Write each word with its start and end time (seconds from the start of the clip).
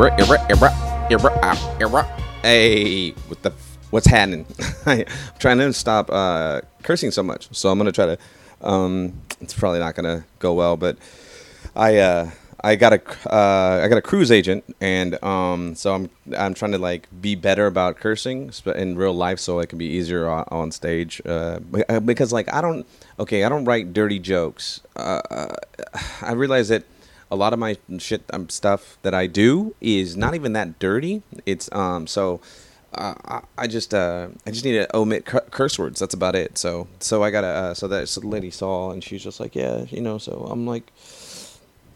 Era, 0.00 0.16
era, 0.18 0.46
era, 0.48 1.08
era, 1.10 1.56
era. 1.78 2.02
Hey, 2.40 3.10
what 3.28 3.42
the? 3.42 3.52
What's 3.90 4.06
happening? 4.06 4.46
I'm 4.86 5.04
trying 5.38 5.58
to 5.58 5.74
stop 5.74 6.08
uh, 6.10 6.62
cursing 6.82 7.10
so 7.10 7.22
much, 7.22 7.54
so 7.54 7.68
I'm 7.68 7.76
gonna 7.76 7.92
try 7.92 8.06
to. 8.06 8.18
Um, 8.62 9.20
it's 9.42 9.52
probably 9.52 9.78
not 9.78 9.94
gonna 9.94 10.24
go 10.38 10.54
well, 10.54 10.78
but 10.78 10.96
I 11.76 11.98
uh, 11.98 12.30
I 12.64 12.76
got 12.76 12.94
a 12.94 13.30
uh, 13.30 13.82
I 13.84 13.88
got 13.88 13.98
a 13.98 14.00
cruise 14.00 14.30
agent, 14.30 14.64
and 14.80 15.22
um, 15.22 15.74
so 15.74 15.94
I'm 15.94 16.08
I'm 16.34 16.54
trying 16.54 16.72
to 16.72 16.78
like 16.78 17.06
be 17.20 17.34
better 17.34 17.66
about 17.66 17.96
cursing 17.98 18.52
in 18.74 18.96
real 18.96 19.12
life, 19.12 19.38
so 19.38 19.58
it 19.58 19.68
can 19.68 19.76
be 19.76 19.84
easier 19.84 20.26
on, 20.30 20.44
on 20.48 20.72
stage. 20.72 21.20
Uh, 21.26 21.60
uh, 21.90 22.00
because 22.00 22.32
like 22.32 22.50
I 22.54 22.62
don't 22.62 22.86
okay, 23.18 23.44
I 23.44 23.50
don't 23.50 23.66
write 23.66 23.92
dirty 23.92 24.18
jokes. 24.18 24.80
Uh, 24.96 25.20
uh, 25.30 25.56
I 26.22 26.32
realize 26.32 26.68
that 26.68 26.84
a 27.30 27.36
lot 27.36 27.52
of 27.52 27.58
my 27.58 27.76
shit 27.98 28.22
um, 28.32 28.48
stuff 28.48 28.98
that 29.02 29.14
I 29.14 29.26
do 29.26 29.74
is 29.80 30.16
not 30.16 30.34
even 30.34 30.52
that 30.54 30.78
dirty. 30.78 31.22
It's 31.46 31.70
um 31.72 32.06
so. 32.06 32.40
Uh, 32.92 33.14
I, 33.24 33.40
I 33.56 33.66
just 33.68 33.94
uh, 33.94 34.30
I 34.44 34.50
just 34.50 34.64
need 34.64 34.72
to 34.72 34.96
omit 34.96 35.24
cu- 35.24 35.46
curse 35.52 35.78
words. 35.78 36.00
That's 36.00 36.12
about 36.12 36.34
it. 36.34 36.58
So 36.58 36.88
so 36.98 37.22
I 37.22 37.30
gotta 37.30 37.46
uh, 37.46 37.74
so 37.74 37.86
that 37.86 38.18
lady 38.24 38.50
saw 38.50 38.90
and 38.90 39.02
she's 39.04 39.22
just 39.22 39.38
like 39.38 39.54
yeah 39.54 39.84
you 39.90 40.00
know 40.00 40.18
so 40.18 40.48
I'm 40.50 40.66
like 40.66 40.90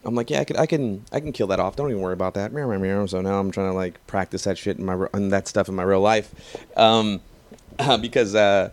I'm 0.05 0.13
like, 0.13 0.29
yeah, 0.29 0.39
I 0.39 0.43
can, 0.43 0.57
I 0.57 0.65
can, 0.67 1.03
I 1.11 1.19
can 1.19 1.31
kill 1.33 1.47
that 1.47 1.59
off. 1.59 1.75
Don't 1.75 1.89
even 1.89 2.01
worry 2.01 2.13
about 2.13 2.35
that. 2.35 2.51
So 3.09 3.21
now 3.21 3.39
I'm 3.39 3.51
trying 3.51 3.71
to 3.71 3.75
like 3.75 4.05
practice 4.05 4.43
that 4.43 4.57
shit 4.57 4.77
in 4.77 4.85
my 4.85 5.07
and 5.13 5.31
that 5.31 5.47
stuff 5.47 5.67
in 5.67 5.75
my 5.75 5.83
real 5.83 5.99
life, 5.99 6.33
um, 6.77 7.21
because, 8.01 8.35
uh, 8.35 8.69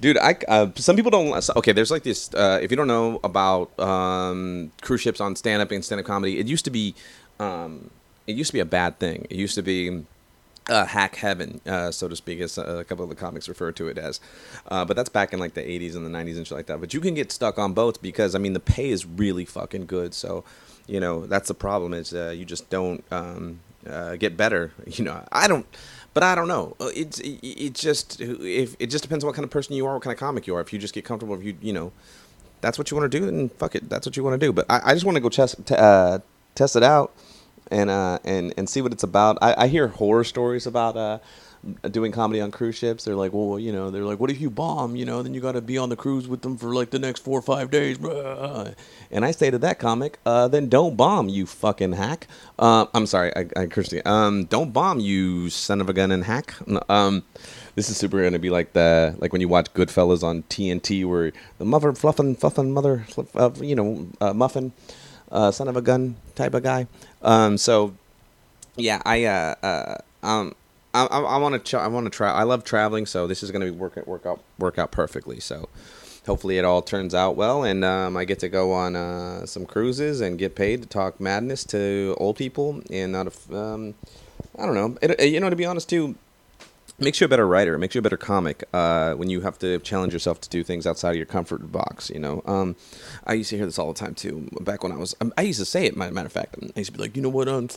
dude, 0.00 0.18
I 0.18 0.36
uh, 0.48 0.68
some 0.76 0.96
people 0.96 1.10
don't. 1.10 1.48
Okay, 1.56 1.72
there's 1.72 1.90
like 1.90 2.02
this. 2.02 2.32
Uh, 2.34 2.58
if 2.62 2.70
you 2.70 2.76
don't 2.76 2.88
know 2.88 3.20
about 3.24 3.78
um, 3.78 4.72
cruise 4.82 5.00
ships 5.00 5.20
on 5.20 5.36
stand 5.36 5.62
up 5.62 5.70
and 5.70 5.84
stand 5.84 6.00
up 6.00 6.06
comedy, 6.06 6.38
it 6.38 6.46
used 6.46 6.64
to 6.64 6.70
be, 6.70 6.94
um, 7.38 7.90
it 8.26 8.36
used 8.36 8.48
to 8.50 8.54
be 8.54 8.60
a 8.60 8.66
bad 8.66 8.98
thing. 8.98 9.26
It 9.30 9.36
used 9.36 9.54
to 9.54 9.62
be 9.62 10.04
uh, 10.68 10.84
hack 10.86 11.16
heaven, 11.16 11.60
uh, 11.66 11.90
so 11.90 12.08
to 12.08 12.16
speak, 12.16 12.40
as 12.40 12.58
a 12.58 12.84
couple 12.84 13.04
of 13.04 13.10
the 13.10 13.16
comics 13.16 13.48
refer 13.48 13.72
to 13.72 13.88
it 13.88 13.98
as. 13.98 14.20
Uh, 14.68 14.84
but 14.84 14.96
that's 14.96 15.08
back 15.08 15.32
in 15.32 15.38
like 15.38 15.54
the 15.54 15.62
80s 15.62 15.94
and 15.94 16.04
the 16.04 16.18
90s 16.18 16.36
and 16.36 16.46
shit 16.46 16.56
like 16.56 16.66
that. 16.66 16.80
But 16.80 16.94
you 16.94 17.00
can 17.00 17.14
get 17.14 17.30
stuck 17.32 17.58
on 17.58 17.72
boats 17.72 17.98
because 17.98 18.34
I 18.34 18.38
mean 18.38 18.52
the 18.52 18.60
pay 18.60 18.90
is 18.90 19.06
really 19.06 19.44
fucking 19.44 19.86
good. 19.86 20.14
So, 20.14 20.44
you 20.86 21.00
know 21.00 21.26
that's 21.26 21.48
the 21.48 21.54
problem 21.54 21.92
is 21.92 22.14
uh, 22.14 22.32
you 22.36 22.44
just 22.44 22.70
don't 22.70 23.04
um, 23.10 23.60
uh, 23.88 24.16
get 24.16 24.36
better. 24.36 24.72
You 24.86 25.04
know 25.04 25.26
I 25.30 25.48
don't. 25.48 25.66
But 26.16 26.22
I 26.22 26.34
don't 26.34 26.48
know. 26.48 26.74
Uh, 26.80 26.88
It's 26.94 27.20
it, 27.20 27.40
it 27.42 27.74
just 27.74 28.22
if 28.22 28.74
it 28.78 28.86
just 28.86 29.04
depends 29.04 29.22
on 29.22 29.26
what 29.28 29.36
kind 29.36 29.44
of 29.44 29.50
person 29.50 29.74
you 29.76 29.84
are, 29.86 29.92
what 29.92 30.02
kind 30.02 30.14
of 30.14 30.18
comic 30.18 30.46
you 30.46 30.56
are. 30.56 30.62
If 30.62 30.72
you 30.72 30.78
just 30.78 30.94
get 30.94 31.04
comfortable, 31.04 31.34
if 31.38 31.44
you 31.44 31.54
you 31.60 31.74
know, 31.74 31.92
that's 32.62 32.78
what 32.78 32.90
you 32.90 32.96
want 32.96 33.12
to 33.12 33.20
do, 33.20 33.26
then 33.26 33.50
fuck 33.50 33.74
it, 33.74 33.90
that's 33.90 34.06
what 34.06 34.16
you 34.16 34.24
want 34.24 34.40
to 34.40 34.46
do. 34.46 34.50
But 34.50 34.64
I, 34.70 34.80
I 34.86 34.94
just 34.94 35.04
want 35.04 35.16
to 35.16 35.20
go 35.20 35.28
test 35.28 35.66
t- 35.66 35.74
uh, 35.76 36.20
test 36.54 36.74
it 36.74 36.82
out 36.82 37.12
and 37.70 37.90
uh 37.90 38.18
and 38.24 38.54
and 38.56 38.66
see 38.66 38.80
what 38.80 38.92
it's 38.92 39.02
about. 39.02 39.36
I, 39.42 39.64
I 39.64 39.68
hear 39.68 39.88
horror 39.88 40.24
stories 40.24 40.66
about 40.66 40.96
uh 40.96 41.18
doing 41.90 42.12
comedy 42.12 42.40
on 42.40 42.50
cruise 42.50 42.76
ships. 42.76 43.04
They're 43.04 43.14
like, 43.14 43.32
well, 43.32 43.58
you 43.58 43.72
know, 43.72 43.90
they're 43.90 44.04
like, 44.04 44.20
what 44.20 44.30
if 44.30 44.40
you 44.40 44.50
bomb? 44.50 44.96
You 44.96 45.04
know, 45.04 45.22
then 45.22 45.34
you 45.34 45.40
got 45.40 45.52
to 45.52 45.60
be 45.60 45.78
on 45.78 45.88
the 45.88 45.96
cruise 45.96 46.28
with 46.28 46.42
them 46.42 46.56
for 46.56 46.74
like 46.74 46.90
the 46.90 46.98
next 46.98 47.20
four 47.20 47.38
or 47.38 47.42
five 47.42 47.70
days. 47.70 47.98
bruh." 47.98 48.74
And 49.10 49.24
I 49.24 49.30
say 49.30 49.50
to 49.50 49.58
that 49.58 49.78
comic, 49.78 50.18
uh, 50.26 50.48
then 50.48 50.68
don't 50.68 50.96
bomb, 50.96 51.28
you 51.28 51.46
fucking 51.46 51.92
hack. 51.92 52.26
Uh, 52.58 52.86
I'm 52.94 53.06
sorry, 53.06 53.32
I, 53.36 53.46
I 53.56 53.66
cursed 53.66 53.92
you. 53.92 54.02
Um, 54.04 54.44
don't 54.44 54.72
bomb, 54.72 55.00
you 55.00 55.50
son 55.50 55.80
of 55.80 55.88
a 55.88 55.92
gun 55.92 56.10
and 56.10 56.24
hack. 56.24 56.54
Um, 56.88 57.22
this 57.76 57.90
is 57.90 57.96
super 57.96 58.22
gonna 58.22 58.38
be 58.38 58.50
like 58.50 58.72
the 58.72 59.14
like 59.18 59.32
when 59.32 59.40
you 59.40 59.48
watch 59.48 59.72
Goodfellas 59.74 60.22
on 60.22 60.42
TNT, 60.44 61.04
where 61.04 61.32
the 61.58 61.64
mother 61.64 61.92
fluffin' 61.92 62.34
fluffin' 62.34 62.72
mother, 62.72 63.06
uh, 63.34 63.50
you 63.60 63.76
know, 63.76 64.08
uh, 64.20 64.32
muffin, 64.32 64.72
uh, 65.30 65.50
son 65.50 65.68
of 65.68 65.76
a 65.76 65.82
gun 65.82 66.16
type 66.34 66.54
of 66.54 66.62
guy. 66.62 66.86
Um, 67.22 67.58
so 67.58 67.94
yeah, 68.76 69.02
I 69.04 69.24
uh, 69.24 69.54
uh 69.62 69.98
um 70.22 70.54
I 71.04 71.20
I, 71.20 71.36
want 71.38 71.64
to 71.64 71.78
I 71.78 71.86
want 71.88 72.06
to 72.06 72.10
try. 72.10 72.30
I 72.30 72.44
love 72.44 72.64
traveling, 72.64 73.06
so 73.06 73.26
this 73.26 73.42
is 73.42 73.50
gonna 73.50 73.66
be 73.66 73.70
work 73.70 73.96
work 74.06 74.26
out 74.26 74.42
work 74.58 74.78
out 74.78 74.90
perfectly. 74.90 75.40
So 75.40 75.68
hopefully 76.26 76.58
it 76.58 76.64
all 76.64 76.82
turns 76.82 77.14
out 77.14 77.36
well, 77.36 77.64
and 77.64 77.84
um, 77.84 78.16
I 78.16 78.24
get 78.24 78.38
to 78.40 78.48
go 78.48 78.72
on 78.72 78.96
uh, 78.96 79.46
some 79.46 79.66
cruises 79.66 80.20
and 80.20 80.38
get 80.38 80.54
paid 80.54 80.82
to 80.82 80.88
talk 80.88 81.20
madness 81.20 81.64
to 81.64 82.16
old 82.18 82.36
people 82.36 82.82
and 82.90 83.12
not 83.12 83.28
a, 83.28 83.56
um 83.56 83.94
I 84.58 84.64
don't 84.64 84.74
know. 84.74 84.96
It, 85.02 85.28
you 85.28 85.40
know, 85.40 85.50
to 85.50 85.56
be 85.56 85.66
honest 85.66 85.88
too, 85.88 86.16
makes 86.98 87.20
you 87.20 87.26
a 87.26 87.28
better 87.28 87.46
writer, 87.46 87.74
It 87.74 87.78
makes 87.78 87.94
you 87.94 87.98
a 87.98 88.02
better 88.02 88.16
comic 88.16 88.64
uh, 88.72 89.14
when 89.14 89.28
you 89.28 89.42
have 89.42 89.58
to 89.58 89.78
challenge 89.80 90.12
yourself 90.12 90.40
to 90.42 90.48
do 90.48 90.62
things 90.62 90.86
outside 90.86 91.10
of 91.10 91.16
your 91.16 91.26
comfort 91.26 91.70
box. 91.70 92.10
You 92.10 92.20
know, 92.20 92.42
um, 92.46 92.76
I 93.26 93.34
used 93.34 93.50
to 93.50 93.56
hear 93.56 93.66
this 93.66 93.78
all 93.78 93.92
the 93.92 93.98
time 93.98 94.14
too. 94.14 94.48
Back 94.60 94.82
when 94.82 94.92
I 94.92 94.96
was, 94.96 95.14
I 95.36 95.42
used 95.42 95.58
to 95.58 95.66
say 95.66 95.86
it. 95.86 95.96
Matter 95.96 96.26
of 96.26 96.32
fact, 96.32 96.56
I 96.58 96.78
used 96.78 96.92
to 96.92 96.96
be 96.96 97.02
like, 97.02 97.16
you 97.16 97.22
know 97.22 97.28
what, 97.28 97.48
um, 97.48 97.68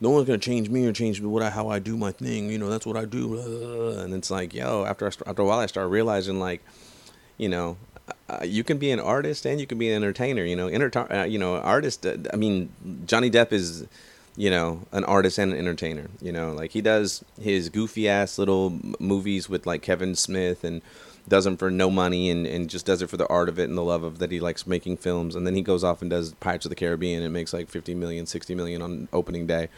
no 0.00 0.10
one's 0.10 0.26
gonna 0.26 0.38
change 0.38 0.68
me 0.68 0.86
or 0.86 0.92
change 0.92 1.20
what 1.20 1.42
I, 1.42 1.50
how 1.50 1.68
I 1.68 1.78
do 1.78 1.96
my 1.96 2.12
thing. 2.12 2.50
You 2.50 2.58
know, 2.58 2.68
that's 2.68 2.86
what 2.86 2.96
I 2.96 3.04
do. 3.04 3.38
And 3.98 4.14
it's 4.14 4.30
like, 4.30 4.54
yo, 4.54 4.84
after 4.84 5.06
I, 5.06 5.08
after 5.26 5.42
a 5.42 5.44
while, 5.44 5.58
I 5.58 5.66
start 5.66 5.90
realizing 5.90 6.38
like, 6.38 6.62
you 7.36 7.48
know. 7.48 7.76
Uh, 8.30 8.42
you 8.42 8.64
can 8.64 8.78
be 8.78 8.90
an 8.90 9.00
artist 9.00 9.46
and 9.46 9.60
you 9.60 9.66
can 9.66 9.78
be 9.78 9.90
an 9.90 9.96
entertainer. 9.96 10.44
You 10.44 10.56
know, 10.56 10.66
Enter- 10.68 11.12
uh, 11.12 11.24
you 11.24 11.38
know, 11.38 11.56
artist. 11.56 12.06
Uh, 12.06 12.16
I 12.32 12.36
mean, 12.36 12.70
Johnny 13.06 13.30
Depp 13.30 13.52
is 13.52 13.86
you 14.38 14.50
know, 14.50 14.86
an 14.92 15.02
artist 15.04 15.36
and 15.36 15.52
an 15.52 15.58
entertainer. 15.58 16.08
You 16.22 16.30
know, 16.30 16.52
like 16.52 16.70
he 16.70 16.80
does 16.80 17.24
his 17.40 17.68
goofy 17.68 18.08
ass 18.08 18.38
little 18.38 18.78
movies 19.00 19.48
with 19.48 19.66
like 19.66 19.82
Kevin 19.82 20.14
Smith 20.14 20.62
and 20.62 20.80
does 21.28 21.44
them 21.44 21.56
for 21.56 21.70
no 21.70 21.90
money 21.90 22.30
and, 22.30 22.46
and 22.46 22.68
just 22.68 22.86
does 22.86 23.02
it 23.02 23.10
for 23.10 23.16
the 23.16 23.26
art 23.28 23.48
of 23.48 23.58
it 23.58 23.68
and 23.68 23.76
the 23.76 23.82
love 23.82 24.02
of 24.02 24.18
that 24.18 24.30
he 24.30 24.40
likes 24.40 24.66
making 24.66 24.96
films. 24.96 25.34
And 25.34 25.46
then 25.46 25.54
he 25.54 25.62
goes 25.62 25.84
off 25.84 26.02
and 26.02 26.10
does 26.10 26.34
Pirates 26.34 26.64
of 26.64 26.70
the 26.70 26.76
Caribbean 26.76 27.22
and 27.22 27.32
makes 27.32 27.52
like 27.52 27.68
50 27.68 27.94
million, 27.94 28.26
60 28.26 28.54
million 28.54 28.82
on 28.82 29.08
opening 29.12 29.46
day 29.46 29.68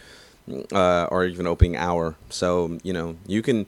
uh, 0.72 1.04
or 1.10 1.24
even 1.24 1.46
opening 1.46 1.76
hour. 1.76 2.16
So, 2.28 2.78
you 2.82 2.92
know, 2.92 3.16
you 3.26 3.42
can. 3.42 3.66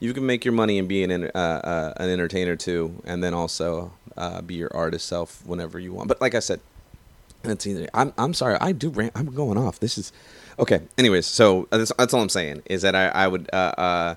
You 0.00 0.12
can 0.12 0.26
make 0.26 0.44
your 0.44 0.50
money 0.50 0.80
and 0.80 0.88
be 0.88 1.04
an 1.04 1.30
uh, 1.32 1.38
uh, 1.38 1.92
an 1.96 2.10
entertainer 2.10 2.56
too, 2.56 3.00
and 3.04 3.22
then 3.22 3.34
also 3.34 3.92
uh, 4.16 4.42
be 4.42 4.56
your 4.56 4.76
artist 4.76 5.06
self 5.06 5.46
whenever 5.46 5.78
you 5.78 5.92
want. 5.92 6.08
But 6.08 6.20
like 6.20 6.34
I 6.34 6.40
said, 6.40 6.58
that's 7.42 7.66
either. 7.68 7.88
I'm 7.94 8.12
I'm 8.18 8.34
sorry. 8.34 8.56
I 8.60 8.72
do. 8.72 8.90
Rant, 8.90 9.12
I'm 9.14 9.26
going 9.26 9.56
off. 9.56 9.80
This 9.80 9.98
is 9.98 10.12
okay. 10.58 10.80
Anyways, 10.98 11.26
so 11.26 11.68
uh, 11.70 11.78
that's, 11.78 11.92
that's 11.96 12.14
all 12.14 12.20
I'm 12.20 12.28
saying 12.28 12.62
is 12.66 12.82
that 12.82 12.96
I 12.96 13.08
I 13.08 13.28
would 13.28 13.48
uh, 13.52 13.74
uh 13.78 14.14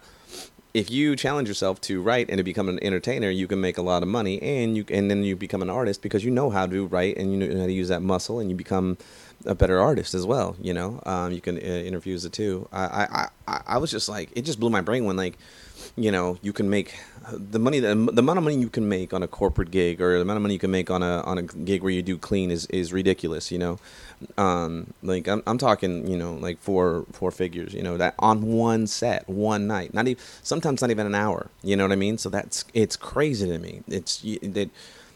if 0.75 0.91
you 0.91 1.16
challenge 1.16 1.47
yourself 1.47 1.80
to 1.80 2.02
write 2.02 2.28
and 2.28 2.38
to 2.38 2.44
become 2.44 2.68
an 2.68 2.84
entertainer, 2.84 3.30
you 3.30 3.47
can 3.47 3.62
make 3.62 3.78
a 3.78 3.81
lot 3.81 4.03
of 4.03 4.09
money, 4.09 4.41
and 4.41 4.75
you 4.75 4.84
and 4.90 5.09
then 5.09 5.24
you 5.24 5.34
become 5.34 5.62
an 5.62 5.69
artist 5.69 6.02
because 6.02 6.25
you 6.25 6.30
know 6.30 6.50
how 6.50 6.68
to 6.68 6.86
write 6.88 7.16
and 7.16 7.31
you 7.31 7.38
know 7.38 7.62
how 7.62 7.66
to 7.66 7.72
use 7.72 7.88
that 7.88 8.02
muscle, 8.02 8.40
and 8.40 8.50
you 8.50 8.58
become 8.58 8.97
a 9.46 9.56
better 9.56 9.80
artist 9.80 10.13
as 10.13 10.25
well. 10.25 10.58
You 10.62 10.74
know, 10.74 11.02
um, 11.06 11.31
you 11.31 11.40
can 11.40 11.56
uh, 11.56 11.62
interview 11.62 12.18
it 12.18 12.34
too. 12.34 12.68
I, 12.74 12.84
I 12.84 13.30
I 13.47 13.62
I 13.68 13.78
was 13.78 13.90
just 13.90 14.09
like, 14.09 14.30
it 14.36 14.41
just 14.41 14.59
blew 14.59 14.69
my 14.69 14.81
brain 14.81 15.06
when 15.06 15.16
like 15.16 15.38
you 15.97 16.11
know 16.11 16.38
you 16.41 16.51
can 16.51 16.69
make 16.69 16.94
the 17.31 17.57
money 17.57 17.79
the, 17.79 17.95
the 17.95 18.19
amount 18.19 18.38
of 18.38 18.44
money 18.44 18.57
you 18.57 18.69
can 18.69 18.88
make 18.88 19.13
on 19.13 19.23
a 19.23 19.28
corporate 19.28 19.72
gig 19.72 20.01
or 20.01 20.16
the 20.16 20.22
amount 20.22 20.38
of 20.38 20.41
money 20.41 20.53
you 20.53 20.59
can 20.59 20.72
make 20.72 20.91
on 20.91 21.01
a 21.01 21.22
on 21.22 21.38
a 21.38 21.44
gig 21.44 21.81
where 21.81 21.91
you 21.91 22.01
do 22.01 22.17
clean 22.17 22.51
is 22.51 22.66
is 22.67 22.91
ridiculous 22.91 23.51
you 23.51 23.57
know? 23.57 23.79
Um 24.38 24.94
like 25.01 25.28
i'm, 25.28 25.41
I'm 25.47 25.57
talking 25.57 26.07
you 26.07 26.17
know 26.17 26.33
like 26.33 26.57
four 26.59 27.06
four 27.11 27.31
figures 27.31 27.73
you 27.73 27.81
know 27.81 27.97
that 27.97 28.16
on 28.19 28.53
one 28.53 28.88
set 28.88 29.28
one 29.29 29.67
night 29.67 29.94
not 29.94 30.07
even 30.07 30.22
sometimes 30.44 30.81
not 30.81 30.91
even 30.91 31.06
an 31.06 31.16
hour 31.16 31.50
you 31.63 31.75
know 31.75 31.85
what 31.85 31.91
i 31.91 31.95
mean? 31.95 32.17
So 32.17 32.29
that's 32.29 32.66
it's 32.73 32.95
crazy 32.95 33.47
to 33.47 33.57
me. 33.57 33.81
It's 33.88 34.22
that 34.22 34.69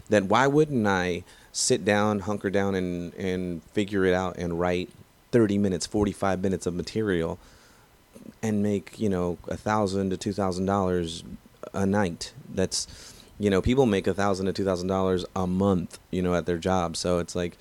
that 0.09 0.23
why 0.25 0.47
wouldn't 0.47 0.87
i 0.87 1.23
sit 1.51 1.83
down 1.83 2.19
hunker 2.19 2.49
down 2.49 2.75
and 2.75 3.13
and 3.15 3.63
figure 3.73 4.05
it 4.05 4.13
out 4.13 4.37
and 4.37 4.59
write 4.59 4.89
30 5.31 5.57
minutes 5.57 5.85
45 5.85 6.41
minutes 6.41 6.65
of 6.65 6.73
material 6.73 7.37
and 8.41 8.63
make 8.63 8.99
you 8.99 9.09
know 9.09 9.37
a 9.47 9.57
thousand 9.57 10.09
to 10.11 10.17
two 10.17 10.33
thousand 10.33 10.65
dollars 10.65 11.23
a 11.73 11.85
night. 11.85 12.33
That's 12.53 12.87
you 13.39 13.49
know 13.49 13.61
people 13.61 13.85
make 13.85 14.07
a 14.07 14.13
thousand 14.13 14.47
to 14.47 14.53
two 14.53 14.65
thousand 14.65 14.87
dollars 14.87 15.25
a 15.35 15.47
month. 15.47 15.99
You 16.11 16.21
know 16.21 16.33
at 16.35 16.45
their 16.45 16.57
job, 16.57 16.97
so 16.97 17.19
it's 17.19 17.35
like. 17.35 17.57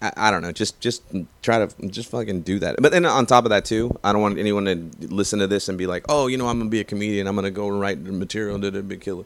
I 0.00 0.30
don't 0.30 0.42
know. 0.42 0.52
Just, 0.52 0.78
just 0.78 1.02
try 1.42 1.66
to, 1.66 1.88
just 1.88 2.08
fucking 2.10 2.42
do 2.42 2.60
that. 2.60 2.76
But 2.80 2.92
then 2.92 3.04
on 3.04 3.26
top 3.26 3.44
of 3.44 3.50
that 3.50 3.64
too, 3.64 3.98
I 4.04 4.12
don't 4.12 4.22
want 4.22 4.38
anyone 4.38 4.64
to 4.66 5.06
listen 5.08 5.40
to 5.40 5.48
this 5.48 5.68
and 5.68 5.76
be 5.76 5.88
like, 5.88 6.04
"Oh, 6.08 6.28
you 6.28 6.36
know, 6.36 6.46
I'm 6.46 6.58
gonna 6.58 6.70
be 6.70 6.78
a 6.78 6.84
comedian. 6.84 7.26
I'm 7.26 7.34
gonna 7.34 7.50
go 7.50 7.68
write 7.68 7.98
material. 7.98 8.58
Da 8.58 8.70
big 8.70 9.00
killer." 9.00 9.24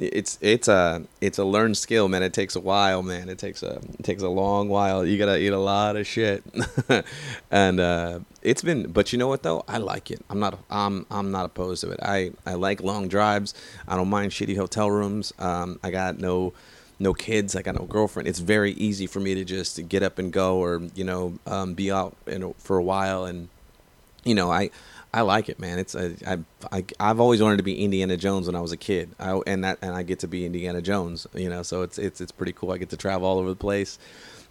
It's, 0.00 0.38
it's 0.40 0.68
a, 0.68 1.02
it's 1.20 1.38
a 1.38 1.44
learned 1.44 1.76
skill, 1.76 2.08
man. 2.08 2.22
It 2.22 2.32
takes 2.32 2.54
a 2.54 2.60
while, 2.60 3.02
man. 3.02 3.28
It 3.28 3.38
takes 3.38 3.62
a, 3.62 3.80
it 3.98 4.04
takes 4.04 4.22
a 4.22 4.28
long 4.28 4.68
while. 4.68 5.04
You 5.04 5.18
gotta 5.18 5.38
eat 5.38 5.52
a 5.52 5.58
lot 5.58 5.96
of 5.96 6.06
shit, 6.06 6.44
and 7.50 7.80
uh, 7.80 8.20
it's 8.42 8.62
been. 8.62 8.92
But 8.92 9.12
you 9.12 9.18
know 9.18 9.26
what 9.26 9.42
though? 9.42 9.64
I 9.66 9.78
like 9.78 10.12
it. 10.12 10.24
I'm 10.30 10.38
not, 10.38 10.58
I'm, 10.70 11.04
I'm 11.10 11.32
not 11.32 11.46
opposed 11.46 11.82
to 11.82 11.90
it. 11.90 11.98
I, 12.00 12.30
I 12.46 12.54
like 12.54 12.80
long 12.80 13.08
drives. 13.08 13.54
I 13.88 13.96
don't 13.96 14.08
mind 14.08 14.30
shitty 14.30 14.56
hotel 14.56 14.88
rooms. 14.88 15.32
Um, 15.38 15.80
I 15.82 15.90
got 15.90 16.18
no 16.18 16.52
no 16.98 17.14
kids. 17.14 17.54
I 17.54 17.62
got 17.62 17.74
no 17.74 17.84
girlfriend. 17.84 18.28
It's 18.28 18.40
very 18.40 18.72
easy 18.72 19.06
for 19.06 19.20
me 19.20 19.34
to 19.34 19.44
just 19.44 19.88
get 19.88 20.02
up 20.02 20.18
and 20.18 20.32
go, 20.32 20.58
or 20.58 20.82
you 20.94 21.04
know, 21.04 21.38
um, 21.46 21.74
be 21.74 21.90
out 21.90 22.16
in, 22.26 22.54
for 22.54 22.76
a 22.76 22.82
while. 22.82 23.24
And 23.24 23.48
you 24.24 24.34
know, 24.34 24.50
I 24.50 24.70
I 25.12 25.22
like 25.22 25.48
it, 25.48 25.58
man. 25.58 25.78
It's 25.78 25.96
I, 25.96 26.14
I 26.26 26.38
I 26.70 26.84
I've 27.00 27.20
always 27.20 27.42
wanted 27.42 27.56
to 27.58 27.62
be 27.62 27.82
Indiana 27.82 28.16
Jones 28.16 28.46
when 28.46 28.54
I 28.54 28.60
was 28.60 28.72
a 28.72 28.76
kid. 28.76 29.10
I, 29.18 29.40
and 29.46 29.64
that 29.64 29.78
and 29.80 29.94
I 29.94 30.02
get 30.02 30.18
to 30.20 30.28
be 30.28 30.44
Indiana 30.44 30.82
Jones. 30.82 31.26
You 31.34 31.48
know, 31.48 31.62
so 31.62 31.82
it's 31.82 31.98
it's 31.98 32.20
it's 32.20 32.32
pretty 32.32 32.52
cool. 32.52 32.72
I 32.72 32.78
get 32.78 32.90
to 32.90 32.96
travel 32.96 33.26
all 33.26 33.38
over 33.38 33.48
the 33.48 33.56
place. 33.56 33.98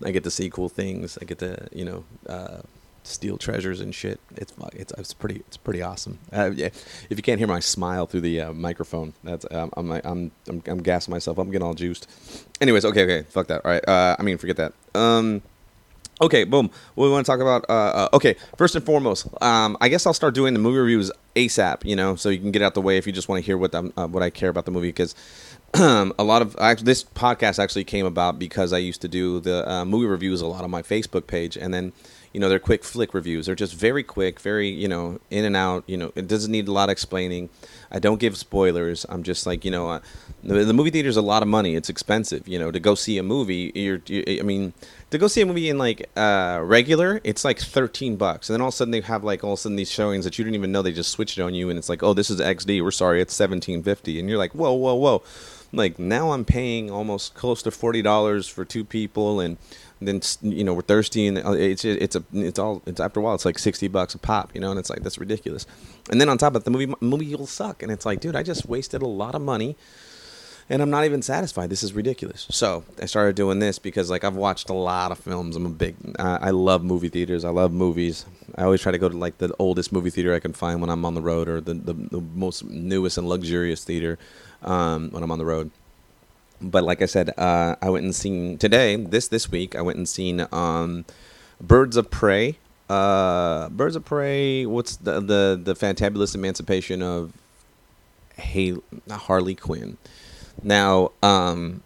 I 0.04 0.12
get 0.12 0.24
to 0.24 0.32
see 0.32 0.50
cool 0.50 0.70
things. 0.70 1.18
I 1.22 1.26
get 1.26 1.40
to 1.40 1.68
you 1.72 1.86
know. 1.86 2.06
Uh, 2.28 2.62
steal 3.08 3.38
treasures 3.38 3.80
and 3.80 3.96
shit. 3.96 4.20
It's 4.36 4.54
it's 4.74 4.92
it's 4.98 5.14
pretty 5.14 5.38
it's 5.48 5.58
pretty 5.58 5.82
awesome. 5.82 6.20
Uh, 6.32 6.52
yeah, 6.54 6.70
if 7.10 7.18
you 7.18 7.22
can't 7.22 7.40
hear 7.40 7.48
my 7.48 7.62
smile 7.62 8.06
through 8.06 8.22
the 8.22 8.42
uh, 8.42 8.54
microphone, 8.54 9.14
that's 9.24 9.46
um, 9.50 9.72
I'm, 9.78 9.92
I'm 9.92 10.32
I'm 10.48 10.64
I'm 10.68 10.84
gassing 10.84 11.12
myself. 11.12 11.38
I'm 11.38 11.50
getting 11.50 11.66
all 11.66 11.74
juiced. 11.74 12.10
Anyways, 12.60 12.86
okay, 12.86 13.04
okay, 13.04 13.24
fuck 13.30 13.48
that. 13.48 13.64
All 13.64 13.72
right, 13.72 13.88
uh, 13.88 14.16
I 14.20 14.24
mean, 14.24 14.38
forget 14.38 14.58
that. 14.58 14.74
Um, 14.94 15.42
okay, 16.22 16.44
boom. 16.44 16.70
We 16.96 17.10
want 17.10 17.26
to 17.26 17.32
talk 17.32 17.40
about? 17.40 17.66
Uh, 17.70 17.74
uh, 17.74 18.10
okay, 18.14 18.36
first 18.58 18.76
and 18.76 18.86
foremost, 18.86 19.28
um, 19.42 19.78
I 19.82 19.90
guess 19.90 20.06
I'll 20.06 20.14
start 20.14 20.34
doing 20.34 20.54
the 20.54 20.60
movie 20.60 20.80
reviews 20.80 21.12
ASAP. 21.36 21.86
You 21.86 21.96
know, 21.96 22.16
so 22.16 22.30
you 22.30 22.40
can 22.40 22.52
get 22.52 22.62
out 22.62 22.74
the 22.74 22.82
way 22.82 22.98
if 22.98 23.08
you 23.08 23.14
just 23.14 23.30
want 23.30 23.42
to 23.42 23.46
hear 23.46 23.58
what 23.58 23.74
I'm, 23.74 23.94
uh, 23.98 24.08
what 24.08 24.24
I 24.24 24.30
care 24.30 24.50
about 24.50 24.66
the 24.66 24.72
movie 24.72 24.90
because. 24.90 25.16
a 25.74 26.24
lot 26.24 26.42
of 26.42 26.56
actually, 26.62 26.86
this 26.86 27.04
podcast 27.04 27.62
actually 27.62 27.84
came 27.84 28.06
about 28.06 28.40
because 28.40 28.72
I 28.72 28.78
used 28.78 29.02
to 29.02 29.10
do 29.10 29.42
the 29.42 29.70
uh, 29.70 29.84
movie 29.84 30.06
reviews 30.06 30.40
a 30.40 30.48
lot 30.48 30.64
on 30.64 30.72
my 30.72 30.82
Facebook 30.82 31.28
page, 31.28 31.58
and 31.58 31.74
then 31.74 31.92
you 32.38 32.42
know 32.42 32.50
they're 32.50 32.60
quick 32.60 32.84
flick 32.84 33.16
reviews. 33.16 33.48
They're 33.48 33.56
just 33.56 33.74
very 33.74 34.04
quick 34.04 34.40
very 34.40 34.70
you 34.70 34.88
know 34.88 35.20
in 35.32 35.44
and 35.44 35.56
out 35.56 35.84
you 35.88 35.98
know 35.98 36.12
it 36.14 36.28
doesn't 36.28 36.52
need 36.52 36.68
a 36.68 36.72
lot 36.72 36.88
of 36.88 36.92
explaining. 36.92 37.50
I 37.92 37.98
don't 37.98 38.20
give 38.20 38.38
spoilers. 38.38 39.08
I'm 39.10 39.24
just 39.24 39.48
like 39.48 39.66
you 39.66 39.72
know 39.72 39.90
uh, 39.90 40.02
the, 40.44 40.64
the, 40.64 40.74
movie 40.74 40.92
theater 40.92 41.10
is 41.10 41.18
a 41.18 41.24
lot 41.24 41.42
of 41.42 41.48
money. 41.48 41.76
It's 41.76 41.90
expensive 41.90 42.48
you 42.48 42.60
know 42.60 42.70
to 42.70 42.80
go 42.80 42.94
see 42.94 43.18
a 43.18 43.24
movie 43.24 43.72
you're 43.74 44.04
you, 44.06 44.24
i 44.40 44.44
mean 44.44 44.74
to 45.10 45.18
go 45.18 45.28
see 45.28 45.42
a 45.42 45.48
movie 45.48 45.68
in 45.68 45.80
like 45.80 46.12
uh, 46.16 46.60
regular 46.62 47.20
it's 47.24 47.44
like 47.44 47.58
13 47.58 48.18
bucks. 48.18 48.52
And 48.52 48.54
then 48.54 48.62
all 48.62 48.68
of 48.68 48.76
a 48.76 48.78
sudden 48.78 48.92
they 48.92 49.02
have 49.02 49.24
like 49.24 49.44
all 49.44 49.54
of 49.54 49.58
a 49.58 49.62
sudden 49.64 49.76
these 49.76 49.90
showings 49.90 50.24
that 50.24 50.38
you 50.38 50.44
didn't 50.44 50.54
even 50.54 50.72
know 50.72 50.84
they 50.84 50.92
just 50.92 51.10
switched 51.10 51.40
it 51.40 51.42
on 51.42 51.56
you 51.56 51.72
and 51.72 51.80
it's 51.80 51.90
like 51.90 52.04
oh 52.04 52.14
this 52.14 52.30
is 52.30 52.40
xd 52.40 52.84
we're 52.84 52.92
sorry 52.92 53.20
it's 53.20 53.34
1750 53.34 54.20
and 54.20 54.30
you're 54.30 54.38
like 54.38 54.54
whoa 54.54 54.74
whoa 54.74 54.94
whoa. 54.94 55.24
Like 55.74 55.98
now 55.98 56.34
i'm 56.34 56.46
paying 56.46 56.92
almost 56.92 57.34
close 57.34 57.64
to 57.64 57.72
$40 57.72 58.48
for 58.52 58.64
two 58.64 58.86
people 58.86 59.40
and 59.40 59.58
then 60.02 60.22
you 60.42 60.64
know 60.64 60.74
we're 60.74 60.82
thirsty 60.82 61.28
and 61.28 61.38
uh, 61.40 61.52
it's 61.52 61.84
it's 61.84 62.16
a 62.16 62.24
it's 62.34 62.60
all 62.60 62.82
it's 62.86 63.00
after 63.00 63.20
a 63.20 63.24
while 63.24 63.36
it's 63.36 63.46
like 63.46 63.58
60 63.58 63.88
bucks 63.88 64.14
a 64.14 64.20
pop 64.20 64.54
you 64.54 64.62
know 64.62 64.70
and 64.70 64.80
it's 64.80 64.90
like 64.90 65.02
that's 65.04 65.18
ridiculous. 65.18 65.66
And 66.10 66.22
then 66.22 66.30
on 66.30 66.38
top 66.38 66.56
of 66.56 66.62
it 66.62 66.66
the 66.66 66.72
movie 66.72 66.94
movie 67.02 67.36
will 67.36 67.48
suck. 67.48 67.82
And 67.82 67.92
it's 67.92 68.06
like 68.06 68.20
dude 68.20 68.36
i 68.36 68.44
just 68.44 68.68
wasted 68.68 69.02
a 69.02 69.08
lot 69.08 69.36
of 69.36 69.42
money 69.42 69.76
and 70.70 70.82
i'm 70.82 70.90
not 70.90 71.06
even 71.06 71.22
satisfied. 71.22 71.70
This 71.70 71.82
is 71.82 71.94
ridiculous. 71.94 72.46
So 72.50 72.84
i 73.02 73.06
started 73.06 73.36
doing 73.36 73.60
this 73.60 73.80
because 73.80 74.10
like 74.10 74.24
i've 74.24 74.36
watched 74.36 74.70
a 74.70 74.74
lot 74.74 75.12
of 75.12 75.18
films. 75.20 75.56
I'm 75.56 75.66
a 75.66 75.70
big 75.70 75.96
uh, 76.20 76.40
i 76.42 76.52
love 76.52 76.84
movie 76.84 77.10
theaters. 77.10 77.44
I 77.44 77.50
love 77.50 77.72
movies. 77.72 78.26
I 78.56 78.64
always 78.64 78.82
try 78.82 78.92
to 78.92 78.98
go 78.98 79.10
to 79.10 79.18
like 79.18 79.40
the 79.40 79.54
oldest 79.58 79.92
movie 79.92 80.10
theater 80.10 80.34
i 80.34 80.40
can 80.40 80.54
find 80.54 80.80
when 80.82 80.90
i'm 80.90 81.06
on 81.06 81.16
the 81.16 81.22
road 81.22 81.48
or 81.50 81.60
the, 81.60 81.74
the, 81.74 81.94
the 81.94 82.22
most 82.36 82.64
newest 82.66 83.18
and 83.18 83.28
luxurious 83.28 83.84
theater 83.84 84.18
um, 84.62 85.10
when 85.10 85.24
i'm 85.24 85.32
on 85.32 85.40
the 85.40 85.46
road 85.46 85.72
but 86.62 86.84
like 86.84 87.02
I 87.02 87.06
said, 87.06 87.32
uh, 87.38 87.76
I 87.82 87.90
went 87.90 88.06
and 88.06 88.16
seen 88.16 88.58
today 88.58 88.96
this 88.96 89.28
this 89.28 89.50
week. 89.52 89.76
I 89.76 89.82
went 89.82 89.98
and 89.98 90.08
seen 90.08 90.48
um, 90.52 91.06
Birds 91.62 91.98
of 91.98 92.10
Prey. 92.10 92.58
Uh, 92.90 93.70
Birds 93.70 93.96
of 93.96 94.06
Prey. 94.06 94.66
What's 94.66 94.96
the 94.98 95.20
the 95.20 95.60
the 95.62 95.74
fantabulous 95.76 96.36
emancipation 96.36 97.02
of 97.02 97.34
Hay- 98.36 98.78
Harley 99.10 99.56
Quinn? 99.56 99.98
Now, 100.64 101.12
um, 101.22 101.84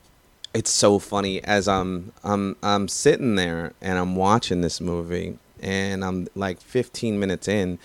it's 0.54 0.70
so 0.72 1.00
funny 1.00 1.44
as 1.44 1.68
I'm 1.68 2.12
I'm 2.24 2.56
I'm 2.62 2.88
sitting 2.88 3.36
there 3.36 3.74
and 3.82 3.98
I'm 3.98 4.16
watching 4.16 4.62
this 4.62 4.82
movie 4.82 5.38
and 5.62 6.04
I'm 6.04 6.28
like 6.36 6.60
15 6.60 7.20
minutes 7.20 7.48
in 7.48 7.80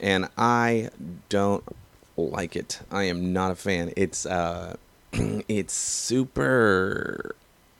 and 0.00 0.28
I 0.36 0.90
don't 1.28 1.64
like 2.16 2.56
it. 2.56 2.80
I 2.90 3.04
am 3.04 3.32
not 3.32 3.50
a 3.50 3.54
fan. 3.54 3.92
It's 3.96 4.26
uh 4.26 4.76
it's 5.48 5.74
super 5.74 7.34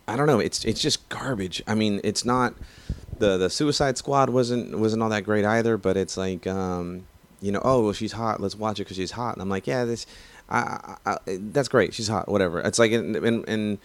I 0.08 0.16
don't 0.16 0.26
know, 0.26 0.38
it's 0.38 0.64
it's 0.64 0.80
just 0.80 1.08
garbage. 1.08 1.62
I 1.66 1.74
mean, 1.74 2.00
it's 2.04 2.24
not 2.24 2.54
the 3.18 3.36
the 3.36 3.50
Suicide 3.50 3.98
Squad 3.98 4.30
wasn't 4.30 4.78
wasn't 4.78 5.02
all 5.02 5.08
that 5.08 5.24
great 5.24 5.44
either, 5.44 5.76
but 5.76 5.96
it's 5.96 6.16
like 6.16 6.46
um 6.46 7.06
you 7.40 7.52
know, 7.52 7.60
oh, 7.64 7.84
well 7.84 7.92
she's 7.92 8.12
hot, 8.12 8.40
let's 8.40 8.56
watch 8.56 8.80
it 8.80 8.86
cuz 8.86 8.96
she's 8.96 9.12
hot. 9.12 9.34
And 9.34 9.42
I'm 9.42 9.48
like, 9.48 9.66
yeah, 9.66 9.84
this 9.84 10.06
I, 10.48 10.96
I, 11.04 11.12
I, 11.12 11.18
that's 11.26 11.68
great. 11.68 11.92
She's 11.92 12.08
hot, 12.08 12.28
whatever. 12.28 12.60
It's 12.60 12.78
like 12.78 12.92
and 12.92 13.16
and 13.16 13.78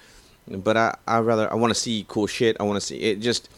but 0.47 0.77
I 0.77 0.95
I 1.07 1.19
rather 1.19 1.51
I 1.51 1.55
want 1.55 1.73
to 1.73 1.79
see 1.79 2.05
cool 2.07 2.27
shit. 2.27 2.57
I 2.59 2.63
want 2.63 2.79
to 2.79 2.85
see 2.85 2.97
it 2.97 3.19
just 3.19 3.49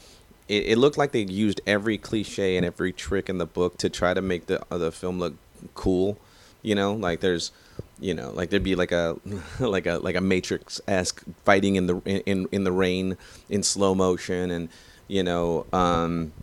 it, 0.48 0.68
it 0.68 0.78
looked 0.78 0.98
like 0.98 1.12
they 1.12 1.24
used 1.24 1.62
every 1.68 1.98
cliche 1.98 2.56
and 2.58 2.66
every 2.66 2.94
trick 2.94 3.30
in 3.30 3.38
the 3.38 3.46
book 3.46 3.78
to 3.80 3.90
try 3.90 4.14
to 4.14 4.22
make 4.22 4.48
the 4.48 4.62
uh, 4.72 4.78
the 4.78 4.92
film 4.92 5.20
look 5.20 5.36
cool. 5.76 6.18
You 6.62 6.76
know, 6.76 6.94
like 6.94 7.20
there's 7.20 7.52
you 8.00 8.14
know 8.14 8.32
like 8.32 8.50
there'd 8.50 8.64
be 8.64 8.76
like 8.76 8.92
a 8.92 9.18
like 9.60 9.86
a 9.86 9.98
like 10.00 10.16
a 10.16 10.22
matrix 10.22 10.82
esque 10.88 11.24
fighting 11.46 11.76
in 11.76 11.88
the 11.88 11.98
in 12.06 12.48
in 12.52 12.64
the 12.64 12.72
rain 12.72 13.18
in 13.50 13.64
slow 13.64 13.96
motion. 13.96 14.52
And 14.52 14.70
you 15.08 15.24
know 15.24 15.66
um 15.74 16.34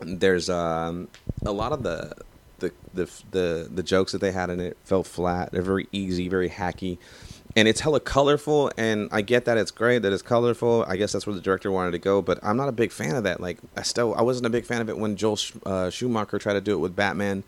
there's 0.00 0.48
um 0.48 1.08
a 1.44 1.52
lot 1.52 1.72
of 1.72 1.82
the 1.82 2.12
the 2.58 2.72
the 2.94 3.10
the, 3.30 3.70
the 3.72 3.82
jokes 3.82 4.12
that 4.12 4.20
they 4.20 4.32
had 4.32 4.50
in 4.50 4.60
it 4.60 4.76
felt 4.84 5.06
flat. 5.06 5.52
They're 5.52 5.62
very 5.62 5.88
easy 5.92 6.28
very 6.28 6.50
hacky. 6.50 6.98
And 7.56 7.66
it's 7.66 7.80
hella 7.80 7.98
colorful. 7.98 8.70
And 8.76 9.08
i 9.10 9.20
get 9.20 9.44
that 9.46 9.58
it's 9.58 9.70
great 9.70 10.02
that 10.02 10.12
it's 10.12 10.22
colorful. 10.22 10.84
I 10.86 10.96
guess 10.96 11.12
that's 11.12 11.26
where 11.26 11.34
the 11.34 11.42
director 11.42 11.72
wanted 11.72 11.92
to 11.92 11.98
go. 11.98 12.22
But 12.22 12.38
i'm 12.42 12.56
not 12.56 12.68
a 12.68 12.72
big 12.72 12.92
fan 12.92 13.16
of 13.16 13.24
that. 13.24 13.40
Like 13.40 13.58
i 13.76 13.82
still 13.82 14.14
i 14.14 14.22
wasn't 14.22 14.46
a 14.46 14.50
big 14.50 14.64
fan 14.64 14.80
of 14.80 14.88
it 14.88 14.96
when 14.98 15.16
joel 15.16 15.38
uh, 15.66 15.90
schumacher 15.90 16.38
tried 16.38 16.54
to 16.54 16.60
do 16.60 16.72
it 16.72 16.78
with 16.78 16.94
batman 16.94 17.42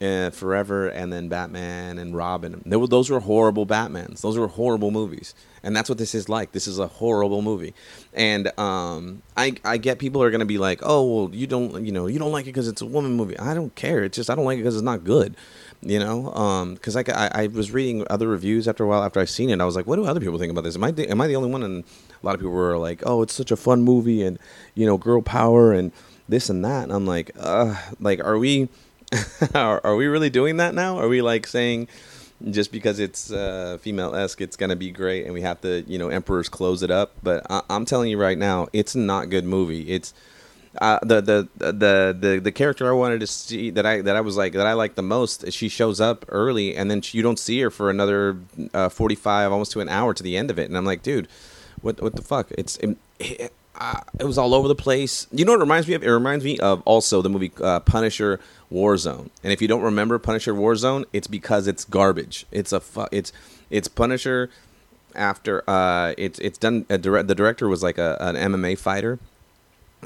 uh, 0.00 0.30
Forever 0.30 0.88
and 0.88 1.12
then 1.12 1.28
Batman 1.28 1.98
and 1.98 2.14
Robin. 2.14 2.62
Were, 2.66 2.86
those 2.86 3.08
were 3.08 3.20
horrible 3.20 3.66
Batmans. 3.66 4.20
Those 4.20 4.38
were 4.38 4.48
horrible 4.48 4.90
movies. 4.90 5.34
And 5.62 5.74
that's 5.74 5.88
what 5.88 5.98
this 5.98 6.14
is 6.14 6.28
like. 6.28 6.52
This 6.52 6.66
is 6.66 6.78
a 6.78 6.86
horrible 6.86 7.42
movie. 7.42 7.74
And 8.12 8.56
um, 8.58 9.22
I, 9.36 9.54
I 9.64 9.78
get 9.78 9.98
people 9.98 10.22
are 10.22 10.30
going 10.30 10.40
to 10.40 10.46
be 10.46 10.58
like, 10.58 10.80
oh, 10.82 11.04
well, 11.04 11.34
you 11.34 11.46
don't, 11.46 11.84
you 11.84 11.92
know, 11.92 12.06
you 12.06 12.18
don't 12.18 12.30
like 12.30 12.44
it 12.44 12.50
because 12.50 12.68
it's 12.68 12.82
a 12.82 12.86
woman 12.86 13.14
movie. 13.14 13.38
I 13.38 13.54
don't 13.54 13.74
care. 13.74 14.04
It's 14.04 14.16
just, 14.16 14.30
I 14.30 14.34
don't 14.34 14.44
like 14.44 14.58
it 14.58 14.62
because 14.62 14.76
it's 14.76 14.82
not 14.82 15.02
good. 15.02 15.36
You 15.82 15.98
know, 15.98 16.70
because 16.74 16.96
um, 16.96 17.04
I, 17.06 17.28
I, 17.28 17.42
I 17.42 17.46
was 17.48 17.70
reading 17.70 18.06
other 18.08 18.28
reviews 18.28 18.66
after 18.66 18.84
a 18.84 18.86
while 18.86 19.02
after 19.02 19.20
I 19.20 19.24
seen 19.24 19.50
it. 19.50 19.60
I 19.60 19.64
was 19.64 19.76
like, 19.76 19.86
what 19.86 19.96
do 19.96 20.06
other 20.06 20.20
people 20.20 20.38
think 20.38 20.50
about 20.50 20.64
this? 20.64 20.74
Am 20.74 20.84
I 20.84 20.90
the, 20.90 21.08
am 21.08 21.20
I 21.20 21.26
the 21.26 21.36
only 21.36 21.50
one? 21.50 21.62
And 21.62 21.84
a 22.22 22.26
lot 22.26 22.34
of 22.34 22.40
people 22.40 22.52
were 22.52 22.78
like, 22.78 23.02
oh, 23.04 23.22
it's 23.22 23.34
such 23.34 23.50
a 23.50 23.56
fun 23.56 23.82
movie 23.82 24.22
and 24.22 24.38
you 24.74 24.86
know, 24.86 24.96
girl 24.96 25.20
power 25.20 25.72
and 25.72 25.92
this 26.28 26.48
and 26.48 26.64
that. 26.64 26.84
And 26.84 26.92
I'm 26.92 27.06
like, 27.06 27.30
uh, 27.38 27.76
like, 28.00 28.24
are 28.24 28.38
we? 28.38 28.68
are, 29.54 29.80
are, 29.84 29.96
we 29.96 30.06
really 30.06 30.30
doing 30.30 30.56
that 30.56 30.74
now? 30.74 30.98
Are 30.98 31.08
we 31.08 31.22
like 31.22 31.46
saying 31.46 31.88
just 32.50 32.72
because 32.72 32.98
it's 32.98 33.30
uh, 33.30 33.78
female 33.80 34.14
esque, 34.14 34.40
it's 34.40 34.56
gonna 34.56 34.76
be 34.76 34.90
great, 34.90 35.24
and 35.24 35.32
we 35.32 35.42
have 35.42 35.60
to, 35.62 35.82
you 35.86 35.98
know, 35.98 36.08
emperors 36.08 36.48
close 36.48 36.82
it 36.82 36.90
up? 36.90 37.12
But 37.22 37.46
I- 37.48 37.62
am 37.70 37.84
telling 37.84 38.10
you 38.10 38.18
right 38.18 38.36
now, 38.36 38.68
it's 38.72 38.94
not 38.94 39.30
good 39.30 39.44
movie. 39.44 39.90
It's 39.90 40.12
uh, 40.80 40.98
the, 41.02 41.20
the 41.20 41.48
the 41.56 42.16
the 42.18 42.40
the 42.42 42.52
character 42.52 42.88
I 42.88 42.92
wanted 42.92 43.20
to 43.20 43.26
see 43.26 43.70
that 43.70 43.86
I 43.86 44.02
that 44.02 44.16
I 44.16 44.20
was 44.20 44.36
like 44.36 44.52
that 44.52 44.66
I 44.66 44.74
like 44.74 44.94
the 44.94 45.02
most. 45.02 45.50
She 45.52 45.68
shows 45.68 46.00
up 46.00 46.24
early, 46.28 46.76
and 46.76 46.90
then 46.90 47.00
she, 47.00 47.18
you 47.18 47.22
don't 47.22 47.38
see 47.38 47.60
her 47.60 47.70
for 47.70 47.90
another 47.90 48.38
uh, 48.74 48.88
45, 48.88 49.52
almost 49.52 49.72
to 49.72 49.80
an 49.80 49.88
hour 49.88 50.12
to 50.12 50.22
the 50.22 50.36
end 50.36 50.50
of 50.50 50.58
it. 50.58 50.68
And 50.68 50.76
I'm 50.76 50.84
like, 50.84 51.02
dude, 51.02 51.28
what 51.80 52.02
what 52.02 52.16
the 52.16 52.22
fuck? 52.22 52.50
It's 52.58 52.76
it, 52.78 52.96
it, 53.18 53.52
uh, 53.78 54.00
it 54.18 54.24
was 54.24 54.38
all 54.38 54.54
over 54.54 54.68
the 54.68 54.74
place. 54.74 55.26
You 55.32 55.44
know 55.44 55.52
what 55.52 55.58
it 55.58 55.64
reminds 55.64 55.88
me 55.88 55.94
of? 55.94 56.02
It 56.02 56.10
reminds 56.10 56.44
me 56.44 56.58
of 56.58 56.82
also 56.84 57.22
the 57.22 57.28
movie 57.28 57.52
uh, 57.60 57.80
Punisher 57.80 58.40
Warzone. 58.72 59.30
And 59.42 59.52
if 59.52 59.62
you 59.62 59.68
don't 59.68 59.82
remember 59.82 60.18
Punisher 60.18 60.54
Warzone, 60.54 61.04
it's 61.12 61.26
because 61.26 61.66
it's 61.66 61.84
garbage. 61.84 62.46
It's 62.50 62.72
a 62.72 62.80
fu- 62.80 63.08
it's 63.12 63.32
it's 63.70 63.88
Punisher 63.88 64.50
after 65.14 65.68
uh 65.68 66.14
it's 66.18 66.38
it's 66.40 66.58
done 66.58 66.84
dire- 66.88 67.22
the 67.22 67.34
director 67.34 67.68
was 67.68 67.82
like 67.82 67.98
a, 67.98 68.16
an 68.20 68.36
MMA 68.52 68.78
fighter. 68.78 69.18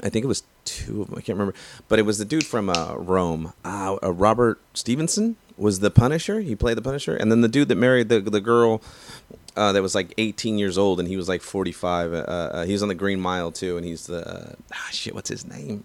I 0.03 0.09
think 0.09 0.23
it 0.23 0.27
was 0.27 0.43
two 0.65 1.01
of 1.01 1.09
them. 1.09 1.17
I 1.17 1.21
can't 1.21 1.37
remember, 1.37 1.53
but 1.87 1.99
it 1.99 2.03
was 2.03 2.17
the 2.17 2.25
dude 2.25 2.45
from 2.45 2.69
uh, 2.69 2.95
Rome, 2.95 3.53
uh, 3.65 3.97
Robert 4.01 4.59
Stevenson 4.73 5.35
was 5.57 5.79
the 5.79 5.91
Punisher. 5.91 6.39
He 6.39 6.55
played 6.55 6.77
the 6.77 6.81
Punisher, 6.81 7.15
and 7.15 7.31
then 7.31 7.41
the 7.41 7.47
dude 7.47 7.67
that 7.67 7.75
married 7.75 8.09
the 8.09 8.19
the 8.19 8.41
girl 8.41 8.81
uh, 9.55 9.71
that 9.73 9.81
was 9.81 9.95
like 9.95 10.13
18 10.17 10.57
years 10.57 10.77
old, 10.77 10.99
and 10.99 11.07
he 11.07 11.17
was 11.17 11.27
like 11.27 11.41
45. 11.41 12.13
Uh, 12.13 12.15
uh, 12.15 12.65
he 12.65 12.73
was 12.73 12.81
on 12.81 12.87
the 12.87 12.95
Green 12.95 13.19
Mile 13.19 13.51
too, 13.51 13.77
and 13.77 13.85
he's 13.85 14.07
the 14.07 14.55
ah, 14.73 14.87
shit. 14.91 15.13
What's 15.13 15.29
his 15.29 15.45
name? 15.45 15.83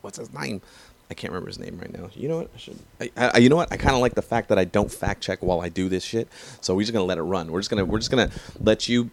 What's 0.00 0.18
his 0.18 0.32
name? 0.32 0.60
I 1.10 1.14
can't 1.14 1.32
remember 1.32 1.48
his 1.48 1.58
name 1.58 1.78
right 1.78 1.92
now. 1.92 2.08
You 2.14 2.28
know 2.28 2.38
what? 2.38 2.50
I 2.54 2.58
should. 2.58 2.78
I, 3.00 3.10
I, 3.34 3.38
you 3.38 3.48
know 3.48 3.56
what? 3.56 3.72
I 3.72 3.76
kind 3.76 3.94
of 3.94 4.00
like 4.00 4.14
the 4.14 4.22
fact 4.22 4.48
that 4.48 4.58
I 4.58 4.64
don't 4.64 4.90
fact 4.90 5.22
check 5.22 5.42
while 5.42 5.60
I 5.60 5.68
do 5.68 5.88
this 5.88 6.04
shit. 6.04 6.28
So 6.60 6.74
we're 6.74 6.82
just 6.82 6.92
gonna 6.92 7.04
let 7.04 7.18
it 7.18 7.22
run. 7.22 7.50
We're 7.52 7.60
just 7.60 7.70
gonna 7.70 7.84
we're 7.84 7.98
just 7.98 8.10
gonna 8.10 8.30
let 8.60 8.88
you 8.88 9.10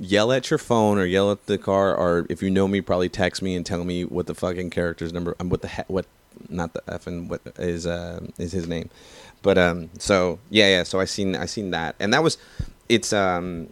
yell 0.00 0.32
at 0.32 0.50
your 0.50 0.58
phone 0.58 0.98
or 0.98 1.04
yell 1.04 1.30
at 1.30 1.44
the 1.46 1.58
car, 1.58 1.94
or 1.94 2.26
if 2.30 2.42
you 2.42 2.50
know 2.50 2.66
me, 2.66 2.80
probably 2.80 3.10
text 3.10 3.42
me 3.42 3.54
and 3.54 3.66
tell 3.66 3.84
me 3.84 4.04
what 4.04 4.26
the 4.26 4.34
fucking 4.34 4.70
character's 4.70 5.12
number. 5.12 5.36
Um, 5.38 5.50
what 5.50 5.60
the 5.62 5.68
he- 5.68 5.82
what 5.88 6.06
not 6.48 6.72
the 6.74 6.82
F 6.88 7.06
and 7.06 7.28
what 7.30 7.40
is 7.58 7.86
uh 7.86 8.20
is 8.38 8.52
his 8.52 8.66
name. 8.66 8.88
But 9.42 9.58
um 9.58 9.90
so 9.98 10.38
yeah 10.50 10.68
yeah 10.68 10.82
so 10.84 11.00
I 11.00 11.04
seen 11.04 11.36
I 11.36 11.46
seen 11.46 11.70
that 11.70 11.96
and 12.00 12.12
that 12.14 12.22
was 12.22 12.38
it's 12.88 13.12
um 13.12 13.68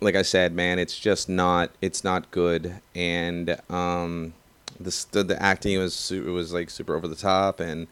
like 0.00 0.16
I 0.16 0.22
said 0.22 0.52
man 0.54 0.78
it's 0.78 0.98
just 0.98 1.28
not 1.28 1.70
it's 1.80 2.02
not 2.02 2.30
good 2.30 2.74
and 2.94 3.56
um 3.70 4.34
the 4.80 5.22
the, 5.22 5.42
acting 5.42 5.78
was 5.78 6.10
it 6.10 6.24
was 6.24 6.52
like 6.52 6.70
super 6.70 6.94
over 6.94 7.08
the 7.08 7.16
top 7.16 7.60
and 7.60 7.86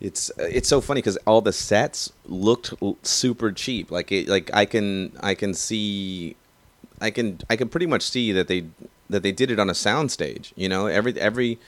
it's 0.00 0.30
it's 0.38 0.68
so 0.68 0.80
funny 0.80 1.00
because 1.00 1.16
all 1.26 1.40
the 1.40 1.52
sets 1.52 2.12
looked 2.26 2.72
super 3.02 3.50
cheap 3.50 3.90
like 3.90 4.12
it 4.12 4.28
like 4.28 4.50
I 4.54 4.64
can 4.64 5.12
I 5.20 5.34
can 5.34 5.54
see 5.54 6.36
I 7.00 7.10
can 7.10 7.40
I 7.50 7.56
can 7.56 7.68
pretty 7.68 7.86
much 7.86 8.02
see 8.02 8.32
that 8.32 8.48
they 8.48 8.66
that 9.10 9.22
they 9.22 9.32
did 9.32 9.50
it 9.50 9.58
on 9.58 9.68
a 9.68 9.74
sound 9.74 10.10
stage 10.10 10.52
you 10.56 10.68
know 10.68 10.86
every 10.86 11.18
every 11.20 11.58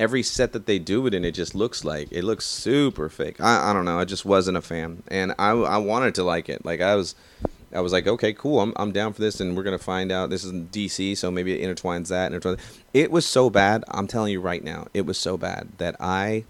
every 0.00 0.22
set 0.22 0.52
that 0.54 0.64
they 0.64 0.78
do 0.78 1.06
it 1.06 1.12
in, 1.12 1.24
it 1.24 1.32
just 1.32 1.54
looks 1.54 1.84
like 1.84 2.08
it 2.10 2.24
looks 2.24 2.46
super 2.46 3.08
fake. 3.08 3.38
I, 3.38 3.70
I 3.70 3.72
don't 3.74 3.84
know. 3.84 4.00
I 4.00 4.06
just 4.06 4.24
wasn't 4.24 4.56
a 4.56 4.62
fan, 4.62 5.02
and 5.08 5.34
I 5.38 5.50
I 5.50 5.76
wanted 5.76 6.14
to 6.16 6.24
like 6.24 6.48
it. 6.48 6.64
Like 6.64 6.80
I 6.80 6.96
was. 6.96 7.14
I 7.72 7.80
was 7.80 7.92
like, 7.92 8.06
okay, 8.06 8.32
cool. 8.32 8.60
I'm, 8.60 8.72
I'm 8.76 8.92
down 8.92 9.12
for 9.12 9.20
this, 9.20 9.40
and 9.40 9.56
we're 9.56 9.62
gonna 9.62 9.78
find 9.78 10.10
out. 10.10 10.30
This 10.30 10.44
is 10.44 10.52
DC, 10.52 11.16
so 11.16 11.30
maybe 11.30 11.60
it 11.60 11.62
intertwines 11.62 12.08
that. 12.08 12.32
Intertwines. 12.32 12.58
It 12.92 13.10
was 13.10 13.26
so 13.26 13.48
bad. 13.48 13.84
I'm 13.88 14.06
telling 14.06 14.32
you 14.32 14.40
right 14.40 14.62
now, 14.62 14.88
it 14.92 15.06
was 15.06 15.18
so 15.18 15.36
bad 15.36 15.68
that 15.78 15.96
I, 16.00 16.44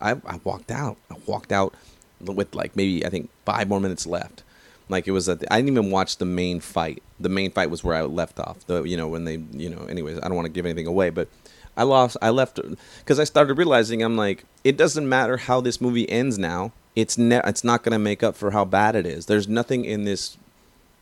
I, 0.00 0.12
I 0.26 0.40
walked 0.42 0.70
out. 0.70 0.96
I 1.10 1.16
walked 1.26 1.52
out 1.52 1.74
with 2.20 2.54
like 2.54 2.74
maybe 2.76 3.04
I 3.04 3.10
think 3.10 3.30
five 3.44 3.68
more 3.68 3.80
minutes 3.80 4.06
left. 4.06 4.42
Like 4.88 5.08
it 5.08 5.12
was 5.12 5.28
I 5.28 5.34
didn't 5.34 5.68
even 5.68 5.90
watch 5.90 6.18
the 6.18 6.24
main 6.24 6.60
fight. 6.60 7.02
The 7.18 7.28
main 7.28 7.50
fight 7.50 7.70
was 7.70 7.82
where 7.82 7.94
I 7.94 8.02
left 8.02 8.38
off. 8.38 8.66
The 8.66 8.82
you 8.82 8.96
know 8.96 9.08
when 9.08 9.24
they 9.24 9.36
you 9.52 9.70
know 9.70 9.84
anyways 9.86 10.18
I 10.18 10.28
don't 10.28 10.34
want 10.34 10.46
to 10.46 10.52
give 10.52 10.66
anything 10.66 10.86
away, 10.86 11.10
but 11.10 11.28
I 11.76 11.84
lost. 11.84 12.16
I 12.20 12.30
left 12.30 12.60
because 12.98 13.18
I 13.18 13.24
started 13.24 13.54
realizing 13.54 14.02
I'm 14.02 14.16
like, 14.16 14.44
it 14.62 14.76
doesn't 14.76 15.08
matter 15.08 15.36
how 15.36 15.60
this 15.60 15.80
movie 15.80 16.08
ends 16.10 16.38
now. 16.38 16.72
It's 16.94 17.16
ne- 17.16 17.40
It's 17.44 17.64
not 17.64 17.82
gonna 17.82 17.98
make 17.98 18.22
up 18.22 18.36
for 18.36 18.50
how 18.50 18.64
bad 18.64 18.94
it 18.94 19.06
is. 19.06 19.26
There's 19.26 19.48
nothing 19.48 19.84
in 19.84 20.04
this 20.04 20.36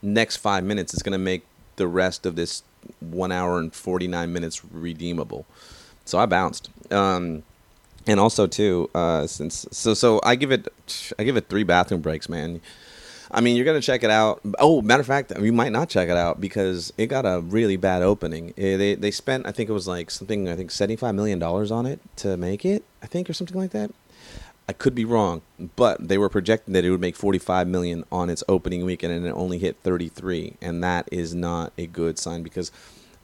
next 0.02 0.37
five 0.37 0.64
minutes 0.64 0.92
that's 0.92 1.02
gonna 1.02 1.18
make 1.18 1.44
the 1.76 1.87
rest 1.87 2.26
of 2.26 2.37
this 2.37 2.62
one 3.00 3.32
hour 3.32 3.59
and 3.59 3.75
forty 3.75 4.09
nine 4.09 4.32
minutes 4.32 4.64
redeemable. 4.64 5.47
So 6.04 6.18
I 6.18 6.26
bounced. 6.26 6.68
Um, 6.92 7.44
and 8.06 8.18
also 8.18 8.47
too, 8.47 8.90
uh, 8.94 9.26
since 9.26 9.66
so 9.71 9.94
so 9.94 10.21
I 10.25 10.35
give 10.35 10.50
it 10.50 10.68
I 11.18 11.25
give 11.25 11.37
it 11.37 11.49
three 11.49 11.62
bathroom 11.62 12.00
breaks, 12.00 12.28
man. 12.28 12.61
I 13.35 13.40
mean, 13.40 13.56
you're 13.56 13.64
gonna 13.64 13.80
check 13.80 14.04
it 14.04 14.11
out. 14.11 14.40
Oh, 14.59 14.82
matter 14.82 15.00
of 15.00 15.06
fact, 15.06 15.32
you 15.40 15.52
might 15.52 15.73
not 15.73 15.88
check 15.88 16.09
it 16.09 16.16
out 16.16 16.40
because 16.40 16.92
it 16.99 17.06
got 17.06 17.25
a 17.25 17.40
really 17.40 17.76
bad 17.76 18.02
opening. 18.02 18.52
Eh, 18.59 18.76
they 18.76 18.94
they 18.94 19.11
spent, 19.11 19.47
I 19.47 19.52
think 19.52 19.71
it 19.71 19.73
was 19.73 19.88
like 19.88 20.11
something, 20.11 20.49
I 20.49 20.56
think 20.56 20.71
seventy 20.71 20.97
five 20.97 21.14
million 21.14 21.38
dollars 21.38 21.71
on 21.71 21.87
it 21.87 22.00
to 22.16 22.37
make 22.37 22.64
it. 22.64 22.85
I 23.02 23.06
think 23.06 23.30
or 23.30 23.32
something 23.32 23.56
like 23.56 23.71
that. 23.71 23.90
I 24.69 24.73
could 24.73 24.95
be 24.95 25.04
wrong, 25.04 25.42
but 25.76 26.09
they 26.09 26.19
were 26.19 26.28
projecting 26.28 26.75
that 26.75 26.85
it 26.85 26.90
would 26.90 27.00
make 27.00 27.16
45 27.16 27.66
million 27.66 28.04
on 28.12 28.31
its 28.31 28.45
opening 28.49 28.85
weekend, 28.85 29.12
and 29.12 29.26
it 29.26 29.31
only 29.31 29.59
hit 29.59 29.76
33, 29.83 30.54
and 30.62 30.83
that 30.85 31.09
is 31.11 31.35
not 31.35 31.73
a 31.76 31.87
good 31.87 32.19
sign 32.19 32.42
because 32.42 32.71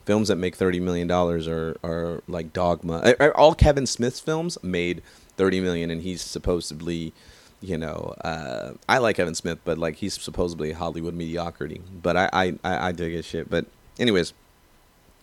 films 0.05 0.27
that 0.27 0.35
make 0.35 0.55
30 0.55 0.79
million 0.79 1.07
dollars 1.07 1.47
are 1.47 1.77
are 1.83 2.23
like 2.27 2.51
Dogma. 2.51 3.15
All 3.35 3.55
Kevin 3.55 3.85
Smith's 3.85 4.19
films 4.19 4.57
made 4.61 5.01
30 5.37 5.61
million, 5.61 5.89
and 5.91 6.01
he's 6.01 6.21
supposedly 6.21 7.13
you 7.61 7.77
know, 7.77 8.15
uh, 8.23 8.71
I 8.87 8.99
like 8.99 9.17
Kevin 9.17 9.35
Smith, 9.35 9.59
but 9.65 9.77
like 9.77 9.97
he's 9.97 10.19
supposedly 10.19 10.71
Hollywood 10.71 11.13
mediocrity. 11.13 11.81
But 11.91 12.15
I, 12.15 12.29
I, 12.31 12.57
I 12.63 12.91
dig 12.91 13.13
his 13.13 13.25
shit. 13.25 13.49
But 13.49 13.65
anyways, 13.99 14.33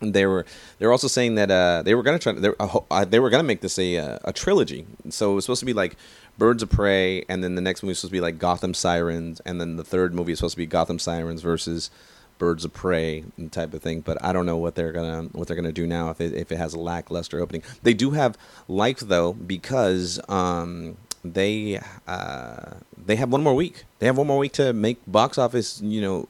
they 0.00 0.26
were 0.26 0.44
they 0.78 0.86
were 0.86 0.92
also 0.92 1.08
saying 1.08 1.36
that 1.36 1.50
uh, 1.50 1.82
they 1.82 1.94
were 1.94 2.02
gonna 2.02 2.18
try 2.18 2.32
they 2.32 2.50
were, 2.50 2.56
uh, 2.90 3.04
they 3.04 3.18
were 3.18 3.30
gonna 3.30 3.42
make 3.42 3.60
this 3.60 3.78
a 3.78 3.96
uh, 3.96 4.18
a 4.24 4.32
trilogy. 4.32 4.86
So 5.10 5.32
it 5.32 5.34
was 5.36 5.44
supposed 5.44 5.60
to 5.60 5.66
be 5.66 5.72
like 5.72 5.96
Birds 6.38 6.62
of 6.62 6.70
Prey, 6.70 7.24
and 7.28 7.42
then 7.42 7.54
the 7.54 7.62
next 7.62 7.82
movie 7.82 7.92
was 7.92 8.00
supposed 8.00 8.10
to 8.10 8.16
be 8.16 8.20
like 8.20 8.38
Gotham 8.38 8.74
Sirens, 8.74 9.40
and 9.40 9.60
then 9.60 9.76
the 9.76 9.84
third 9.84 10.14
movie 10.14 10.32
is 10.32 10.38
supposed 10.38 10.54
to 10.54 10.58
be 10.58 10.66
Gotham 10.66 10.98
Sirens 10.98 11.40
versus 11.40 11.90
Birds 12.38 12.64
of 12.64 12.74
Prey 12.74 13.24
type 13.50 13.72
of 13.72 13.82
thing. 13.82 14.00
But 14.00 14.22
I 14.22 14.32
don't 14.32 14.46
know 14.46 14.58
what 14.58 14.74
they're 14.74 14.92
gonna 14.92 15.24
what 15.32 15.48
they're 15.48 15.56
gonna 15.56 15.72
do 15.72 15.86
now 15.86 16.10
if 16.10 16.20
it 16.20 16.34
if 16.34 16.52
it 16.52 16.56
has 16.56 16.74
a 16.74 16.78
lackluster 16.78 17.40
opening. 17.40 17.62
They 17.82 17.94
do 17.94 18.10
have 18.10 18.36
life 18.68 19.00
though 19.00 19.32
because 19.32 20.20
um, 20.28 20.98
they 21.24 21.80
uh, 22.06 22.74
they 22.96 23.16
have 23.16 23.32
one 23.32 23.42
more 23.42 23.54
week. 23.54 23.84
They 23.98 24.06
have 24.06 24.18
one 24.18 24.26
more 24.26 24.38
week 24.38 24.52
to 24.52 24.72
make 24.72 24.98
box 25.06 25.38
office, 25.38 25.80
you 25.80 26.00
know, 26.00 26.28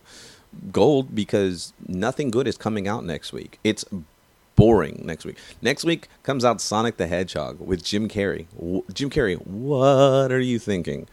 gold 0.72 1.14
because 1.14 1.72
nothing 1.86 2.30
good 2.30 2.46
is 2.46 2.56
coming 2.56 2.88
out 2.88 3.04
next 3.04 3.32
week. 3.32 3.58
It's 3.64 3.84
boring 4.56 5.02
next 5.04 5.24
week. 5.24 5.36
Next 5.62 5.84
week 5.84 6.08
comes 6.22 6.44
out 6.44 6.60
Sonic 6.60 6.96
the 6.96 7.06
Hedgehog 7.06 7.60
with 7.60 7.84
Jim 7.84 8.08
Carrey. 8.08 8.46
W- 8.56 8.84
Jim 8.92 9.10
Carrey, 9.10 9.36
what 9.46 10.32
are 10.32 10.40
you 10.40 10.58
thinking? 10.58 11.06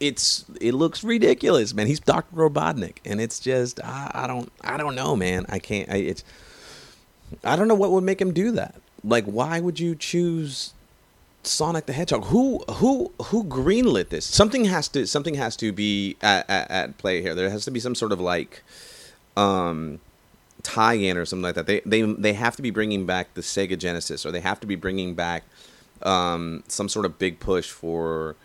It's 0.00 0.44
it 0.60 0.74
looks 0.74 1.04
ridiculous, 1.04 1.72
man. 1.72 1.86
He's 1.86 2.00
Doctor 2.00 2.36
Robotnik, 2.36 2.96
and 3.04 3.20
it's 3.20 3.38
just 3.38 3.80
I, 3.84 4.10
I 4.12 4.26
don't 4.26 4.50
I 4.62 4.76
don't 4.76 4.96
know, 4.96 5.14
man. 5.14 5.46
I 5.48 5.60
can't. 5.60 5.88
I, 5.88 5.96
it's 5.96 6.24
I 7.44 7.54
don't 7.56 7.68
know 7.68 7.74
what 7.76 7.92
would 7.92 8.04
make 8.04 8.20
him 8.20 8.32
do 8.32 8.50
that. 8.52 8.74
Like, 9.04 9.24
why 9.24 9.60
would 9.60 9.78
you 9.80 9.94
choose 9.94 10.74
Sonic 11.42 11.86
the 11.86 11.92
Hedgehog. 11.92 12.26
Who 12.26 12.60
who 12.70 13.12
who 13.26 13.44
greenlit 13.44 14.10
this? 14.10 14.24
Something 14.24 14.66
has 14.66 14.88
to 14.88 15.06
something 15.06 15.34
has 15.34 15.56
to 15.56 15.72
be 15.72 16.16
at, 16.22 16.48
at, 16.48 16.70
at 16.70 16.98
play 16.98 17.22
here. 17.22 17.34
There 17.34 17.50
has 17.50 17.64
to 17.64 17.70
be 17.70 17.80
some 17.80 17.94
sort 17.94 18.12
of 18.12 18.20
like 18.20 18.62
um 19.36 20.00
tie-in 20.62 21.16
or 21.16 21.24
something 21.24 21.42
like 21.42 21.54
that. 21.56 21.66
They 21.66 21.80
they 21.80 22.02
they 22.02 22.32
have 22.34 22.56
to 22.56 22.62
be 22.62 22.70
bringing 22.70 23.06
back 23.06 23.34
the 23.34 23.40
Sega 23.40 23.78
Genesis, 23.78 24.24
or 24.24 24.30
they 24.30 24.40
have 24.40 24.60
to 24.60 24.66
be 24.66 24.76
bringing 24.76 25.14
back 25.14 25.44
um, 26.02 26.62
some 26.68 26.88
sort 26.88 27.06
of 27.06 27.18
big 27.18 27.40
push 27.40 27.70
for 27.70 28.36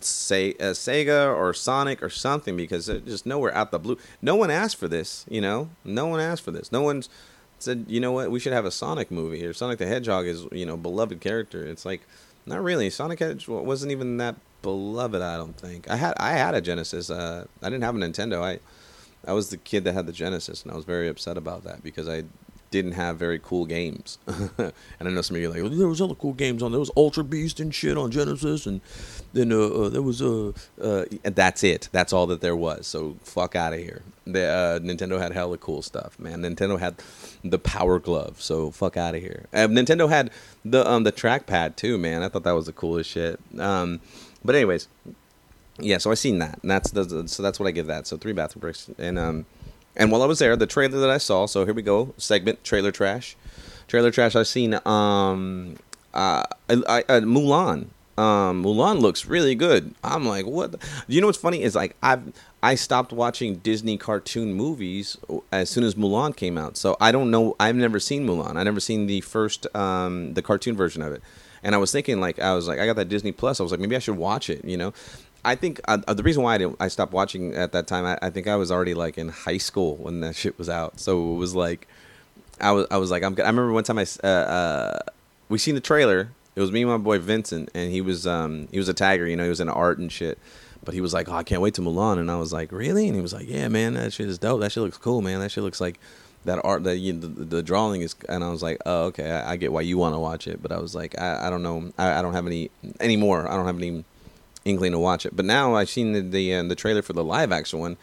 say 0.00 0.52
uh, 0.54 0.72
Sega 0.72 1.34
or 1.34 1.54
Sonic 1.54 2.02
or 2.02 2.10
something 2.10 2.56
because 2.56 2.86
just 2.86 3.26
nowhere 3.26 3.54
out 3.54 3.70
the 3.70 3.78
blue. 3.78 3.98
No 4.20 4.36
one 4.36 4.50
asked 4.50 4.76
for 4.76 4.88
this, 4.88 5.24
you 5.28 5.40
know. 5.40 5.70
No 5.84 6.06
one 6.06 6.20
asked 6.20 6.42
for 6.42 6.50
this. 6.50 6.70
No 6.70 6.82
one's 6.82 7.08
said, 7.62 7.86
you 7.88 8.00
know 8.00 8.12
what, 8.12 8.30
we 8.30 8.40
should 8.40 8.52
have 8.52 8.64
a 8.64 8.70
Sonic 8.70 9.10
movie 9.10 9.44
or 9.44 9.52
Sonic 9.52 9.78
the 9.78 9.86
Hedgehog 9.86 10.26
is 10.26 10.46
you 10.52 10.66
know 10.66 10.76
beloved 10.76 11.20
character. 11.20 11.66
It's 11.66 11.84
like 11.84 12.02
not 12.46 12.62
really. 12.62 12.90
Sonic 12.90 13.18
Hedgehog 13.18 13.64
wasn't 13.66 13.92
even 13.92 14.16
that 14.18 14.36
beloved. 14.62 15.20
I 15.20 15.36
don't 15.36 15.56
think. 15.56 15.90
I 15.90 15.96
had 15.96 16.14
I 16.18 16.32
had 16.32 16.54
a 16.54 16.60
Genesis. 16.60 17.10
Uh, 17.10 17.46
I 17.62 17.70
didn't 17.70 17.84
have 17.84 17.94
a 17.94 17.98
Nintendo. 17.98 18.42
I 18.42 18.60
I 19.26 19.32
was 19.32 19.50
the 19.50 19.56
kid 19.56 19.84
that 19.84 19.94
had 19.94 20.06
the 20.06 20.12
Genesis, 20.12 20.62
and 20.62 20.72
I 20.72 20.76
was 20.76 20.84
very 20.84 21.08
upset 21.08 21.36
about 21.36 21.64
that 21.64 21.82
because 21.82 22.08
I 22.08 22.24
didn't 22.70 22.92
have 22.92 23.16
very 23.16 23.38
cool 23.38 23.64
games. 23.64 24.18
and 24.26 24.72
I 25.00 25.04
know 25.04 25.22
some 25.22 25.36
of 25.36 25.42
you 25.42 25.48
are 25.48 25.52
like, 25.52 25.62
well, 25.62 25.70
there 25.70 25.88
was 25.88 26.00
other 26.00 26.14
cool 26.14 26.34
games 26.34 26.62
on 26.62 26.72
there. 26.72 26.78
was 26.78 26.90
Altered 26.90 27.30
Beast 27.30 27.60
and 27.60 27.74
shit 27.74 27.96
on 27.96 28.10
Genesis, 28.10 28.66
and 28.66 28.80
then 29.32 29.52
uh, 29.52 29.58
uh, 29.58 29.88
there 29.88 30.02
was 30.02 30.20
uh, 30.20 30.52
uh, 30.82 31.04
and 31.24 31.34
that's 31.34 31.64
it. 31.64 31.88
That's 31.92 32.12
all 32.12 32.26
that 32.26 32.40
there 32.40 32.56
was. 32.56 32.86
So 32.86 33.16
fuck 33.22 33.56
out 33.56 33.72
of 33.72 33.78
here. 33.78 34.02
The 34.26 34.46
uh, 34.46 34.78
Nintendo 34.80 35.18
had 35.18 35.32
hella 35.32 35.56
cool 35.58 35.82
stuff, 35.82 36.18
man. 36.18 36.42
Nintendo 36.42 36.78
had 36.78 36.96
the 37.42 37.58
Power 37.58 37.98
Glove, 37.98 38.40
so 38.40 38.70
fuck 38.70 38.96
out 38.96 39.14
of 39.14 39.22
here. 39.22 39.46
Uh, 39.52 39.68
Nintendo 39.68 40.08
had 40.08 40.30
the 40.64 40.88
um 40.88 41.04
the 41.04 41.12
trackpad 41.12 41.76
too, 41.76 41.96
man. 41.98 42.22
I 42.22 42.28
thought 42.28 42.44
that 42.44 42.52
was 42.52 42.66
the 42.66 42.72
coolest 42.72 43.10
shit. 43.10 43.40
Um, 43.58 44.00
but 44.44 44.54
anyways, 44.54 44.88
yeah. 45.78 45.98
So 45.98 46.10
I 46.10 46.14
seen 46.14 46.38
that, 46.40 46.58
and 46.62 46.70
that's 46.70 46.90
the, 46.90 47.26
so 47.28 47.42
that's 47.42 47.58
what 47.58 47.66
I 47.66 47.70
give 47.70 47.86
that. 47.86 48.06
So 48.06 48.16
three 48.16 48.32
bathroom 48.32 48.60
breaks, 48.60 48.90
and 48.98 49.18
um 49.18 49.46
and 49.98 50.10
while 50.10 50.22
I 50.22 50.26
was 50.26 50.38
there, 50.38 50.56
the 50.56 50.66
trailer 50.66 50.98
that 51.00 51.10
I 51.10 51.18
saw, 51.18 51.46
so 51.46 51.64
here 51.64 51.74
we 51.74 51.82
go, 51.82 52.14
segment 52.16 52.64
trailer 52.64 52.92
trash. 52.92 53.36
Trailer 53.88 54.10
trash 54.10 54.36
I've 54.36 54.46
seen 54.46 54.78
um 54.86 55.76
uh, 56.14 56.44
I, 56.68 56.82
I, 56.88 57.00
uh, 57.08 57.20
Mulan. 57.20 57.86
Um, 58.16 58.64
Mulan 58.64 59.00
looks 59.00 59.26
really 59.26 59.54
good. 59.54 59.94
I'm 60.02 60.26
like, 60.26 60.44
what? 60.46 60.72
The? 60.72 60.78
You 61.06 61.20
know 61.20 61.28
what's 61.28 61.38
funny 61.38 61.62
is 61.62 61.76
like 61.76 61.96
I've 62.02 62.32
I 62.62 62.74
stopped 62.74 63.12
watching 63.12 63.56
Disney 63.56 63.96
cartoon 63.96 64.54
movies 64.54 65.16
as 65.52 65.70
soon 65.70 65.84
as 65.84 65.94
Mulan 65.94 66.34
came 66.34 66.58
out. 66.58 66.76
So 66.76 66.96
I 67.00 67.12
don't 67.12 67.30
know. 67.30 67.54
I've 67.60 67.76
never 67.76 68.00
seen 68.00 68.26
Mulan. 68.26 68.56
I 68.56 68.64
never 68.64 68.80
seen 68.80 69.06
the 69.06 69.20
first 69.20 69.72
um, 69.76 70.34
the 70.34 70.42
cartoon 70.42 70.76
version 70.76 71.02
of 71.02 71.12
it. 71.12 71.22
And 71.62 71.74
I 71.74 71.78
was 71.78 71.92
thinking 71.92 72.20
like 72.20 72.40
I 72.40 72.54
was 72.54 72.66
like 72.66 72.80
I 72.80 72.86
got 72.86 72.96
that 72.96 73.08
Disney 73.08 73.30
Plus. 73.30 73.60
I 73.60 73.62
was 73.62 73.70
like 73.70 73.80
maybe 73.80 73.94
I 73.94 74.00
should 74.00 74.16
watch 74.16 74.50
it. 74.50 74.64
You 74.64 74.76
know, 74.76 74.92
I 75.48 75.54
think 75.54 75.80
uh, 75.88 75.98
uh, 76.06 76.12
the 76.12 76.22
reason 76.22 76.42
why 76.42 76.54
I 76.54 76.58
didn't, 76.58 76.76
I 76.78 76.88
stopped 76.88 77.12
watching 77.12 77.54
at 77.54 77.72
that 77.72 77.86
time, 77.86 78.04
I, 78.04 78.18
I, 78.20 78.28
think 78.28 78.46
I 78.48 78.56
was 78.56 78.70
already 78.70 78.92
like 78.92 79.16
in 79.16 79.30
high 79.30 79.56
school 79.56 79.96
when 79.96 80.20
that 80.20 80.36
shit 80.36 80.58
was 80.58 80.68
out. 80.68 81.00
So 81.00 81.32
it 81.32 81.36
was 81.36 81.54
like, 81.54 81.88
I 82.60 82.72
was 82.72 82.86
I 82.90 82.96
was 82.98 83.10
like 83.10 83.22
I'm. 83.22 83.34
I 83.38 83.46
remember 83.46 83.72
one 83.72 83.84
time 83.84 83.98
I 83.98 84.06
uh, 84.22 84.26
uh, 84.26 84.98
we 85.48 85.58
seen 85.58 85.74
the 85.74 85.80
trailer. 85.80 86.30
It 86.56 86.60
was 86.60 86.72
me 86.72 86.82
and 86.82 86.90
my 86.90 86.98
boy 86.98 87.18
Vincent, 87.18 87.70
and 87.72 87.90
he 87.90 88.00
was 88.00 88.26
um 88.26 88.68
he 88.70 88.78
was 88.78 88.88
a 88.88 88.94
tagger. 88.94 89.30
You 89.30 89.36
know, 89.36 89.44
he 89.44 89.48
was 89.48 89.60
in 89.60 89.68
art 89.68 89.98
and 89.98 90.10
shit. 90.10 90.38
But 90.84 90.94
he 90.94 91.00
was 91.00 91.14
like, 91.14 91.28
"Oh, 91.28 91.34
I 91.34 91.44
can't 91.44 91.62
wait 91.62 91.74
to 91.74 91.82
Mulan," 91.82 92.18
and 92.18 92.30
I 92.30 92.36
was 92.36 92.52
like, 92.52 92.72
"Really?" 92.72 93.06
And 93.06 93.14
he 93.14 93.22
was 93.22 93.32
like, 93.32 93.48
"Yeah, 93.48 93.68
man, 93.68 93.94
that 93.94 94.12
shit 94.12 94.28
is 94.28 94.38
dope. 94.38 94.60
That 94.60 94.72
shit 94.72 94.82
looks 94.82 94.96
cool, 94.96 95.22
man. 95.22 95.40
That 95.40 95.50
shit 95.50 95.64
looks 95.64 95.80
like." 95.80 95.98
that 96.44 96.60
art 96.64 96.84
that 96.84 96.96
you 96.96 97.12
the, 97.12 97.26
the, 97.26 97.62
drawing 97.64 98.00
is 98.00 98.14
and 98.28 98.44
i 98.44 98.48
was 98.48 98.62
like 98.62 98.78
oh 98.86 99.06
okay 99.06 99.28
i, 99.28 99.52
I 99.52 99.56
get 99.56 99.72
why 99.72 99.80
you 99.80 99.98
want 99.98 100.14
to 100.14 100.20
watch 100.20 100.46
it 100.46 100.62
but 100.62 100.70
i 100.70 100.78
was 100.78 100.94
like 100.94 101.18
i, 101.20 101.48
I 101.48 101.50
don't 101.50 101.64
know 101.64 101.92
I, 101.98 102.20
I 102.20 102.22
don't 102.22 102.32
have 102.32 102.46
any 102.46 102.70
anymore 103.00 103.50
i 103.50 103.56
don't 103.56 103.66
have 103.66 103.76
any 103.76 104.04
inkling 104.68 104.92
to 104.92 104.98
watch 104.98 105.26
it. 105.26 105.34
But 105.34 105.44
now 105.44 105.74
I've 105.74 105.90
seen 105.90 106.12
the 106.12 106.20
the, 106.20 106.54
uh, 106.54 106.62
the 106.64 106.76
trailer 106.76 107.02
for 107.02 107.12
the 107.12 107.24
live 107.24 107.52
action 107.52 107.78
one. 107.80 107.96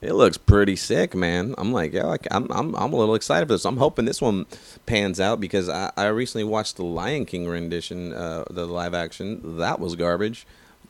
It 0.00 0.14
looks 0.14 0.38
pretty 0.38 0.76
sick, 0.76 1.14
man. 1.14 1.54
I'm 1.58 1.72
like, 1.72 1.92
yeah, 1.92 2.04
like, 2.04 2.26
I'm 2.30 2.50
I'm 2.50 2.74
I'm 2.74 2.92
a 2.92 2.96
little 2.96 3.14
excited 3.14 3.46
for 3.46 3.54
this. 3.54 3.66
I'm 3.66 3.76
hoping 3.76 4.06
this 4.06 4.22
one 4.22 4.46
pans 4.86 5.20
out 5.20 5.40
because 5.40 5.68
I, 5.68 5.92
I 5.96 6.06
recently 6.06 6.44
watched 6.44 6.76
the 6.76 6.84
Lion 6.84 7.26
King 7.26 7.46
rendition, 7.46 8.14
uh, 8.14 8.44
the 8.48 8.66
live 8.66 8.94
action. 8.94 9.58
That 9.58 9.78
was 9.78 9.96
garbage. 9.96 10.46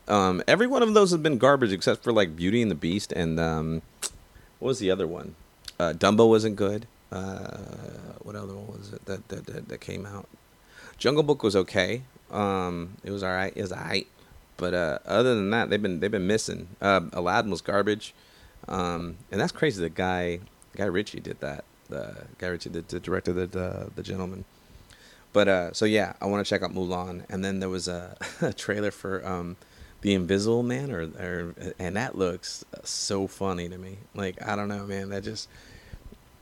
Um, 0.07 0.41
every 0.47 0.67
one 0.67 0.81
of 0.81 0.93
those 0.93 1.11
has 1.11 1.19
been 1.19 1.37
garbage 1.37 1.71
except 1.71 2.03
for 2.03 2.11
like 2.11 2.35
Beauty 2.35 2.61
and 2.61 2.71
the 2.71 2.75
Beast 2.75 3.11
and 3.11 3.39
um, 3.39 3.81
what 4.59 4.69
was 4.69 4.79
the 4.79 4.91
other 4.91 5.07
one? 5.07 5.35
Uh, 5.79 5.93
Dumbo 5.93 6.29
wasn't 6.29 6.55
good. 6.55 6.87
Uh, 7.11 7.57
what 8.21 8.35
other 8.35 8.53
one 8.53 8.67
was 8.67 8.93
it 8.93 9.05
that 9.05 9.27
that, 9.29 9.45
that, 9.47 9.67
that 9.67 9.81
came 9.81 10.05
out? 10.05 10.27
Jungle 10.97 11.23
Book 11.23 11.43
was 11.43 11.55
okay. 11.55 12.03
Um, 12.29 12.97
it 13.03 13.11
was 13.11 13.23
alright. 13.23 13.53
It 13.55 13.61
was 13.61 13.73
alright. 13.73 14.07
But 14.61 14.75
uh, 14.75 14.99
other 15.07 15.33
than 15.33 15.49
that, 15.49 15.71
they've 15.71 15.81
been 15.81 16.01
they've 16.01 16.11
been 16.11 16.27
missing. 16.27 16.67
Uh, 16.79 17.01
Aladdin 17.13 17.49
was 17.49 17.61
garbage, 17.61 18.13
um, 18.67 19.17
and 19.31 19.41
that's 19.41 19.51
crazy. 19.51 19.81
The 19.81 19.89
guy 19.89 20.41
Guy 20.75 20.85
Ritchie 20.85 21.19
did 21.19 21.39
that. 21.39 21.63
The 21.89 22.27
Guy 22.37 22.45
Ritchie, 22.45 22.69
the, 22.69 22.81
the 22.81 22.99
director, 22.99 23.33
the, 23.33 23.47
the 23.47 23.89
the 23.95 24.03
gentleman. 24.03 24.45
But 25.33 25.47
uh, 25.47 25.73
so 25.73 25.85
yeah, 25.85 26.13
I 26.21 26.27
want 26.27 26.45
to 26.45 26.47
check 26.47 26.61
out 26.61 26.75
Mulan, 26.75 27.25
and 27.27 27.43
then 27.43 27.59
there 27.59 27.69
was 27.69 27.87
a, 27.87 28.15
a 28.41 28.53
trailer 28.53 28.91
for 28.91 29.25
um, 29.25 29.57
the 30.01 30.13
Invisible 30.13 30.61
Man, 30.61 30.91
or, 30.91 31.09
or 31.19 31.55
and 31.79 31.95
that 31.95 32.15
looks 32.15 32.63
so 32.83 33.25
funny 33.25 33.67
to 33.67 33.79
me. 33.79 33.97
Like 34.13 34.45
I 34.47 34.55
don't 34.55 34.67
know, 34.67 34.85
man, 34.85 35.09
that 35.09 35.23
just 35.23 35.49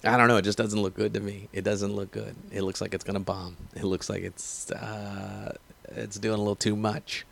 I 0.03 0.17
don't 0.17 0.27
know. 0.27 0.35
It 0.35 0.43
just 0.43 0.57
doesn't 0.57 0.81
look 0.81 0.93
good 0.93 1.13
to 1.13 1.21
me. 1.21 1.47
It 1.53 1.63
doesn't 1.63 1.95
look 1.95 2.11
good. 2.11 2.35
It 2.51 2.63
looks 2.63 2.81
like 2.81 2.93
it's 2.93 3.05
gonna 3.05 3.21
bomb. 3.21 3.55
It 3.77 3.85
looks 3.85 4.09
like 4.09 4.23
it's 4.23 4.71
uh, 4.71 5.53
it's 5.87 6.19
doing 6.19 6.35
a 6.35 6.39
little 6.39 6.57
too 6.57 6.75
much. 6.75 7.25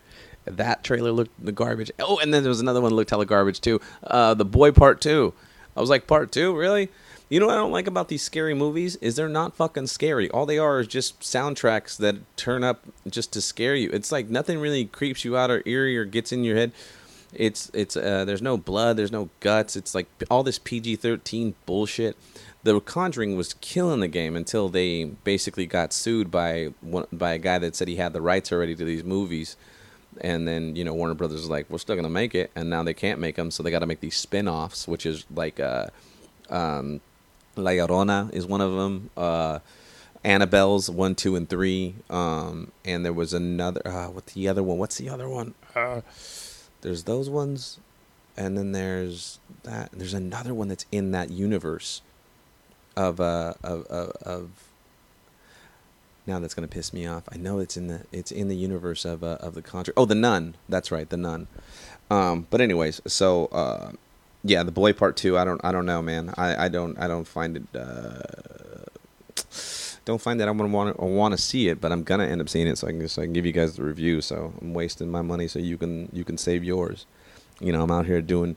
That 0.52 0.84
trailer 0.84 1.12
looked 1.12 1.44
the 1.44 1.52
garbage. 1.52 1.92
Oh, 2.00 2.20
and 2.20 2.34
then 2.34 2.44
there 2.44 2.50
was 2.50 2.62
another 2.62 2.82
one 2.82 2.94
looked 2.94 3.10
hella 3.10 3.26
garbage 3.26 3.62
too. 3.62 3.80
Uh, 4.04 4.34
the 4.34 4.46
Boy 4.46 4.72
Part 4.72 5.02
Two. 5.02 5.34
I 5.76 5.82
was 5.82 5.90
like, 5.90 6.08
Part 6.08 6.32
Two, 6.32 6.56
really? 6.56 6.90
You 7.30 7.42
know 7.42 7.48
what 7.48 7.56
I 7.56 7.60
don't 7.60 7.74
like 7.74 7.88
about 7.88 8.08
these 8.08 8.22
scary 8.22 8.54
movies 8.54 8.96
is 8.98 9.18
they're 9.18 9.28
not 9.28 9.56
fucking 9.56 9.88
scary. 9.88 10.30
All 10.30 10.46
they 10.46 10.58
are 10.58 10.80
is 10.80 10.88
just 10.88 11.20
soundtracks 11.20 11.98
that 11.98 12.16
turn 12.38 12.64
up 12.64 12.86
just 13.08 13.34
to 13.34 13.42
scare 13.42 13.76
you. 13.76 13.90
It's 13.92 14.14
like 14.14 14.30
nothing 14.30 14.60
really 14.60 14.86
creeps 14.86 15.26
you 15.26 15.36
out 15.36 15.52
or 15.52 15.62
eerie 15.66 15.98
or 15.98 16.06
gets 16.06 16.32
in 16.32 16.46
your 16.46 16.56
head. 16.56 16.72
It's 17.34 17.70
it's 17.74 17.98
uh, 17.98 18.24
there's 18.24 18.42
no 18.42 18.56
blood, 18.56 18.96
there's 18.96 19.12
no 19.12 19.30
guts. 19.42 19.76
It's 19.76 19.94
like 19.94 20.08
all 20.32 20.44
this 20.44 20.58
PG-13 20.58 21.54
bullshit. 21.66 22.16
The 22.64 22.80
Conjuring 22.80 23.36
was 23.36 23.56
killing 23.56 24.00
the 24.00 24.08
game 24.08 24.36
until 24.36 24.70
they 24.70 25.04
basically 25.04 25.66
got 25.66 25.92
sued 25.92 26.32
by 26.32 26.74
one, 26.80 27.08
by 27.12 27.34
a 27.34 27.38
guy 27.38 27.60
that 27.60 27.76
said 27.76 27.90
he 27.90 27.98
had 27.98 28.14
the 28.14 28.22
rights 28.22 28.52
already 28.52 28.76
to 28.76 28.86
these 28.86 29.04
movies 29.04 29.58
and 30.22 30.48
then 30.48 30.76
you 30.76 30.84
know 30.84 30.94
Warner 30.94 31.14
Brothers 31.14 31.42
is 31.42 31.50
like, 31.50 31.70
we're 31.70 31.78
still 31.78 31.96
gonna 31.96 32.10
make 32.10 32.36
it, 32.36 32.52
and 32.56 32.70
now 32.70 32.84
they 32.84 32.94
can't 32.94 33.20
make 33.20 33.36
them, 33.36 33.52
so 33.52 33.64
they 33.64 33.72
got 33.72 33.80
to 33.80 33.86
make 33.86 34.00
these 34.00 34.16
spin-offs, 34.16 34.88
which 34.88 35.06
is 35.06 35.26
like 35.34 35.60
uh, 35.60 35.88
um, 36.50 37.02
La 37.56 37.72
Llorona 37.72 38.34
is 38.34 38.46
one 38.46 38.62
of 38.62 38.74
them. 38.74 39.10
Uh, 39.18 39.60
Annabelle's 40.24 40.90
one, 40.90 41.16
two, 41.16 41.36
and 41.36 41.48
three. 41.48 41.96
Um, 42.10 42.72
and 42.84 43.06
there 43.06 43.14
was 43.14 43.34
another. 43.34 43.82
Uh, 43.86 44.08
what's 44.08 44.34
the 44.34 44.48
other 44.48 44.64
one? 44.64 44.78
What's 44.78 44.98
the 44.98 45.10
other 45.10 45.30
one? 45.30 45.54
Uh, 45.76 46.02
there's 46.82 47.04
those 47.04 47.30
ones, 47.30 47.80
and 48.36 48.58
then 48.58 48.72
there's 48.72 49.40
that. 49.64 49.92
There's 49.92 50.14
another 50.14 50.54
one 50.54 50.68
that's 50.68 50.86
in 50.92 51.12
that 51.12 51.30
universe 51.32 52.02
of 52.96 53.20
uh 53.20 53.54
of 53.64 53.86
of. 53.88 54.12
of 54.22 54.50
now 56.28 56.40
that's 56.40 56.54
gonna 56.54 56.68
piss 56.68 56.94
me 56.94 57.08
off. 57.08 57.24
I 57.32 57.38
know 57.38 57.60
it's 57.60 57.78
in 57.78 57.88
the 57.88 58.02
it's 58.12 58.32
in 58.32 58.50
the 58.50 58.56
universe 58.56 59.06
of 59.06 59.24
uh, 59.24 59.38
of 59.40 59.56
the 59.56 59.62
Conjuring. 59.62 59.94
Oh, 59.98 60.06
the 60.06 60.16
Nun. 60.16 60.56
That's 60.68 60.92
right, 60.92 61.10
the 61.10 61.18
Nun. 61.18 61.48
Um, 62.12 62.48
but 62.50 62.62
anyways, 62.62 63.02
so 63.08 63.48
uh, 63.48 63.92
yeah, 64.44 64.64
the 64.64 64.72
boy 64.72 64.94
part 64.94 65.16
two. 65.16 65.38
I 65.38 65.46
don't. 65.46 65.62
I 65.64 65.72
don't 65.72 65.86
know, 65.86 66.02
man. 66.02 66.34
I, 66.38 66.66
I 66.66 66.68
don't. 66.68 66.98
I 67.00 67.08
don't 67.08 67.28
find 67.28 67.58
it. 67.58 67.64
Uh, 67.76 68.22
don't 70.06 70.22
find 70.22 70.40
that 70.40 70.48
I'm 70.48 70.58
gonna 70.58 70.74
want 70.74 70.98
to 70.98 71.04
want 71.04 71.34
to 71.34 71.38
see 71.38 71.70
it, 71.70 71.82
but 71.82 71.92
I'm 71.92 72.04
gonna 72.04 72.26
end 72.26 72.42
up 72.42 72.50
seeing 72.50 72.68
it, 72.68 72.78
so 72.78 72.88
I 72.88 72.92
can 72.92 73.08
so 73.08 73.22
I 73.22 73.26
can 73.26 73.34
give 73.34 73.46
you 73.46 73.52
guys 73.52 73.76
the 73.76 73.84
review. 73.84 74.22
So 74.22 74.54
I'm 74.62 74.74
wasting 74.74 75.10
my 75.10 75.22
money, 75.22 75.48
so 75.48 75.60
you 75.60 75.78
can 75.78 76.10
you 76.14 76.24
can 76.24 76.38
save 76.38 76.64
yours. 76.64 77.06
You 77.60 77.72
know, 77.72 77.84
I'm 77.84 77.92
out 77.92 78.06
here 78.06 78.22
doing 78.22 78.56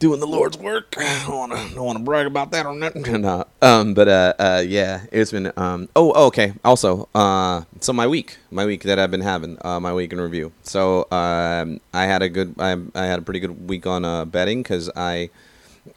doing 0.00 0.18
the 0.18 0.26
Lord's 0.26 0.58
work. 0.58 0.96
I 0.98 1.24
don't 1.26 1.76
want 1.76 1.98
to 1.98 2.04
brag 2.04 2.26
about 2.26 2.50
that 2.50 2.66
or 2.66 2.74
nothing. 2.74 3.02
no, 3.22 3.44
um, 3.62 3.94
but 3.94 4.08
uh, 4.08 4.34
uh, 4.40 4.64
yeah, 4.66 5.02
it's 5.12 5.30
been 5.30 5.52
um. 5.56 5.88
Oh, 5.94 6.12
oh, 6.16 6.26
okay. 6.26 6.54
Also, 6.64 7.08
uh, 7.14 7.62
so 7.80 7.92
my 7.92 8.08
week, 8.08 8.38
my 8.50 8.66
week 8.66 8.82
that 8.82 8.98
I've 8.98 9.12
been 9.12 9.20
having, 9.20 9.56
uh, 9.64 9.78
my 9.78 9.94
week 9.94 10.12
in 10.12 10.20
review. 10.20 10.52
So 10.64 11.06
um, 11.12 11.80
I 11.94 12.06
had 12.06 12.22
a 12.22 12.28
good, 12.28 12.56
I, 12.58 12.76
I 12.96 13.06
had 13.06 13.20
a 13.20 13.22
pretty 13.22 13.38
good 13.38 13.68
week 13.68 13.86
on 13.86 14.04
uh 14.04 14.24
betting 14.24 14.64
because 14.64 14.90
I, 14.96 15.30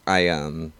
I 0.06 0.28
um, 0.28 0.74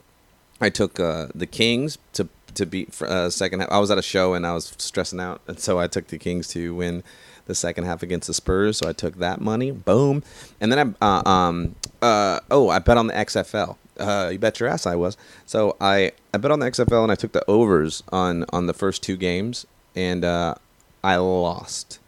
I 0.62 0.70
took 0.70 1.00
uh 1.00 1.28
the 1.34 1.48
Kings 1.48 1.98
to 2.14 2.30
to 2.54 2.66
beat 2.68 2.94
for, 2.94 3.08
uh, 3.08 3.32
second 3.32 3.62
half. 3.62 3.70
I 3.72 3.80
was 3.80 3.90
at 3.90 3.98
a 3.98 4.04
show 4.04 4.36
and 4.36 4.46
I 4.46 4.54
was 4.54 4.76
stressing 4.78 5.20
out, 5.20 5.42
and 5.48 5.60
so 5.60 5.80
I 5.80 5.88
took 5.88 6.08
the 6.08 6.20
Kings 6.20 6.48
to 6.50 6.76
win 6.76 7.04
the 7.46 7.56
second 7.56 7.86
half 7.86 8.04
against 8.04 8.28
the 8.28 8.34
Spurs. 8.34 8.78
So 8.78 8.90
I 8.90 8.94
took 8.94 9.18
that 9.18 9.42
money, 9.42 9.72
boom, 9.72 10.24
and 10.60 10.72
then 10.72 10.96
I 11.02 11.06
uh, 11.06 11.30
um 11.30 11.76
uh 12.02 12.40
oh 12.52 12.70
I 12.70 12.80
bet 12.80 12.98
on 12.98 13.08
the 13.08 13.14
XFL. 13.14 13.78
Uh, 13.98 14.30
you 14.32 14.40
bet 14.40 14.60
your 14.60 14.70
ass 14.70 14.88
I 14.88 14.96
was. 14.96 15.18
So 15.46 15.76
I 15.80 16.12
I 16.34 16.38
bet 16.38 16.52
on 16.52 16.60
the 16.60 16.66
XFL 16.70 17.04
and 17.04 17.12
I 17.12 17.16
took 17.16 17.32
the 17.32 17.50
overs 17.50 18.04
on 18.12 18.46
on 18.52 18.68
the 18.68 18.74
first 18.74 19.04
two 19.04 19.18
games 19.18 19.66
and 19.96 20.24
uh, 20.26 20.56
I 21.04 21.18
lost. 21.18 22.00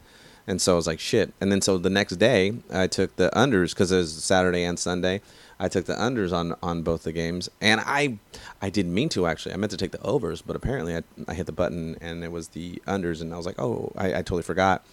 And 0.48 0.60
so 0.60 0.74
I 0.74 0.76
was 0.76 0.86
like, 0.86 1.00
shit. 1.00 1.32
And 1.40 1.50
then 1.50 1.60
so 1.60 1.76
the 1.76 1.90
next 1.90 2.16
day, 2.16 2.54
I 2.72 2.86
took 2.86 3.16
the 3.16 3.30
unders 3.34 3.70
because 3.70 3.90
it 3.90 3.96
was 3.96 4.22
Saturday 4.22 4.62
and 4.62 4.78
Sunday. 4.78 5.20
I 5.58 5.68
took 5.68 5.86
the 5.86 5.94
unders 5.94 6.32
on, 6.32 6.54
on 6.62 6.82
both 6.82 7.04
the 7.04 7.12
games, 7.12 7.48
and 7.62 7.80
I 7.84 8.18
I 8.60 8.68
didn't 8.68 8.92
mean 8.92 9.08
to 9.10 9.26
actually. 9.26 9.54
I 9.54 9.56
meant 9.56 9.70
to 9.70 9.78
take 9.78 9.90
the 9.92 10.02
overs, 10.02 10.42
but 10.42 10.54
apparently 10.54 10.94
I, 10.94 11.02
I 11.26 11.34
hit 11.34 11.46
the 11.46 11.52
button 11.52 11.96
and 12.00 12.22
it 12.22 12.30
was 12.30 12.48
the 12.48 12.82
unders, 12.86 13.22
and 13.22 13.32
I 13.32 13.38
was 13.38 13.46
like, 13.46 13.58
oh, 13.58 13.90
I, 13.96 14.08
I 14.08 14.16
totally 14.16 14.42
forgot. 14.42 14.84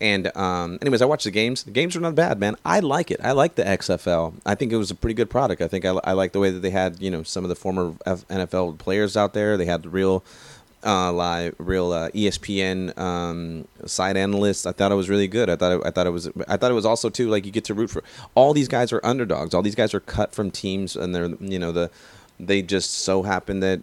And 0.00 0.36
um, 0.36 0.78
anyways, 0.82 1.02
I 1.02 1.06
watched 1.06 1.24
the 1.24 1.30
games. 1.30 1.62
The 1.62 1.70
games 1.70 1.94
were 1.94 2.00
not 2.00 2.14
bad, 2.14 2.38
man. 2.40 2.56
I 2.64 2.80
like 2.80 3.10
it. 3.10 3.20
I 3.22 3.32
like 3.32 3.54
the 3.54 3.62
XFL. 3.62 4.34
I 4.44 4.54
think 4.54 4.72
it 4.72 4.76
was 4.76 4.90
a 4.90 4.94
pretty 4.94 5.14
good 5.14 5.30
product. 5.30 5.62
I 5.62 5.68
think 5.68 5.84
I, 5.84 5.90
I 6.04 6.12
like 6.12 6.32
the 6.32 6.40
way 6.40 6.50
that 6.50 6.60
they 6.60 6.70
had 6.70 7.00
you 7.00 7.10
know 7.10 7.22
some 7.22 7.44
of 7.44 7.48
the 7.48 7.54
former 7.54 7.94
F- 8.04 8.26
NFL 8.28 8.78
players 8.78 9.16
out 9.16 9.34
there. 9.34 9.56
They 9.56 9.66
had 9.66 9.84
the 9.84 9.88
real 9.88 10.24
uh, 10.84 11.12
live, 11.12 11.54
real 11.58 11.92
uh, 11.92 12.10
ESPN 12.10 12.96
um, 12.98 13.66
side 13.86 14.16
analysts. 14.16 14.66
I 14.66 14.72
thought 14.72 14.92
it 14.92 14.96
was 14.96 15.08
really 15.08 15.28
good. 15.28 15.48
I 15.48 15.56
thought 15.56 15.72
it, 15.72 15.82
I 15.84 15.90
thought 15.90 16.06
it 16.06 16.10
was 16.10 16.28
I 16.48 16.56
thought 16.56 16.70
it 16.70 16.74
was 16.74 16.86
also 16.86 17.08
too 17.08 17.28
like 17.28 17.46
you 17.46 17.52
get 17.52 17.64
to 17.66 17.74
root 17.74 17.90
for 17.90 18.02
all 18.34 18.52
these 18.52 18.68
guys 18.68 18.92
are 18.92 19.00
underdogs. 19.04 19.54
All 19.54 19.62
these 19.62 19.74
guys 19.74 19.94
are 19.94 20.00
cut 20.00 20.34
from 20.34 20.50
teams, 20.50 20.96
and 20.96 21.14
they're 21.14 21.28
you 21.40 21.58
know 21.58 21.72
the 21.72 21.90
they 22.38 22.62
just 22.62 22.90
so 22.90 23.22
happen 23.22 23.60
that 23.60 23.80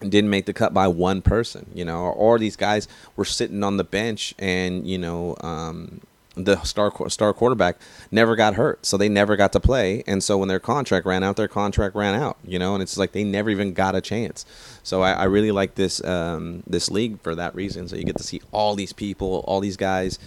didn't 0.00 0.30
make 0.30 0.46
the 0.46 0.52
cut 0.52 0.72
by 0.72 0.88
one 0.88 1.22
person, 1.22 1.70
you 1.74 1.84
know, 1.84 2.00
or, 2.00 2.12
or 2.12 2.38
these 2.38 2.56
guys 2.56 2.88
were 3.16 3.24
sitting 3.24 3.64
on 3.64 3.76
the 3.76 3.84
bench 3.84 4.34
and 4.38 4.86
you 4.86 4.98
know 4.98 5.36
um, 5.40 6.00
the 6.44 6.62
star 6.62 6.92
star 7.08 7.32
quarterback 7.32 7.76
never 8.10 8.36
got 8.36 8.54
hurt, 8.54 8.84
so 8.86 8.96
they 8.96 9.08
never 9.08 9.36
got 9.36 9.52
to 9.52 9.60
play. 9.60 10.02
And 10.06 10.22
so 10.22 10.38
when 10.38 10.48
their 10.48 10.60
contract 10.60 11.04
ran 11.04 11.24
out, 11.24 11.36
their 11.36 11.48
contract 11.48 11.94
ran 11.94 12.14
out. 12.14 12.38
You 12.44 12.58
know, 12.58 12.74
and 12.74 12.82
it's 12.82 12.96
like 12.96 13.12
they 13.12 13.24
never 13.24 13.50
even 13.50 13.72
got 13.72 13.94
a 13.94 14.00
chance. 14.00 14.46
So 14.82 15.02
I, 15.02 15.12
I 15.12 15.24
really 15.24 15.50
like 15.50 15.74
this 15.74 16.02
um, 16.04 16.62
this 16.66 16.90
league 16.90 17.20
for 17.22 17.34
that 17.34 17.54
reason. 17.54 17.88
So 17.88 17.96
you 17.96 18.04
get 18.04 18.16
to 18.18 18.22
see 18.22 18.40
all 18.52 18.74
these 18.74 18.92
people, 18.92 19.44
all 19.46 19.60
these 19.60 19.76
guys 19.76 20.18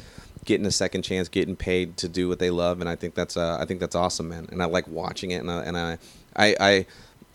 getting 0.43 0.65
a 0.65 0.71
second 0.71 1.03
chance, 1.03 1.29
getting 1.29 1.55
paid 1.55 1.97
to 1.97 2.09
do 2.09 2.27
what 2.27 2.39
they 2.39 2.49
love, 2.49 2.81
and 2.81 2.89
I 2.89 2.95
think 2.95 3.15
that's 3.15 3.37
uh, 3.37 3.57
I 3.59 3.65
think 3.65 3.79
that's 3.79 3.95
awesome, 3.95 4.29
man. 4.29 4.47
And 4.51 4.61
I 4.61 4.65
like 4.65 4.87
watching 4.87 5.31
it, 5.31 5.37
and 5.37 5.49
I 5.49 5.63
and 5.63 5.77
I 5.77 5.97
I. 6.35 6.55
I 6.59 6.85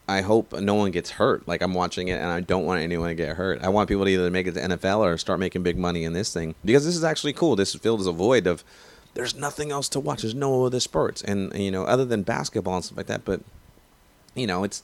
I 0.08 0.20
hope 0.20 0.52
no 0.52 0.74
one 0.74 0.92
gets 0.92 1.10
hurt. 1.10 1.46
Like 1.48 1.62
I'm 1.62 1.74
watching 1.74 2.08
it, 2.08 2.20
and 2.20 2.28
I 2.28 2.40
don't 2.40 2.64
want 2.64 2.80
anyone 2.80 3.08
to 3.08 3.14
get 3.14 3.36
hurt. 3.36 3.62
I 3.62 3.68
want 3.68 3.88
people 3.88 4.04
to 4.04 4.10
either 4.10 4.30
make 4.30 4.46
it 4.46 4.52
to 4.52 4.60
NFL 4.60 4.98
or 4.98 5.18
start 5.18 5.40
making 5.40 5.62
big 5.62 5.76
money 5.76 6.04
in 6.04 6.12
this 6.12 6.32
thing 6.32 6.54
because 6.64 6.84
this 6.84 6.96
is 6.96 7.04
actually 7.04 7.32
cool. 7.32 7.56
This 7.56 7.74
field 7.74 8.00
is 8.00 8.06
a 8.06 8.12
void 8.12 8.46
of 8.46 8.62
there's 9.14 9.34
nothing 9.34 9.72
else 9.72 9.88
to 9.90 10.00
watch. 10.00 10.22
There's 10.22 10.34
no 10.34 10.64
other 10.64 10.78
sports, 10.80 11.22
and 11.22 11.52
you 11.54 11.70
know, 11.70 11.84
other 11.84 12.04
than 12.04 12.22
basketball 12.22 12.76
and 12.76 12.84
stuff 12.84 12.98
like 12.98 13.06
that. 13.06 13.24
But 13.24 13.40
you 14.34 14.46
know, 14.46 14.62
it's 14.62 14.82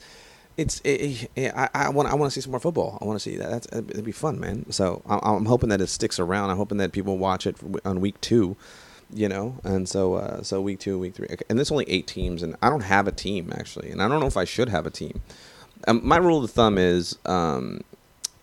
it's 0.57 0.81
it, 0.83 1.29
it, 1.35 1.53
I, 1.55 1.69
I 1.73 1.89
want 1.89 2.09
I 2.09 2.15
want 2.15 2.31
to 2.31 2.33
see 2.33 2.41
some 2.41 2.51
more 2.51 2.59
football. 2.59 2.97
I 3.01 3.05
want 3.05 3.15
to 3.17 3.23
see 3.23 3.37
that. 3.37 3.49
That's 3.49 3.67
it'd 3.71 4.03
be 4.03 4.11
fun, 4.11 4.39
man. 4.39 4.69
So 4.71 5.01
I'm 5.05 5.45
hoping 5.45 5.69
that 5.69 5.79
it 5.79 5.87
sticks 5.87 6.19
around. 6.19 6.49
I'm 6.49 6.57
hoping 6.57 6.79
that 6.79 6.91
people 6.91 7.17
watch 7.17 7.47
it 7.47 7.55
on 7.85 8.01
week 8.01 8.19
two 8.19 8.57
you 9.13 9.29
know 9.29 9.55
and 9.63 9.87
so 9.87 10.15
uh, 10.15 10.41
so 10.41 10.61
week 10.61 10.79
two 10.79 10.97
week 10.97 11.13
three 11.13 11.27
and 11.49 11.57
there's 11.57 11.71
only 11.71 11.85
eight 11.87 12.07
teams 12.07 12.43
and 12.43 12.55
i 12.61 12.69
don't 12.69 12.81
have 12.81 13.07
a 13.07 13.11
team 13.11 13.51
actually 13.55 13.89
and 13.89 14.01
i 14.01 14.07
don't 14.07 14.19
know 14.19 14.27
if 14.27 14.37
i 14.37 14.43
should 14.43 14.69
have 14.69 14.85
a 14.85 14.89
team 14.89 15.21
um, 15.87 16.01
my 16.03 16.17
rule 16.17 16.43
of 16.43 16.51
thumb 16.51 16.77
is 16.77 17.17
um, 17.25 17.81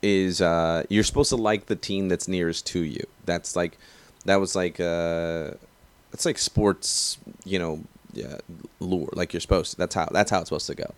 is 0.02 0.40
uh, 0.40 0.84
you're 0.88 1.04
supposed 1.04 1.30
to 1.30 1.36
like 1.36 1.66
the 1.66 1.76
team 1.76 2.08
that's 2.08 2.28
nearest 2.28 2.66
to 2.66 2.80
you 2.80 3.04
that's 3.24 3.56
like 3.56 3.78
that 4.24 4.36
was 4.36 4.54
like 4.54 4.78
uh 4.80 5.50
it's 6.12 6.26
like 6.26 6.38
sports 6.38 7.18
you 7.44 7.58
know 7.58 7.80
yeah, 8.12 8.38
lure 8.80 9.08
like 9.12 9.32
you're 9.32 9.40
supposed 9.40 9.72
to 9.72 9.76
that's 9.76 9.94
how 9.94 10.06
that's 10.10 10.30
how 10.30 10.40
it's 10.40 10.48
supposed 10.48 10.66
to 10.66 10.74
go 10.74 10.92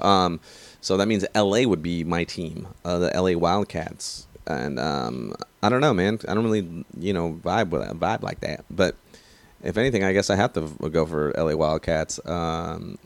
um 0.00 0.40
so 0.80 0.96
that 0.96 1.06
means 1.06 1.24
la 1.34 1.62
would 1.62 1.82
be 1.82 2.02
my 2.02 2.24
team 2.24 2.66
uh, 2.84 2.98
the 2.98 3.10
la 3.20 3.36
wildcats 3.38 4.26
and 4.46 4.78
um, 4.78 5.34
I 5.62 5.68
don't 5.68 5.80
know, 5.80 5.92
man. 5.92 6.20
I 6.28 6.34
don't 6.34 6.44
really, 6.44 6.84
you 6.98 7.12
know, 7.12 7.40
vibe 7.42 7.70
with 7.70 7.82
vibe 7.98 8.22
like 8.22 8.40
that. 8.40 8.64
But 8.70 8.94
if 9.62 9.76
anything, 9.76 10.04
I 10.04 10.12
guess 10.12 10.30
I 10.30 10.36
have 10.36 10.52
to 10.54 10.62
go 10.90 11.06
for 11.06 11.32
LA 11.36 11.54
Wildcats. 11.54 12.20
Um, 12.26 12.98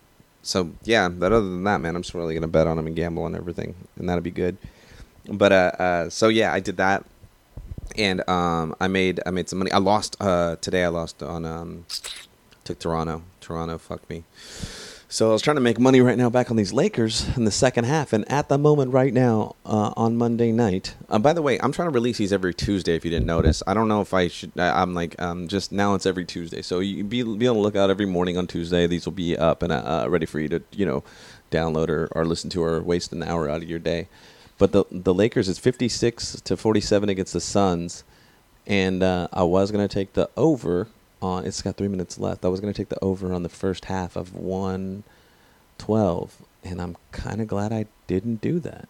so 0.43 0.71
yeah, 0.85 1.09
but 1.09 1.33
other 1.33 1.45
than 1.45 1.65
that, 1.65 1.81
man, 1.81 1.97
I'm 1.97 2.03
just 2.03 2.15
really 2.15 2.35
gonna 2.35 2.49
bet 2.49 2.67
on 2.67 2.77
them 2.77 2.87
and 2.87 2.97
gamble 2.97 3.25
on 3.25 3.35
everything, 3.35 3.75
and 3.97 4.09
that'll 4.09 4.23
be 4.23 4.31
good. 4.31 4.57
But 5.29 5.53
uh, 5.53 5.73
uh 5.79 6.11
so 6.11 6.29
yeah, 6.29 6.53
I 6.53 6.61
did 6.61 6.77
that, 6.79 7.05
and 7.97 8.29
um, 8.29 8.75
I 8.81 8.89
made 8.89 9.21
I 9.27 9.31
made 9.31 9.49
some 9.49 9.59
money. 9.59 9.73
I 9.73 9.79
lost 9.79 10.17
uh 10.21 10.57
today. 10.61 10.85
I 10.85 10.89
lost 10.89 11.23
on 11.23 11.45
um, 11.45 11.85
took 12.65 12.79
Toronto. 12.79 13.23
Toronto 13.41 13.79
fucked 13.79 14.09
me. 14.09 14.25
So 15.13 15.31
I 15.31 15.33
was 15.33 15.43
trying 15.43 15.57
to 15.57 15.61
make 15.61 15.81
money 15.81 16.01
right 16.01 16.17
now 16.17 16.31
back 16.31 16.53
on 16.53 16.57
these 16.57 16.73
Lakers 16.73 17.37
in 17.37 17.45
the 17.45 17.51
second 17.51 17.83
half, 17.83 18.13
and 18.13 18.31
at 18.31 18.49
the 18.49 18.57
moment 18.57 18.93
right 18.93 19.13
now 19.13 19.57
uh, 19.67 19.93
on 19.97 20.17
Monday 20.17 20.53
night. 20.53 20.95
Uh, 21.09 21.19
by 21.19 21.33
the 21.33 21.43
way, 21.43 21.59
I'm 21.59 21.73
trying 21.73 21.89
to 21.89 21.93
release 21.93 22.19
these 22.19 22.33
every 22.33 22.55
Tuesday. 22.55 22.95
If 22.95 23.05
you 23.05 23.11
didn't 23.11 23.27
notice, 23.27 23.61
I 23.67 23.75
don't 23.75 23.89
know 23.89 24.03
if 24.03 24.15
I 24.15 24.29
should. 24.29 24.53
I, 24.57 24.81
am 24.81 24.95
like 24.95 25.21
um, 25.21 25.49
just 25.49 25.73
now 25.73 25.97
it's 25.97 26.07
every 26.07 26.25
Tuesday, 26.25 26.63
so 26.63 26.79
you 26.79 27.03
be 27.03 27.25
be 27.25 27.49
on 27.49 27.57
the 27.57 27.61
lookout 27.61 27.91
every 27.91 28.07
morning 28.07 28.39
on 28.39 28.47
Tuesday. 28.47 28.87
These 28.87 29.05
will 29.05 29.13
be 29.13 29.37
up 29.37 29.65
and 29.65 29.73
uh, 29.73 30.07
ready 30.09 30.27
for 30.27 30.39
you 30.39 30.49
to 30.49 30.63
you 30.71 30.87
know 30.87 31.03
download 31.51 31.89
or, 31.89 32.07
or 32.13 32.25
listen 32.25 32.49
to 32.51 32.63
or 32.63 32.81
waste 32.81 33.13
an 33.13 33.25
hour 33.25 33.51
out 33.51 33.65
of 33.65 33.69
your 33.69 33.81
day. 33.81 34.07
But 34.59 34.71
the 34.71 34.85
the 34.93 35.13
Lakers 35.13 35.49
is 35.49 35.59
56 35.59 36.41
to 36.43 36.57
47 36.57 37.09
against 37.09 37.33
the 37.33 37.41
Suns, 37.41 38.05
and 38.65 39.03
uh, 39.03 39.27
I 39.33 39.43
was 39.43 39.73
gonna 39.73 39.89
take 39.89 40.13
the 40.13 40.31
over 40.37 40.87
on. 41.23 41.45
It's 41.45 41.63
got 41.63 41.77
three 41.77 41.89
minutes 41.89 42.19
left. 42.19 42.45
I 42.45 42.49
was 42.49 42.61
gonna 42.61 42.73
take 42.73 42.89
the 42.89 43.03
over 43.03 43.33
on 43.33 43.43
the 43.43 43.49
first 43.49 43.87
half 43.87 44.17
of 44.17 44.35
112, 44.35 46.37
and 46.65 46.83
I'm 46.83 46.97
kind 47.13 47.41
of 47.41 47.49
glad 47.49 47.73
I 47.73 47.87
didn't 48.07 48.41
do 48.41 48.59
that. 48.61 48.89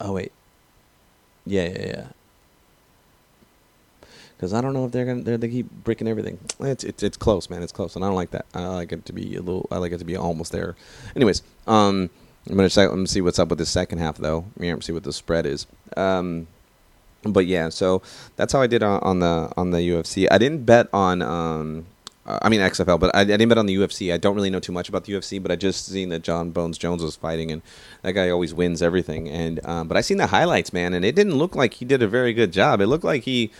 Oh 0.00 0.12
wait, 0.12 0.32
yeah, 1.46 1.68
yeah, 1.68 1.86
yeah. 1.86 2.06
Because 4.36 4.54
I 4.54 4.60
don't 4.60 4.72
know 4.72 4.84
if 4.84 4.92
they're 4.92 5.04
gonna 5.04 5.22
they're, 5.22 5.36
they 5.36 5.48
keep 5.48 5.68
breaking 5.82 6.06
everything. 6.06 6.38
It's 6.60 6.84
it's 6.84 7.02
it's 7.02 7.16
close, 7.16 7.50
man. 7.50 7.62
It's 7.62 7.72
close, 7.72 7.96
and 7.96 8.04
I 8.04 8.08
don't 8.08 8.16
like 8.16 8.30
that. 8.30 8.46
I 8.54 8.66
like 8.66 8.92
it 8.92 9.04
to 9.06 9.12
be 9.12 9.34
a 9.34 9.42
little. 9.42 9.66
I 9.72 9.78
like 9.78 9.90
it 9.90 9.98
to 9.98 10.04
be 10.04 10.16
almost 10.16 10.52
there. 10.52 10.76
Anyways, 11.16 11.42
um, 11.66 12.08
I'm 12.48 12.56
gonna 12.56 12.68
check. 12.68 12.88
Let 12.88 12.98
me 12.98 13.06
see 13.06 13.20
what's 13.20 13.40
up 13.40 13.48
with 13.48 13.58
the 13.58 13.66
second 13.66 13.98
half, 13.98 14.18
though. 14.18 14.44
Yeah, 14.58 14.76
see 14.80 14.92
what 14.92 15.02
the 15.02 15.12
spread 15.12 15.44
is. 15.44 15.66
Um, 15.96 16.46
but 17.22 17.46
yeah, 17.46 17.68
so 17.68 18.02
that's 18.36 18.52
how 18.52 18.60
I 18.60 18.66
did 18.66 18.82
on, 18.82 19.00
on 19.02 19.18
the 19.20 19.52
on 19.56 19.70
the 19.70 19.78
UFC. 19.78 20.28
I 20.30 20.38
didn't 20.38 20.64
bet 20.64 20.88
on 20.92 21.22
um, 21.22 21.86
uh, 22.26 22.38
I 22.42 22.48
mean 22.48 22.60
XFL, 22.60 23.00
but 23.00 23.14
I, 23.14 23.20
I, 23.20 23.24
didn't 23.24 23.48
bet 23.48 23.58
on 23.58 23.66
the 23.66 23.76
UFC. 23.76 24.12
I 24.12 24.18
don't 24.18 24.36
really 24.36 24.50
know 24.50 24.60
too 24.60 24.72
much 24.72 24.88
about 24.88 25.04
the 25.04 25.14
UFC, 25.14 25.42
but 25.42 25.50
I 25.50 25.56
just 25.56 25.86
seen 25.86 26.10
that 26.10 26.22
John 26.22 26.50
Bones 26.50 26.78
Jones 26.78 27.02
was 27.02 27.16
fighting, 27.16 27.50
and 27.50 27.62
that 28.02 28.12
guy 28.12 28.28
always 28.30 28.54
wins 28.54 28.82
everything. 28.82 29.28
And 29.28 29.64
um, 29.66 29.88
but 29.88 29.96
I 29.96 30.00
seen 30.00 30.18
the 30.18 30.26
highlights, 30.26 30.72
man, 30.72 30.94
and 30.94 31.04
it 31.04 31.14
didn't 31.14 31.34
look 31.34 31.56
like 31.56 31.74
he 31.74 31.84
did 31.84 32.02
a 32.02 32.08
very 32.08 32.32
good 32.32 32.52
job. 32.52 32.80
It 32.80 32.86
looked 32.86 33.04
like 33.04 33.22
he 33.22 33.50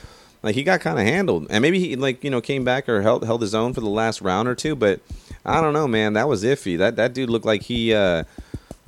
like 0.42 0.55
he 0.55 0.62
got 0.62 0.81
kind 0.81 0.99
of 0.99 1.05
handled, 1.05 1.47
and 1.51 1.62
maybe 1.62 1.81
he 1.81 1.97
like 1.97 2.23
you 2.23 2.31
know 2.31 2.40
came 2.40 2.62
back 2.62 2.88
or 2.88 3.03
held 3.03 3.25
held 3.25 3.40
his 3.40 3.55
own 3.55 3.75
for 3.75 3.81
the 3.81 3.88
last 3.88 4.21
round 4.21 4.49
or 4.49 4.55
two. 4.55 4.77
But 4.77 5.01
I 5.44 5.61
don't 5.61 5.73
know, 5.73 5.88
man. 5.88 6.12
That 6.12 6.29
was 6.29 6.44
iffy. 6.44 6.77
That 6.79 6.97
that 6.97 7.14
dude 7.14 7.31
looked 7.31 7.47
like 7.47 7.62
he. 7.62 7.94
Uh, 7.94 8.25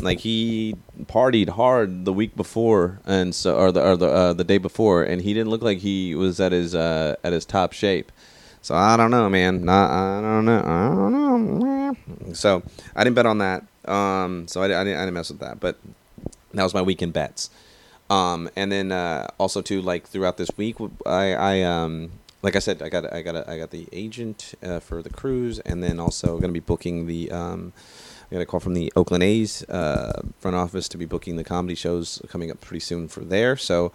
like 0.02 0.20
he 0.20 0.76
partied 1.04 1.50
hard 1.50 2.04
the 2.04 2.12
week 2.12 2.36
before 2.36 3.00
and 3.04 3.34
so 3.34 3.56
or 3.56 3.72
the 3.72 3.82
or 3.82 3.96
the 3.96 4.08
uh, 4.08 4.32
the 4.32 4.44
day 4.44 4.58
before 4.58 5.02
and 5.02 5.22
he 5.22 5.34
didn't 5.34 5.50
look 5.50 5.62
like 5.62 5.78
he 5.78 6.14
was 6.14 6.40
at 6.40 6.52
his 6.52 6.74
uh, 6.74 7.16
at 7.24 7.32
his 7.32 7.44
top 7.44 7.72
shape. 7.72 8.12
So 8.62 8.74
I 8.74 8.96
don't 8.96 9.10
know 9.10 9.28
man. 9.28 9.64
Not, 9.64 9.90
I 9.90 10.20
don't 10.20 10.44
know. 10.44 10.60
I 10.60 10.88
don't 10.94 11.58
know 11.60 12.34
so 12.34 12.62
I 12.94 13.04
didn't 13.04 13.16
bet 13.16 13.26
on 13.26 13.38
that. 13.38 13.64
Um 13.86 14.46
so 14.48 14.62
I, 14.62 14.66
I 14.66 14.84
didn't 14.84 14.96
I 14.96 15.00
didn't 15.00 15.14
mess 15.14 15.30
with 15.30 15.40
that. 15.40 15.60
But 15.60 15.76
that 16.54 16.62
was 16.62 16.74
my 16.74 16.82
weekend 16.82 17.12
bets. 17.12 17.50
Um, 18.10 18.50
and 18.56 18.72
then 18.72 18.90
uh, 18.90 19.28
also 19.38 19.62
too, 19.62 19.80
like 19.80 20.06
throughout 20.06 20.36
this 20.36 20.50
week, 20.56 20.76
I, 21.06 21.34
I 21.34 21.62
um, 21.62 22.10
like 22.42 22.56
I 22.56 22.58
said, 22.58 22.82
I 22.82 22.88
got 22.88 23.10
I 23.12 23.22
got 23.22 23.48
I 23.48 23.56
got 23.56 23.70
the 23.70 23.88
agent 23.92 24.54
uh, 24.62 24.80
for 24.80 25.00
the 25.00 25.10
cruise, 25.10 25.60
and 25.60 25.82
then 25.82 26.00
also 26.00 26.32
going 26.32 26.50
to 26.50 26.52
be 26.52 26.58
booking 26.60 27.06
the 27.06 27.30
um, 27.30 27.72
I 28.30 28.36
got 28.36 28.42
a 28.42 28.46
call 28.46 28.60
from 28.60 28.74
the 28.74 28.92
Oakland 28.94 29.24
A's 29.24 29.64
uh, 29.68 30.22
front 30.38 30.56
office 30.56 30.88
to 30.90 30.98
be 30.98 31.04
booking 31.04 31.34
the 31.34 31.42
comedy 31.42 31.74
shows 31.74 32.22
coming 32.28 32.50
up 32.52 32.60
pretty 32.60 32.78
soon 32.78 33.08
for 33.08 33.20
there. 33.20 33.56
So 33.56 33.90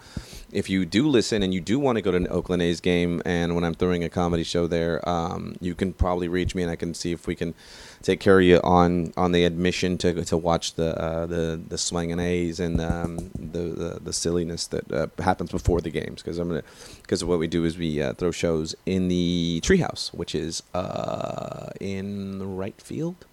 if 0.52 0.68
you 0.68 0.84
do 0.84 1.08
listen 1.08 1.42
and 1.42 1.54
you 1.54 1.60
do 1.62 1.78
want 1.78 1.96
to 1.96 2.02
go 2.02 2.10
to 2.10 2.18
an 2.18 2.28
Oakland 2.28 2.60
A's 2.60 2.82
game, 2.82 3.22
and 3.24 3.54
when 3.54 3.64
I'm 3.64 3.72
throwing 3.72 4.04
a 4.04 4.10
comedy 4.10 4.44
show 4.44 4.66
there, 4.66 5.06
um, 5.08 5.56
you 5.60 5.74
can 5.74 5.94
probably 5.94 6.28
reach 6.28 6.54
me 6.54 6.62
and 6.62 6.70
I 6.70 6.76
can 6.76 6.92
see 6.92 7.12
if 7.12 7.26
we 7.26 7.34
can 7.34 7.54
take 8.02 8.20
care 8.20 8.38
of 8.38 8.44
you 8.44 8.60
on 8.62 9.14
on 9.16 9.32
the 9.32 9.44
admission 9.44 9.96
to 9.98 10.22
to 10.24 10.36
watch 10.36 10.74
the 10.74 11.00
uh, 11.00 11.24
the 11.24 11.58
the 11.68 11.78
swinging 11.78 12.20
A's 12.20 12.60
and 12.60 12.78
um, 12.78 13.30
the, 13.34 13.58
the, 13.58 14.00
the 14.02 14.12
silliness 14.12 14.66
that 14.66 14.92
uh, 14.92 15.06
happens 15.18 15.50
before 15.50 15.80
the 15.80 15.90
games 15.90 16.22
because 16.22 16.38
I'm 16.38 16.48
gonna 16.48 16.62
because 17.00 17.24
what 17.24 17.38
we 17.38 17.46
do 17.46 17.64
is 17.64 17.78
we 17.78 18.02
uh, 18.02 18.12
throw 18.12 18.32
shows 18.32 18.74
in 18.84 19.08
the 19.08 19.60
treehouse, 19.64 20.12
which 20.12 20.34
is 20.34 20.62
uh, 20.74 21.70
in 21.80 22.38
the 22.38 22.46
right 22.46 22.78
field. 22.82 23.24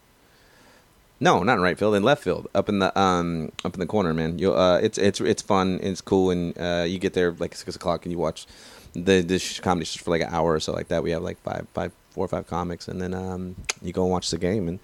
No, 1.24 1.42
not 1.42 1.54
in 1.54 1.62
right 1.62 1.80
field, 1.80 1.96
in 1.96 2.04
left 2.04 2.22
field, 2.22 2.50
up 2.54 2.68
in 2.68 2.80
the 2.80 3.00
um 3.00 3.54
up 3.64 3.74
in 3.76 3.80
the 3.80 3.86
corner, 3.86 4.14
man. 4.14 4.40
You 4.40 4.54
uh, 4.54 4.80
it's 4.84 4.98
it's 4.98 5.22
it's 5.22 5.42
fun, 5.42 5.80
it's 5.82 6.02
cool, 6.02 6.32
and 6.32 6.54
uh, 6.60 6.84
you 6.86 7.00
get 7.00 7.14
there 7.14 7.32
like 7.32 7.56
six 7.56 7.78
o'clock 7.78 8.04
and 8.04 8.12
you 8.12 8.18
watch 8.18 8.46
the 8.92 9.22
this 9.22 9.58
comedy 9.62 9.86
for 9.86 10.12
like 10.12 10.20
an 10.20 10.28
hour 10.34 10.52
or 10.52 10.60
so 10.60 10.74
like 10.74 10.90
that. 10.90 11.02
We 11.02 11.12
have 11.12 11.24
like 11.24 11.42
five 11.42 11.66
five 11.74 11.94
four 12.10 12.26
or 12.26 12.28
five 12.28 12.46
comics, 12.48 12.90
and 12.90 13.02
then 13.02 13.14
um 13.14 13.56
you 13.82 13.94
go 13.94 14.04
and 14.04 14.12
watch 14.12 14.32
the 14.32 14.38
game 14.38 14.68
and 14.68 14.80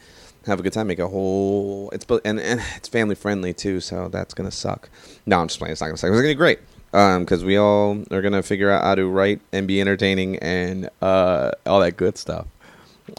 have 0.45 0.62
a 0.62 0.63
good 0.63 0.71
time. 0.71 0.88
Make 0.88 0.99
a 0.99 1.10
whole 1.10 1.89
it's 1.91 2.06
and 2.23 2.39
and 2.39 2.62
it's 2.78 2.88
family 2.88 3.15
friendly 3.15 3.54
too, 3.54 3.82
so 3.82 4.08
that's 4.08 4.34
gonna 4.34 4.49
suck. 4.49 4.89
No, 5.25 5.41
I'm 5.41 5.49
just 5.49 5.60
playing. 5.60 5.73
It's 5.73 5.82
not 5.82 5.88
gonna 5.88 5.97
suck. 5.97 6.08
It's 6.08 6.15
gonna 6.15 6.30
be 6.30 6.36
great 6.36 6.60
because 6.91 7.41
um, 7.41 7.47
we 7.47 7.58
all 7.58 8.02
are 8.12 8.21
gonna 8.21 8.43
figure 8.43 8.71
out 8.71 8.86
how 8.86 8.95
to 8.95 9.06
write 9.08 9.41
and 9.52 9.67
be 9.67 9.82
entertaining 9.82 10.38
and 10.38 10.89
uh, 11.02 11.52
all 11.65 11.82
that 11.82 11.97
good 11.97 12.17
stuff. 12.17 12.47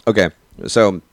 Okay, 0.07 0.31
so 0.65 1.03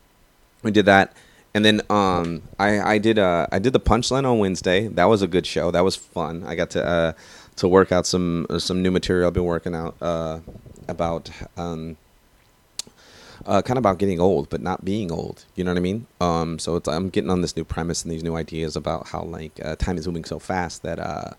we 0.62 0.71
did 0.71 0.87
that 0.87 1.12
and 1.55 1.65
then 1.65 1.81
um, 1.91 2.43
I 2.59 2.81
I 2.81 2.99
did 2.99 3.19
uh 3.19 3.47
I 3.51 3.59
did 3.59 3.73
the 3.73 3.81
punchline 3.81 4.25
on 4.25 4.39
Wednesday. 4.39 4.89
That 4.89 5.07
was 5.07 5.23
a 5.23 5.27
good 5.27 5.47
show. 5.47 5.71
That 5.71 5.85
was 5.85 5.97
fun. 5.97 6.45
I 6.45 6.55
got 6.55 6.71
to 6.71 6.85
uh 6.85 7.13
to 7.57 7.69
work 7.69 7.93
out 7.93 8.07
some 8.07 8.47
some 8.59 8.83
new 8.83 8.91
material. 8.91 9.29
I've 9.29 9.35
been 9.35 9.45
working 9.45 9.75
out 9.75 9.97
uh 10.01 10.41
about 10.89 11.31
um 11.57 11.97
uh, 13.47 13.63
kind 13.63 13.79
of 13.79 13.83
about 13.83 13.99
getting 13.99 14.21
old, 14.21 14.51
but 14.51 14.61
not 14.61 14.85
being 14.85 15.11
old. 15.11 15.45
You 15.55 15.65
know 15.65 15.71
what 15.71 15.79
I 15.79 15.81
mean? 15.81 16.07
Um, 16.21 16.59
so 16.59 16.81
I'm 16.87 17.09
getting 17.09 17.31
on 17.31 17.41
this 17.41 17.57
new 17.57 17.65
premise 17.65 18.03
and 18.03 18.13
these 18.13 18.23
new 18.23 18.37
ideas 18.37 18.77
about 18.77 19.09
how 19.09 19.23
like 19.23 19.59
uh, 19.65 19.75
time 19.77 19.97
is 19.97 20.07
moving 20.07 20.25
so 20.25 20.39
fast 20.39 20.83
that 20.83 20.99
uh, 20.99 21.31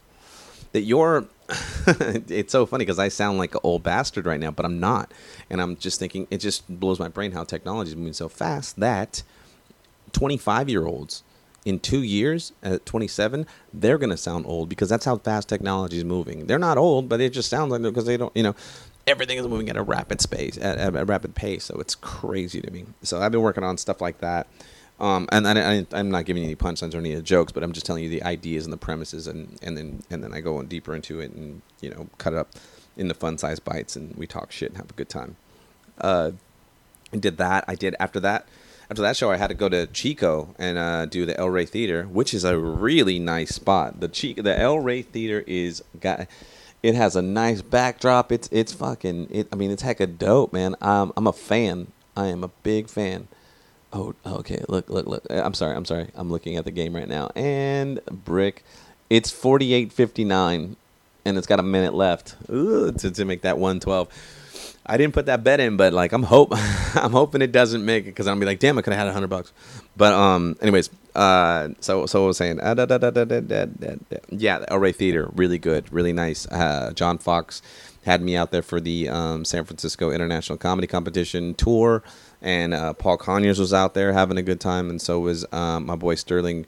that 0.71 0.81
you're. 0.81 1.27
it's 1.87 2.51
so 2.51 2.65
funny 2.65 2.85
because 2.85 2.99
I 2.99 3.07
sound 3.07 3.37
like 3.39 3.55
an 3.55 3.61
old 3.63 3.81
bastard 3.83 4.25
right 4.25 4.39
now, 4.39 4.51
but 4.51 4.65
I'm 4.65 4.79
not, 4.79 5.11
and 5.49 5.61
I'm 5.61 5.77
just 5.77 5.99
thinking 5.99 6.27
it 6.29 6.37
just 6.37 6.67
blows 6.69 6.99
my 6.99 7.07
brain 7.07 7.31
how 7.31 7.43
technology 7.43 7.91
is 7.91 7.95
moving 7.95 8.13
so 8.13 8.29
fast 8.29 8.79
that 8.79 9.23
25 10.13 10.69
year 10.69 10.85
olds 10.85 11.23
in 11.65 11.79
two 11.79 12.01
years 12.01 12.53
at 12.63 12.85
27 12.85 13.45
they're 13.73 13.97
going 13.97 14.09
to 14.09 14.17
sound 14.17 14.45
old 14.45 14.69
because 14.69 14.89
that's 14.89 15.05
how 15.05 15.17
fast 15.17 15.49
technology 15.49 15.97
is 15.97 16.05
moving 16.05 16.45
they're 16.47 16.59
not 16.59 16.77
old 16.77 17.09
but 17.09 17.19
it 17.19 17.33
just 17.33 17.49
sounds 17.49 17.71
like 17.71 17.81
because 17.81 18.05
they 18.05 18.17
don't 18.17 18.35
you 18.35 18.43
know 18.43 18.55
everything 19.07 19.37
is 19.37 19.47
moving 19.47 19.69
at 19.69 19.75
a 19.75 19.81
rapid 19.81 20.21
space 20.21 20.57
at, 20.57 20.77
at, 20.77 20.95
a 20.95 21.05
rapid 21.05 21.35
pace 21.35 21.65
so 21.65 21.79
it's 21.79 21.95
crazy 21.95 22.61
to 22.61 22.71
me 22.71 22.85
so 23.01 23.21
i've 23.21 23.31
been 23.31 23.41
working 23.41 23.63
on 23.63 23.77
stuff 23.77 23.99
like 23.99 24.19
that 24.19 24.47
um, 24.99 25.29
and 25.31 25.47
I, 25.47 25.85
am 25.97 26.11
not 26.11 26.25
giving 26.25 26.43
any 26.43 26.57
punchlines 26.57 26.93
or 26.93 26.97
any 26.97 27.19
jokes, 27.21 27.53
but 27.53 27.63
I'm 27.63 27.71
just 27.71 27.85
telling 27.85 28.03
you 28.03 28.09
the 28.09 28.23
ideas 28.23 28.65
and 28.65 28.73
the 28.73 28.77
premises, 28.77 29.27
and, 29.27 29.57
and 29.61 29.77
then 29.77 30.03
and 30.09 30.21
then 30.21 30.33
I 30.33 30.41
go 30.41 30.61
deeper 30.63 30.93
into 30.93 31.21
it, 31.21 31.31
and 31.31 31.61
you 31.79 31.89
know, 31.89 32.09
cut 32.17 32.33
it 32.33 32.39
up 32.39 32.49
into 32.97 33.13
fun 33.13 33.37
size 33.37 33.61
bites, 33.61 33.95
and 33.95 34.13
we 34.17 34.27
talk 34.27 34.51
shit 34.51 34.71
and 34.71 34.77
have 34.77 34.89
a 34.89 34.93
good 34.93 35.07
time. 35.07 35.37
Uh, 36.01 36.31
did 37.17 37.37
that. 37.37 37.63
I 37.67 37.75
did 37.75 37.95
after 37.99 38.19
that 38.19 38.47
after 38.89 39.03
that 39.03 39.15
show, 39.15 39.29
I 39.29 39.37
had 39.37 39.47
to 39.47 39.53
go 39.53 39.69
to 39.69 39.85
Chico 39.87 40.55
and 40.57 40.77
uh, 40.77 41.05
do 41.05 41.25
the 41.25 41.39
El 41.39 41.49
Rey 41.49 41.65
Theater, 41.65 42.05
which 42.05 42.33
is 42.33 42.43
a 42.43 42.57
really 42.57 43.19
nice 43.19 43.53
spot. 43.53 43.99
The 43.99 44.07
Chico, 44.07 44.41
the 44.41 44.59
El 44.59 44.79
Rey 44.79 45.03
Theater 45.03 45.43
is 45.45 45.83
got. 45.99 46.27
It 46.81 46.95
has 46.95 47.15
a 47.15 47.21
nice 47.21 47.61
backdrop. 47.61 48.31
It's 48.31 48.49
it's 48.51 48.73
fucking. 48.73 49.27
It, 49.29 49.47
I 49.51 49.55
mean, 49.57 49.69
it's 49.69 49.83
hecka 49.83 50.17
dope, 50.17 50.53
man. 50.53 50.75
I'm 50.81 51.11
I'm 51.15 51.27
a 51.27 51.33
fan. 51.33 51.91
I 52.17 52.27
am 52.27 52.43
a 52.43 52.47
big 52.63 52.89
fan. 52.89 53.27
Oh, 53.93 54.15
okay. 54.25 54.63
Look, 54.67 54.89
look, 54.89 55.05
look. 55.05 55.25
I'm 55.29 55.53
sorry. 55.53 55.75
I'm 55.75 55.85
sorry. 55.85 56.07
I'm 56.15 56.31
looking 56.31 56.57
at 56.57 56.65
the 56.65 56.71
game 56.71 56.95
right 56.95 57.07
now. 57.07 57.31
And 57.35 57.99
brick, 58.05 58.63
it's 59.09 59.31
48.59, 59.31 60.75
and 61.25 61.37
it's 61.37 61.47
got 61.47 61.59
a 61.59 61.63
minute 61.63 61.93
left 61.93 62.35
Ooh, 62.49 62.91
to 62.91 63.11
to 63.11 63.25
make 63.25 63.41
that 63.41 63.57
112. 63.59 64.07
I 64.85 64.97
didn't 64.97 65.13
put 65.13 65.27
that 65.27 65.43
bet 65.43 65.59
in, 65.59 65.77
but 65.77 65.93
like 65.93 66.11
I'm 66.11 66.23
hope 66.23 66.49
I'm 66.95 67.11
hoping 67.11 67.41
it 67.41 67.51
doesn't 67.51 67.83
make 67.85 68.03
it 68.03 68.11
because 68.11 68.27
I'm 68.27 68.39
be 68.39 68.45
like, 68.45 68.59
damn, 68.59 68.77
I 68.77 68.81
could 68.81 68.93
have 68.93 68.99
had 68.99 69.07
a 69.07 69.13
hundred 69.13 69.29
bucks. 69.29 69.51
But 69.95 70.13
um, 70.13 70.57
anyways, 70.61 70.89
uh, 71.15 71.69
so 71.79 72.05
so 72.05 72.23
I 72.23 72.27
was 72.27 72.37
saying, 72.37 72.59
uh, 72.61 72.73
da, 72.73 72.85
da, 72.85 72.97
da, 72.97 73.95
yeah, 74.29 74.65
El 74.67 74.79
Rey 74.79 74.91
Theater, 74.91 75.29
really 75.35 75.57
good, 75.57 75.91
really 75.91 76.13
nice. 76.13 76.47
Uh, 76.47 76.91
John 76.95 77.17
Fox 77.17 77.61
had 78.05 78.21
me 78.21 78.35
out 78.35 78.51
there 78.51 78.61
for 78.61 78.79
the 78.79 79.09
um, 79.09 79.45
San 79.45 79.65
Francisco 79.65 80.11
International 80.11 80.57
Comedy 80.57 80.87
Competition 80.87 81.53
tour, 81.53 82.03
and 82.41 82.73
uh, 82.73 82.93
Paul 82.93 83.17
Conyers 83.17 83.59
was 83.59 83.73
out 83.73 83.93
there 83.93 84.13
having 84.13 84.37
a 84.37 84.41
good 84.41 84.59
time, 84.59 84.89
and 84.89 85.01
so 85.01 85.19
was 85.19 85.45
um, 85.51 85.85
my 85.85 85.95
boy 85.95 86.15
Sterling, 86.15 86.65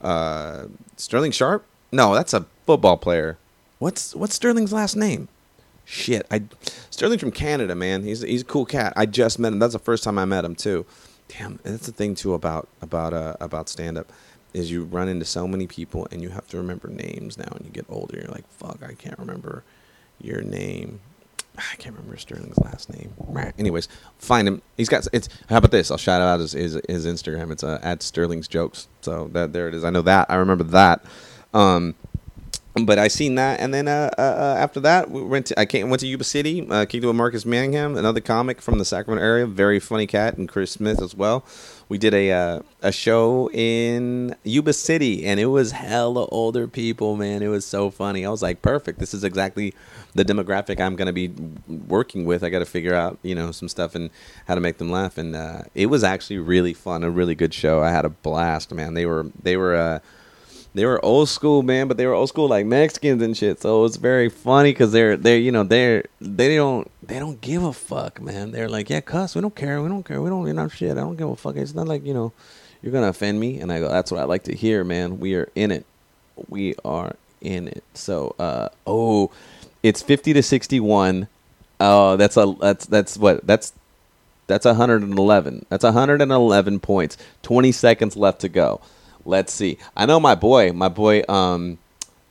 uh, 0.00 0.66
Sterling 0.96 1.32
Sharpe. 1.32 1.66
No, 1.90 2.14
that's 2.14 2.32
a 2.32 2.46
football 2.66 2.96
player. 2.96 3.38
What's 3.78 4.14
what's 4.14 4.34
Sterling's 4.34 4.72
last 4.72 4.96
name? 4.96 5.28
Shit. 5.88 6.26
I 6.30 6.42
from 7.18 7.32
Canada, 7.32 7.74
man. 7.74 8.02
He's 8.02 8.20
he's 8.20 8.42
a 8.42 8.44
cool 8.44 8.66
cat. 8.66 8.92
I 8.96 9.06
just 9.06 9.38
met 9.38 9.52
him. 9.52 9.58
That's 9.58 9.72
the 9.72 9.78
first 9.78 10.04
time 10.04 10.18
I 10.18 10.24
met 10.24 10.44
him 10.44 10.54
too. 10.54 10.84
Damn, 11.28 11.58
that's 11.62 11.86
the 11.86 11.92
thing 11.92 12.14
too 12.14 12.34
about 12.34 12.68
about 12.80 13.12
uh 13.12 13.36
about 13.40 13.68
stand 13.68 13.98
up 13.98 14.12
is 14.54 14.70
you 14.70 14.84
run 14.84 15.08
into 15.08 15.24
so 15.24 15.46
many 15.46 15.66
people 15.66 16.06
and 16.10 16.22
you 16.22 16.30
have 16.30 16.46
to 16.48 16.56
remember 16.56 16.88
names 16.88 17.36
now 17.36 17.48
and 17.54 17.66
you 17.66 17.70
get 17.70 17.84
older 17.90 18.16
you're 18.16 18.30
like 18.30 18.48
fuck 18.50 18.78
I 18.82 18.94
can't 18.94 19.18
remember 19.18 19.62
your 20.18 20.40
name 20.40 21.00
I 21.58 21.76
can't 21.76 21.94
remember 21.94 22.16
Sterling's 22.16 22.56
last 22.58 22.88
name. 22.88 23.12
Right. 23.18 23.52
Anyways, 23.58 23.88
find 24.18 24.46
him. 24.46 24.62
He's 24.76 24.88
got 24.88 25.08
it's. 25.12 25.28
How 25.48 25.56
about 25.56 25.72
this? 25.72 25.90
I'll 25.90 25.98
shout 25.98 26.22
out 26.22 26.38
his 26.38 26.52
his, 26.52 26.80
his 26.88 27.04
Instagram. 27.04 27.50
It's 27.50 27.64
uh, 27.64 27.80
at 27.82 28.00
Sterling's 28.00 28.46
Jokes. 28.46 28.86
So 29.00 29.28
that 29.32 29.52
there 29.52 29.66
it 29.66 29.74
is. 29.74 29.82
I 29.82 29.90
know 29.90 30.02
that. 30.02 30.30
I 30.30 30.36
remember 30.36 30.62
that. 30.64 31.04
Um, 31.52 31.96
but 32.74 32.98
I 32.98 33.08
seen 33.08 33.36
that, 33.36 33.60
and 33.60 33.72
then 33.72 33.88
uh, 33.88 34.10
uh, 34.18 34.20
uh, 34.20 34.56
after 34.58 34.80
that, 34.80 35.10
we 35.10 35.22
went. 35.22 35.46
To, 35.46 35.58
I 35.58 35.66
came, 35.66 35.90
went 35.90 36.00
to 36.00 36.06
Yuba 36.06 36.24
City, 36.24 36.66
uh, 36.68 36.84
kicked 36.84 37.02
it 37.02 37.06
with 37.06 37.16
Marcus 37.16 37.44
Manningham, 37.44 37.96
another 37.96 38.20
comic 38.20 38.60
from 38.60 38.78
the 38.78 38.84
Sacramento 38.84 39.24
area, 39.24 39.46
very 39.46 39.80
funny 39.80 40.06
cat, 40.06 40.36
and 40.36 40.48
Chris 40.48 40.72
Smith 40.72 41.00
as 41.02 41.14
well. 41.14 41.44
We 41.88 41.98
did 41.98 42.14
a 42.14 42.30
uh, 42.30 42.60
a 42.82 42.92
show 42.92 43.50
in 43.52 44.36
Yuba 44.44 44.74
City, 44.74 45.24
and 45.24 45.40
it 45.40 45.46
was 45.46 45.72
hella 45.72 46.26
older 46.26 46.68
people, 46.68 47.16
man. 47.16 47.42
It 47.42 47.48
was 47.48 47.64
so 47.64 47.90
funny. 47.90 48.24
I 48.24 48.30
was 48.30 48.42
like, 48.42 48.60
perfect. 48.60 48.98
This 48.98 49.14
is 49.14 49.24
exactly 49.24 49.74
the 50.14 50.24
demographic 50.24 50.80
I'm 50.80 50.94
gonna 50.94 51.12
be 51.12 51.28
working 51.66 52.26
with. 52.26 52.44
I 52.44 52.50
got 52.50 52.60
to 52.60 52.66
figure 52.66 52.94
out, 52.94 53.18
you 53.22 53.34
know, 53.34 53.50
some 53.50 53.68
stuff 53.68 53.94
and 53.94 54.10
how 54.46 54.54
to 54.54 54.60
make 54.60 54.78
them 54.78 54.90
laugh, 54.90 55.16
and 55.16 55.34
uh, 55.34 55.62
it 55.74 55.86
was 55.86 56.04
actually 56.04 56.38
really 56.38 56.74
fun, 56.74 57.02
a 57.02 57.10
really 57.10 57.34
good 57.34 57.54
show. 57.54 57.82
I 57.82 57.90
had 57.90 58.04
a 58.04 58.10
blast, 58.10 58.72
man. 58.72 58.94
They 58.94 59.06
were 59.06 59.26
they 59.42 59.56
were 59.56 59.74
uh, 59.74 59.98
they 60.74 60.84
were 60.84 61.04
old 61.04 61.28
school, 61.28 61.62
man, 61.62 61.88
but 61.88 61.96
they 61.96 62.06
were 62.06 62.12
old 62.12 62.28
school 62.28 62.48
like 62.48 62.66
Mexicans 62.66 63.22
and 63.22 63.36
shit. 63.36 63.60
So 63.60 63.84
it's 63.84 63.96
very 63.96 64.28
funny 64.28 64.72
because 64.72 64.92
they're 64.92 65.16
they're 65.16 65.38
you 65.38 65.50
know 65.52 65.64
they're 65.64 66.04
they 66.20 66.56
don't 66.56 66.90
they 67.02 67.18
don't 67.18 67.40
give 67.40 67.62
a 67.64 67.72
fuck, 67.72 68.20
man. 68.20 68.50
They're 68.50 68.68
like, 68.68 68.90
yeah, 68.90 69.00
cuss, 69.00 69.34
we 69.34 69.40
don't 69.40 69.54
care, 69.54 69.82
we 69.82 69.88
don't 69.88 70.04
care, 70.04 70.20
we 70.20 70.30
don't 70.30 70.46
you 70.46 70.52
know 70.52 70.68
shit. 70.68 70.92
I 70.92 71.00
don't 71.00 71.16
give 71.16 71.28
a 71.28 71.36
fuck. 71.36 71.56
It's 71.56 71.74
not 71.74 71.88
like 71.88 72.04
you 72.04 72.14
know 72.14 72.32
you're 72.82 72.92
gonna 72.92 73.08
offend 73.08 73.40
me, 73.40 73.60
and 73.60 73.72
I 73.72 73.80
go, 73.80 73.88
that's 73.88 74.10
what 74.10 74.20
I 74.20 74.24
like 74.24 74.44
to 74.44 74.54
hear, 74.54 74.84
man. 74.84 75.18
We 75.18 75.34
are 75.34 75.48
in 75.54 75.70
it, 75.70 75.86
we 76.48 76.74
are 76.84 77.16
in 77.40 77.68
it. 77.68 77.82
So 77.94 78.34
uh 78.38 78.68
oh, 78.86 79.30
it's 79.82 80.02
fifty 80.02 80.32
to 80.32 80.42
sixty 80.42 80.80
one. 80.80 81.28
Oh, 81.80 82.16
that's 82.16 82.36
a 82.36 82.54
that's 82.60 82.86
that's 82.86 83.16
what 83.16 83.46
that's 83.46 83.72
that's 84.48 84.64
111. 84.64 85.66
That's 85.68 85.84
111 85.84 86.80
points. 86.80 87.18
20 87.42 87.70
seconds 87.70 88.16
left 88.16 88.40
to 88.40 88.48
go. 88.48 88.80
Let's 89.28 89.52
see. 89.52 89.76
I 89.94 90.06
know 90.06 90.18
my 90.18 90.34
boy, 90.34 90.72
my 90.72 90.88
boy, 90.88 91.22
um, 91.28 91.76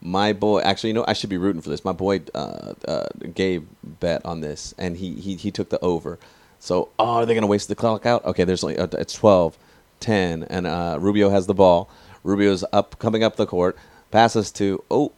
my 0.01 0.33
boy. 0.33 0.61
Actually, 0.61 0.89
you 0.89 0.93
know, 0.95 1.05
I 1.07 1.13
should 1.13 1.29
be 1.29 1.37
rooting 1.37 1.61
for 1.61 1.69
this. 1.69 1.85
My 1.85 1.91
boy, 1.91 2.21
uh, 2.33 2.73
uh, 2.87 3.05
Gabe 3.35 3.67
bet 3.83 4.25
on 4.25 4.41
this, 4.41 4.73
and 4.79 4.97
he 4.97 5.13
he 5.13 5.35
he 5.35 5.51
took 5.51 5.69
the 5.69 5.79
over. 5.85 6.17
So, 6.59 6.89
oh, 6.97 7.05
are 7.05 7.25
they 7.27 7.35
gonna 7.35 7.45
waste 7.45 7.67
the 7.67 7.75
clock 7.75 8.07
out? 8.07 8.25
Okay, 8.25 8.45
there's 8.45 8.63
like 8.63 8.79
uh, 8.79 8.87
it's 8.93 9.13
12, 9.13 9.59
10, 9.99 10.45
and 10.49 10.65
uh, 10.65 10.97
Rubio 10.99 11.29
has 11.29 11.45
the 11.45 11.53
ball. 11.53 11.87
Rubio's 12.23 12.65
up, 12.73 12.97
coming 12.97 13.23
up 13.23 13.35
the 13.35 13.45
court. 13.45 13.77
Passes 14.09 14.51
to 14.53 14.83
oh, 14.89 15.11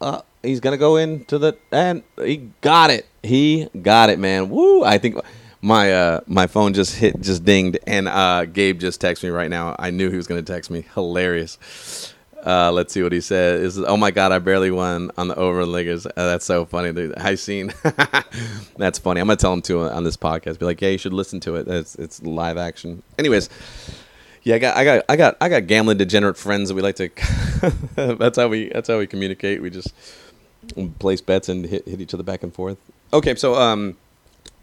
uh, 0.00 0.22
he's 0.40 0.60
gonna 0.60 0.76
go 0.76 0.94
into 0.94 1.36
the 1.36 1.58
and 1.72 2.04
he 2.16 2.48
got 2.60 2.90
it. 2.90 3.06
He 3.24 3.68
got 3.82 4.08
it, 4.08 4.20
man. 4.20 4.50
Woo! 4.50 4.84
I 4.84 4.98
think 4.98 5.16
my 5.64 5.94
uh 5.94 6.20
my 6.26 6.46
phone 6.46 6.74
just 6.74 6.94
hit 6.94 7.18
just 7.22 7.42
dinged 7.42 7.78
and 7.86 8.06
uh 8.06 8.44
Gabe 8.44 8.78
just 8.78 9.00
texted 9.00 9.24
me 9.24 9.30
right 9.30 9.48
now. 9.48 9.74
I 9.78 9.90
knew 9.90 10.10
he 10.10 10.16
was 10.16 10.26
gonna 10.26 10.42
text 10.42 10.70
me. 10.70 10.84
Hilarious. 10.94 12.12
Uh, 12.44 12.70
let's 12.70 12.92
see 12.92 13.02
what 13.02 13.12
he 13.12 13.22
said. 13.22 13.62
Is 13.62 13.78
oh 13.78 13.96
my 13.96 14.10
god, 14.10 14.30
I 14.30 14.38
barely 14.38 14.70
won 14.70 15.10
on 15.16 15.28
the 15.28 15.36
over 15.36 15.62
Uh, 15.62 16.10
that's 16.14 16.44
so 16.44 16.66
funny. 16.66 16.92
Dude. 16.92 17.16
I 17.16 17.36
seen. 17.36 17.72
that's 18.76 18.98
funny. 18.98 19.22
I'm 19.22 19.26
gonna 19.26 19.36
tell 19.36 19.54
him 19.54 19.62
to 19.62 19.88
on 19.88 20.04
this 20.04 20.18
podcast. 20.18 20.58
Be 20.58 20.66
like, 20.66 20.82
yeah, 20.82 20.90
you 20.90 20.98
should 20.98 21.14
listen 21.14 21.40
to 21.40 21.56
it. 21.56 21.66
It's 21.66 21.94
it's 21.94 22.22
live 22.22 22.58
action. 22.58 23.02
Anyways, 23.18 23.48
yeah, 24.42 24.56
I 24.56 24.58
got 24.58 24.76
I 24.76 24.84
got 24.84 25.04
I 25.08 25.16
got 25.16 25.36
I 25.40 25.48
got 25.48 25.66
gambling 25.66 25.96
degenerate 25.96 26.36
friends 26.36 26.68
that 26.68 26.74
we 26.74 26.82
like 26.82 26.96
to. 26.96 27.08
that's 28.18 28.36
how 28.36 28.48
we 28.48 28.68
that's 28.68 28.88
how 28.88 28.98
we 28.98 29.06
communicate. 29.06 29.62
We 29.62 29.70
just 29.70 29.94
place 30.98 31.22
bets 31.22 31.48
and 31.48 31.64
hit 31.64 31.88
hit 31.88 32.02
each 32.02 32.12
other 32.12 32.22
back 32.22 32.42
and 32.42 32.52
forth. 32.52 32.76
Okay, 33.14 33.34
so 33.36 33.54
um, 33.54 33.96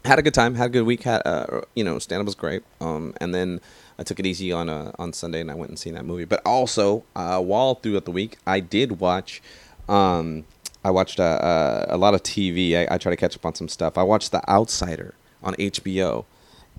had 0.04 0.18
a 0.18 0.22
good 0.22 0.34
time, 0.34 0.54
had 0.54 0.66
a 0.66 0.70
good 0.70 0.82
week. 0.82 1.02
Had 1.02 1.22
uh, 1.24 1.62
you 1.74 1.84
know, 1.84 1.98
stand 1.98 2.20
up 2.20 2.26
was 2.26 2.34
great. 2.34 2.62
Um, 2.80 3.14
and 3.20 3.34
then 3.34 3.60
I 3.98 4.02
took 4.02 4.18
it 4.18 4.26
easy 4.26 4.52
on 4.52 4.68
uh, 4.68 4.92
on 4.98 5.12
Sunday 5.12 5.40
and 5.40 5.50
I 5.50 5.54
went 5.54 5.70
and 5.70 5.78
seen 5.78 5.94
that 5.94 6.04
movie. 6.04 6.24
But 6.24 6.42
also, 6.44 7.04
uh, 7.14 7.40
while 7.40 7.76
throughout 7.76 8.04
the 8.04 8.10
week, 8.10 8.38
I 8.46 8.60
did 8.60 9.00
watch. 9.00 9.42
Um, 9.88 10.44
I 10.84 10.90
watched 10.90 11.20
uh, 11.20 11.22
uh, 11.22 11.86
a 11.88 11.96
lot 11.96 12.14
of 12.14 12.22
TV. 12.22 12.76
I, 12.76 12.94
I 12.94 12.98
try 12.98 13.10
to 13.10 13.16
catch 13.16 13.36
up 13.36 13.46
on 13.46 13.54
some 13.54 13.68
stuff. 13.68 13.96
I 13.96 14.02
watched 14.02 14.32
The 14.32 14.48
Outsider 14.50 15.14
on 15.42 15.54
HBO, 15.54 16.24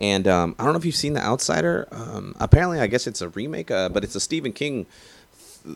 and 0.02 0.28
um, 0.28 0.56
I 0.60 0.66
don't 0.66 0.74
know 0.74 0.80
if 0.80 0.86
you've 0.86 0.96
seen 0.96 1.14
The 1.14 1.24
Outsider. 1.24 1.88
Um, 1.92 2.36
apparently, 2.40 2.80
I 2.80 2.88
guess 2.88 3.08
it's 3.08 3.22
a 3.22 3.30
remake, 3.30 3.72
uh, 3.72 3.88
but 3.90 4.04
it's 4.04 4.16
a 4.16 4.20
Stephen 4.20 4.52
King 4.52 4.86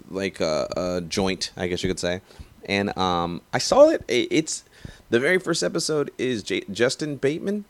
like 0.09 0.41
uh, 0.41 0.99
joint, 1.01 1.51
I 1.55 1.67
guess 1.67 1.83
you 1.83 1.89
could 1.89 1.99
say. 1.99 2.19
And 2.65 2.97
um, 2.97 3.41
I 3.53 3.59
saw 3.59 3.89
it. 3.89 4.03
It's 4.09 4.65
the 5.09 5.19
very 5.19 5.37
first 5.37 5.63
episode 5.63 6.11
is 6.17 6.43
J- 6.43 6.65
Justin 6.71 7.15
Bateman, 7.15 7.65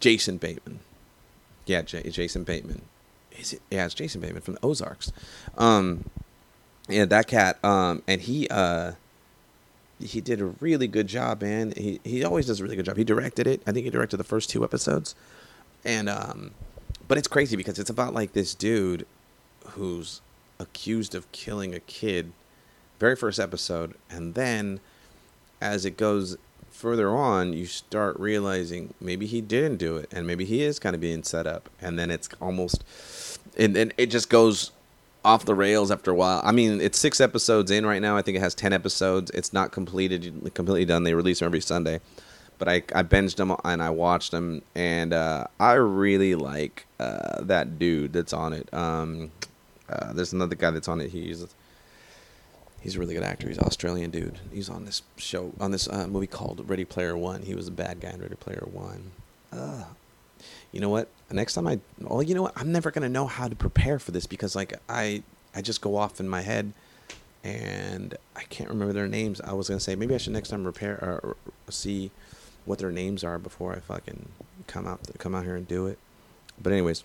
Jason 0.00 0.36
Bateman. 0.36 0.80
Yeah, 1.66 1.82
J- 1.82 2.08
Jason 2.10 2.44
Bateman. 2.44 2.82
Is 3.32 3.52
it? 3.54 3.62
Yeah, 3.70 3.84
it's 3.84 3.94
Jason 3.94 4.20
Bateman 4.20 4.42
from 4.42 4.54
the 4.54 4.64
Ozarks. 4.64 5.12
Um, 5.56 6.04
yeah, 6.88 7.04
that 7.06 7.26
cat. 7.26 7.62
Um, 7.64 8.02
and 8.06 8.20
he 8.20 8.48
uh, 8.48 8.92
he 10.00 10.20
did 10.20 10.40
a 10.40 10.46
really 10.46 10.86
good 10.86 11.06
job, 11.06 11.42
man. 11.42 11.72
He 11.76 12.00
he 12.04 12.24
always 12.24 12.46
does 12.46 12.60
a 12.60 12.62
really 12.62 12.76
good 12.76 12.84
job. 12.84 12.96
He 12.96 13.04
directed 13.04 13.46
it. 13.46 13.62
I 13.66 13.72
think 13.72 13.84
he 13.84 13.90
directed 13.90 14.18
the 14.18 14.24
first 14.24 14.50
two 14.50 14.64
episodes, 14.64 15.14
and 15.84 16.08
um, 16.08 16.52
but 17.08 17.18
it's 17.18 17.28
crazy 17.28 17.56
because 17.56 17.78
it's 17.78 17.90
about 17.90 18.14
like 18.14 18.32
this 18.32 18.54
dude 18.54 19.06
who's 19.68 20.20
accused 20.58 21.14
of 21.14 21.30
killing 21.32 21.74
a 21.74 21.80
kid. 21.80 22.32
Very 23.00 23.16
first 23.16 23.40
episode, 23.40 23.94
and 24.08 24.34
then 24.34 24.80
as 25.64 25.86
it 25.86 25.96
goes 25.96 26.36
further 26.70 27.08
on, 27.08 27.54
you 27.54 27.64
start 27.64 28.20
realizing 28.20 28.92
maybe 29.00 29.24
he 29.26 29.40
didn't 29.40 29.78
do 29.78 29.96
it, 29.96 30.12
and 30.12 30.26
maybe 30.26 30.44
he 30.44 30.62
is 30.62 30.78
kind 30.78 30.94
of 30.94 31.00
being 31.00 31.22
set 31.22 31.46
up, 31.46 31.70
and 31.80 31.98
then 31.98 32.10
it's 32.10 32.28
almost, 32.40 32.84
and 33.56 33.74
then 33.74 33.90
it 33.96 34.06
just 34.06 34.28
goes 34.28 34.70
off 35.24 35.46
the 35.46 35.54
rails 35.54 35.90
after 35.90 36.10
a 36.10 36.14
while. 36.14 36.42
I 36.44 36.52
mean, 36.52 36.82
it's 36.82 36.98
six 36.98 37.18
episodes 37.18 37.70
in 37.70 37.86
right 37.86 38.02
now. 38.02 38.14
I 38.14 38.20
think 38.20 38.36
it 38.36 38.40
has 38.40 38.54
ten 38.54 38.74
episodes. 38.74 39.30
It's 39.30 39.54
not 39.54 39.72
completed, 39.72 40.52
completely 40.52 40.84
done. 40.84 41.04
They 41.04 41.14
release 41.14 41.38
them 41.38 41.46
every 41.46 41.62
Sunday, 41.62 42.00
but 42.58 42.68
I 42.68 42.82
I 42.94 43.02
binged 43.02 43.36
them 43.36 43.56
and 43.64 43.82
I 43.82 43.88
watched 43.88 44.32
them, 44.32 44.60
and 44.74 45.14
uh, 45.14 45.46
I 45.58 45.72
really 45.72 46.34
like 46.34 46.84
uh, 47.00 47.40
that 47.40 47.78
dude 47.78 48.12
that's 48.12 48.34
on 48.34 48.52
it. 48.52 48.72
Um, 48.74 49.32
uh, 49.88 50.12
there's 50.12 50.34
another 50.34 50.56
guy 50.56 50.72
that's 50.72 50.88
on 50.88 51.00
it. 51.00 51.10
He's 51.10 51.46
he's 52.84 52.96
a 52.96 53.00
really 53.00 53.14
good 53.14 53.24
actor. 53.24 53.48
He's 53.48 53.58
an 53.58 53.64
Australian 53.64 54.10
dude. 54.10 54.38
He's 54.52 54.68
on 54.68 54.84
this 54.84 55.02
show 55.16 55.52
on 55.58 55.72
this 55.72 55.88
uh, 55.88 56.06
movie 56.06 56.26
called 56.28 56.68
Ready 56.68 56.84
Player 56.84 57.16
One. 57.16 57.42
He 57.42 57.54
was 57.54 57.66
a 57.66 57.72
bad 57.72 57.98
guy 57.98 58.10
in 58.10 58.20
Ready 58.20 58.36
Player 58.36 58.62
One. 58.70 59.10
You 60.70 60.80
know 60.80 60.90
what? 60.90 61.08
Next 61.30 61.54
time 61.54 61.66
I, 61.66 61.80
well, 62.00 62.22
you 62.22 62.34
know 62.34 62.42
what? 62.42 62.52
I'm 62.56 62.70
never 62.70 62.90
gonna 62.90 63.08
know 63.08 63.26
how 63.26 63.48
to 63.48 63.56
prepare 63.56 63.98
for 63.98 64.10
this 64.10 64.26
because 64.26 64.54
like 64.54 64.74
I, 64.88 65.22
I 65.54 65.62
just 65.62 65.80
go 65.80 65.96
off 65.96 66.20
in 66.20 66.28
my 66.28 66.42
head, 66.42 66.72
and 67.42 68.14
I 68.36 68.42
can't 68.42 68.68
remember 68.68 68.92
their 68.92 69.08
names. 69.08 69.40
I 69.40 69.54
was 69.54 69.68
gonna 69.68 69.80
say 69.80 69.94
maybe 69.96 70.14
I 70.14 70.18
should 70.18 70.34
next 70.34 70.50
time 70.50 70.64
repair 70.64 70.98
or, 71.00 71.20
or 71.24 71.36
see 71.70 72.10
what 72.66 72.80
their 72.80 72.92
names 72.92 73.24
are 73.24 73.38
before 73.38 73.74
I 73.74 73.80
fucking 73.80 74.28
come 74.66 74.86
out 74.86 75.00
come 75.18 75.34
out 75.34 75.44
here 75.44 75.56
and 75.56 75.66
do 75.66 75.86
it. 75.86 75.98
But 76.62 76.72
anyways, 76.72 77.04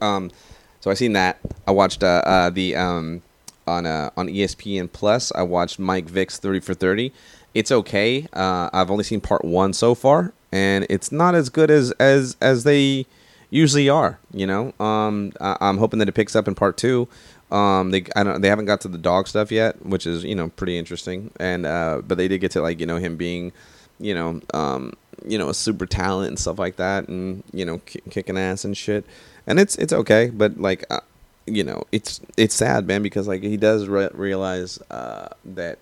um, 0.00 0.32
so 0.80 0.90
I 0.90 0.94
seen 0.94 1.12
that. 1.12 1.38
I 1.68 1.70
watched 1.70 2.02
uh, 2.02 2.22
uh 2.24 2.50
the 2.50 2.74
um 2.74 3.22
on 3.66 3.86
uh, 3.86 4.10
on 4.16 4.28
ESPN 4.28 4.90
Plus. 4.92 5.32
I 5.34 5.42
watched 5.42 5.78
Mike 5.78 6.06
Vick's 6.06 6.38
Thirty 6.38 6.60
for 6.60 6.74
Thirty. 6.74 7.12
It's 7.54 7.72
okay. 7.72 8.26
Uh, 8.32 8.68
I've 8.72 8.90
only 8.90 9.04
seen 9.04 9.20
part 9.20 9.44
one 9.44 9.72
so 9.72 9.94
far, 9.94 10.32
and 10.52 10.86
it's 10.90 11.10
not 11.10 11.34
as 11.34 11.48
good 11.48 11.70
as 11.70 11.90
as 11.92 12.36
as 12.40 12.64
they 12.64 13.06
usually 13.50 13.88
are. 13.88 14.18
You 14.32 14.46
know, 14.46 14.72
um, 14.78 15.32
I, 15.40 15.68
am 15.68 15.78
hoping 15.78 15.98
that 16.00 16.08
it 16.08 16.12
picks 16.12 16.36
up 16.36 16.48
in 16.48 16.54
part 16.54 16.76
two. 16.76 17.08
Um, 17.50 17.90
they 17.92 18.04
I 18.14 18.24
don't 18.24 18.40
they 18.40 18.48
haven't 18.48 18.66
got 18.66 18.80
to 18.82 18.88
the 18.88 18.98
dog 18.98 19.28
stuff 19.28 19.52
yet, 19.52 19.84
which 19.84 20.06
is 20.06 20.24
you 20.24 20.34
know 20.34 20.48
pretty 20.48 20.76
interesting. 20.78 21.30
And 21.38 21.66
uh, 21.66 22.02
but 22.06 22.18
they 22.18 22.28
did 22.28 22.40
get 22.40 22.50
to 22.52 22.62
like 22.62 22.80
you 22.80 22.86
know 22.86 22.96
him 22.96 23.16
being, 23.16 23.52
you 23.98 24.14
know, 24.14 24.40
um, 24.52 24.92
you 25.24 25.38
know 25.38 25.48
a 25.48 25.54
super 25.54 25.86
talent 25.86 26.28
and 26.28 26.38
stuff 26.38 26.58
like 26.58 26.76
that, 26.76 27.08
and 27.08 27.42
you 27.52 27.64
know 27.64 27.78
k- 27.86 28.00
kicking 28.10 28.36
ass 28.36 28.64
and 28.64 28.76
shit. 28.76 29.04
And 29.46 29.60
it's 29.60 29.76
it's 29.76 29.92
okay, 29.92 30.30
but 30.30 30.58
like 30.60 30.84
uh, 30.90 31.00
you 31.46 31.62
know, 31.62 31.84
it's 31.92 32.20
it's 32.36 32.54
sad, 32.54 32.86
man, 32.86 33.02
because 33.02 33.28
like 33.28 33.42
he 33.42 33.56
does 33.56 33.86
re- 33.86 34.10
realize 34.12 34.78
uh, 34.90 35.28
that 35.44 35.78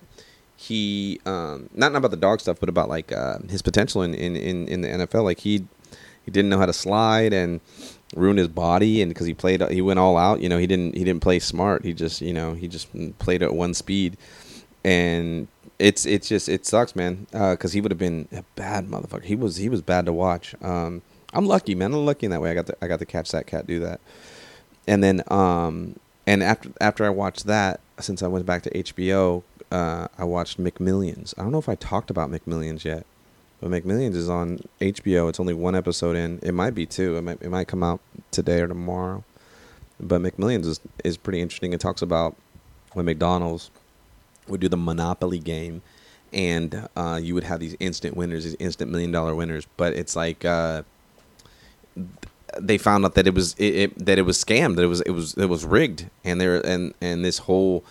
he 0.55 1.19
um, 1.25 1.69
not 1.73 1.91
not 1.91 1.99
about 1.99 2.11
the 2.11 2.17
dog 2.17 2.39
stuff, 2.39 2.59
but 2.59 2.69
about 2.69 2.87
like 2.87 3.11
uh, 3.11 3.39
his 3.49 3.61
potential 3.61 4.01
in, 4.01 4.13
in, 4.13 4.35
in, 4.35 4.67
in 4.67 4.81
the 4.81 4.87
NFL. 4.87 5.23
Like 5.23 5.39
he 5.39 5.65
he 6.23 6.31
didn't 6.31 6.49
know 6.49 6.59
how 6.59 6.65
to 6.65 6.73
slide 6.73 7.33
and 7.33 7.61
ruined 8.15 8.39
his 8.39 8.47
body, 8.47 9.01
and 9.01 9.09
because 9.09 9.25
he 9.25 9.33
played 9.33 9.61
he 9.69 9.81
went 9.81 9.99
all 9.99 10.17
out. 10.17 10.41
You 10.41 10.49
know, 10.49 10.57
he 10.57 10.67
didn't 10.67 10.95
he 10.95 11.03
didn't 11.03 11.21
play 11.21 11.39
smart. 11.39 11.83
He 11.83 11.93
just 11.93 12.21
you 12.21 12.33
know 12.33 12.53
he 12.53 12.67
just 12.67 12.87
played 13.17 13.41
at 13.41 13.53
one 13.53 13.73
speed, 13.73 14.17
and 14.83 15.47
it's 15.79 16.05
it's 16.05 16.27
just 16.27 16.47
it 16.47 16.65
sucks, 16.65 16.95
man. 16.95 17.27
Because 17.31 17.71
uh, 17.71 17.73
he 17.73 17.81
would 17.81 17.91
have 17.91 17.99
been 17.99 18.27
a 18.31 18.43
bad 18.55 18.87
motherfucker. 18.87 19.23
He 19.23 19.35
was 19.35 19.57
he 19.57 19.69
was 19.69 19.81
bad 19.81 20.05
to 20.05 20.13
watch. 20.13 20.53
Um, 20.61 21.01
I'm 21.33 21.47
lucky, 21.47 21.75
man. 21.75 21.93
I'm 21.93 22.05
lucky 22.05 22.27
in 22.27 22.31
that 22.31 22.41
way. 22.41 22.51
I 22.51 22.53
got 22.53 22.67
to 22.67 22.77
I 22.81 22.87
got 22.87 22.99
to 22.99 23.05
catch 23.05 23.31
that 23.31 23.47
cat 23.47 23.65
do 23.65 23.79
that 23.79 23.99
and 24.87 25.03
then 25.03 25.23
um 25.27 25.95
and 26.27 26.41
after 26.43 26.71
after 26.81 27.05
I 27.05 27.09
watched 27.09 27.45
that, 27.45 27.79
since 27.99 28.23
I 28.23 28.27
went 28.27 28.45
back 28.45 28.63
to 28.63 28.69
HBO, 28.71 29.43
uh, 29.71 30.07
I 30.17 30.23
watched 30.23 30.59
McMillions. 30.59 31.33
I 31.37 31.43
don't 31.43 31.51
know 31.51 31.59
if 31.59 31.69
I 31.69 31.75
talked 31.75 32.09
about 32.09 32.31
McMillions 32.31 32.83
yet, 32.83 33.05
but 33.61 33.69
McMillions 33.69 34.15
is 34.15 34.29
on 34.29 34.59
HBO. 34.81 35.29
It's 35.29 35.39
only 35.39 35.53
one 35.53 35.75
episode 35.75 36.15
in. 36.15 36.39
It 36.41 36.53
might 36.53 36.73
be 36.73 36.85
two. 36.85 37.15
It 37.17 37.21
might 37.21 37.41
it 37.41 37.49
might 37.49 37.67
come 37.67 37.83
out 37.83 37.99
today 38.31 38.61
or 38.61 38.67
tomorrow. 38.67 39.23
But 39.99 40.21
McMillions 40.21 40.65
is 40.65 40.79
is 41.03 41.17
pretty 41.17 41.41
interesting. 41.41 41.73
It 41.73 41.79
talks 41.79 42.01
about 42.01 42.35
when 42.93 43.05
McDonald's 43.05 43.69
would 44.47 44.61
do 44.61 44.69
the 44.69 44.77
Monopoly 44.77 45.39
game, 45.39 45.81
and 46.33 46.87
uh, 46.95 47.19
you 47.21 47.33
would 47.35 47.43
have 47.43 47.59
these 47.59 47.75
instant 47.79 48.17
winners, 48.17 48.43
these 48.43 48.55
instant 48.55 48.91
million 48.91 49.11
dollar 49.11 49.35
winners. 49.35 49.67
But 49.77 49.93
it's 49.93 50.15
like 50.15 50.43
uh, 50.43 50.83
they 52.59 52.77
found 52.77 53.05
out 53.05 53.15
that 53.15 53.27
it 53.27 53.33
was 53.33 53.53
it, 53.55 53.75
it, 53.75 54.05
that 54.05 54.17
it 54.17 54.23
was 54.23 54.43
scammed, 54.43 54.75
that 54.75 54.83
it 54.83 54.87
was 54.87 55.01
it 55.01 55.11
was 55.11 55.33
it 55.35 55.47
was 55.47 55.65
rigged, 55.65 56.09
and 56.23 56.39
there 56.39 56.65
and 56.65 56.93
and 57.01 57.23
this 57.23 57.39
whole 57.39 57.83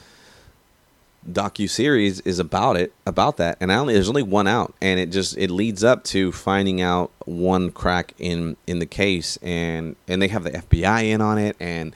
docu 1.30 1.68
series 1.68 2.20
is 2.20 2.38
about 2.38 2.76
it 2.76 2.92
about 3.06 3.36
that. 3.38 3.56
And 3.60 3.72
I 3.72 3.76
only 3.76 3.94
there's 3.94 4.08
only 4.08 4.22
one 4.22 4.46
out. 4.46 4.74
And 4.80 5.00
it 5.00 5.10
just 5.10 5.36
it 5.38 5.50
leads 5.50 5.84
up 5.84 6.04
to 6.04 6.32
finding 6.32 6.80
out 6.80 7.10
one 7.24 7.70
crack 7.70 8.14
in 8.18 8.56
in 8.66 8.78
the 8.78 8.86
case. 8.86 9.38
And 9.42 9.96
and 10.08 10.20
they 10.20 10.28
have 10.28 10.44
the 10.44 10.50
FBI 10.50 11.04
in 11.04 11.20
on 11.20 11.38
it. 11.38 11.56
And 11.60 11.94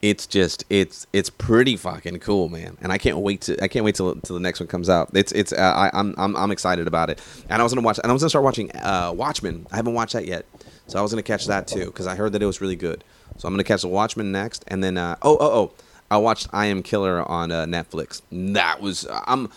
it's 0.00 0.26
just 0.26 0.64
it's 0.70 1.06
it's 1.12 1.30
pretty 1.30 1.76
fucking 1.76 2.18
cool 2.20 2.48
man. 2.48 2.76
And 2.80 2.92
I 2.92 2.98
can't 2.98 3.18
wait 3.18 3.42
to 3.42 3.62
I 3.62 3.68
can't 3.68 3.84
wait 3.84 3.96
till, 3.96 4.14
till 4.16 4.34
the 4.34 4.40
next 4.40 4.60
one 4.60 4.68
comes 4.68 4.88
out. 4.88 5.10
It's 5.14 5.32
it's 5.32 5.52
uh, 5.52 5.56
I, 5.56 5.90
I'm, 5.92 6.14
I'm 6.16 6.36
I'm 6.36 6.50
excited 6.50 6.86
about 6.86 7.10
it. 7.10 7.20
And 7.48 7.60
I 7.60 7.64
was 7.64 7.72
gonna 7.72 7.84
watch 7.84 7.98
and 8.02 8.10
I 8.10 8.12
was 8.12 8.22
gonna 8.22 8.30
start 8.30 8.44
watching 8.44 8.74
uh, 8.76 9.12
Watchmen. 9.14 9.66
I 9.72 9.76
haven't 9.76 9.94
watched 9.94 10.12
that 10.12 10.26
yet 10.26 10.46
so 10.88 10.98
I 10.98 11.02
was 11.02 11.12
gonna 11.12 11.22
catch 11.22 11.46
that 11.46 11.68
too 11.68 11.86
because 11.86 12.06
I 12.08 12.16
heard 12.16 12.32
that 12.32 12.42
it 12.42 12.46
was 12.46 12.60
really 12.60 12.76
good 12.76 13.04
so 13.36 13.46
I'm 13.46 13.54
gonna 13.54 13.64
catch 13.64 13.82
the 13.82 13.88
Watchmen 13.88 14.32
next 14.32 14.64
and 14.68 14.82
then 14.82 14.98
uh, 14.98 15.16
oh 15.22 15.36
oh 15.38 15.50
oh 15.52 15.72
I 16.10 16.16
watched 16.16 16.48
I 16.52 16.66
Am 16.66 16.82
Killer 16.82 17.22
on 17.28 17.52
uh, 17.52 17.66
Netflix. 17.66 18.22
That 18.32 18.80
was 18.80 19.06
I'm 19.10 19.50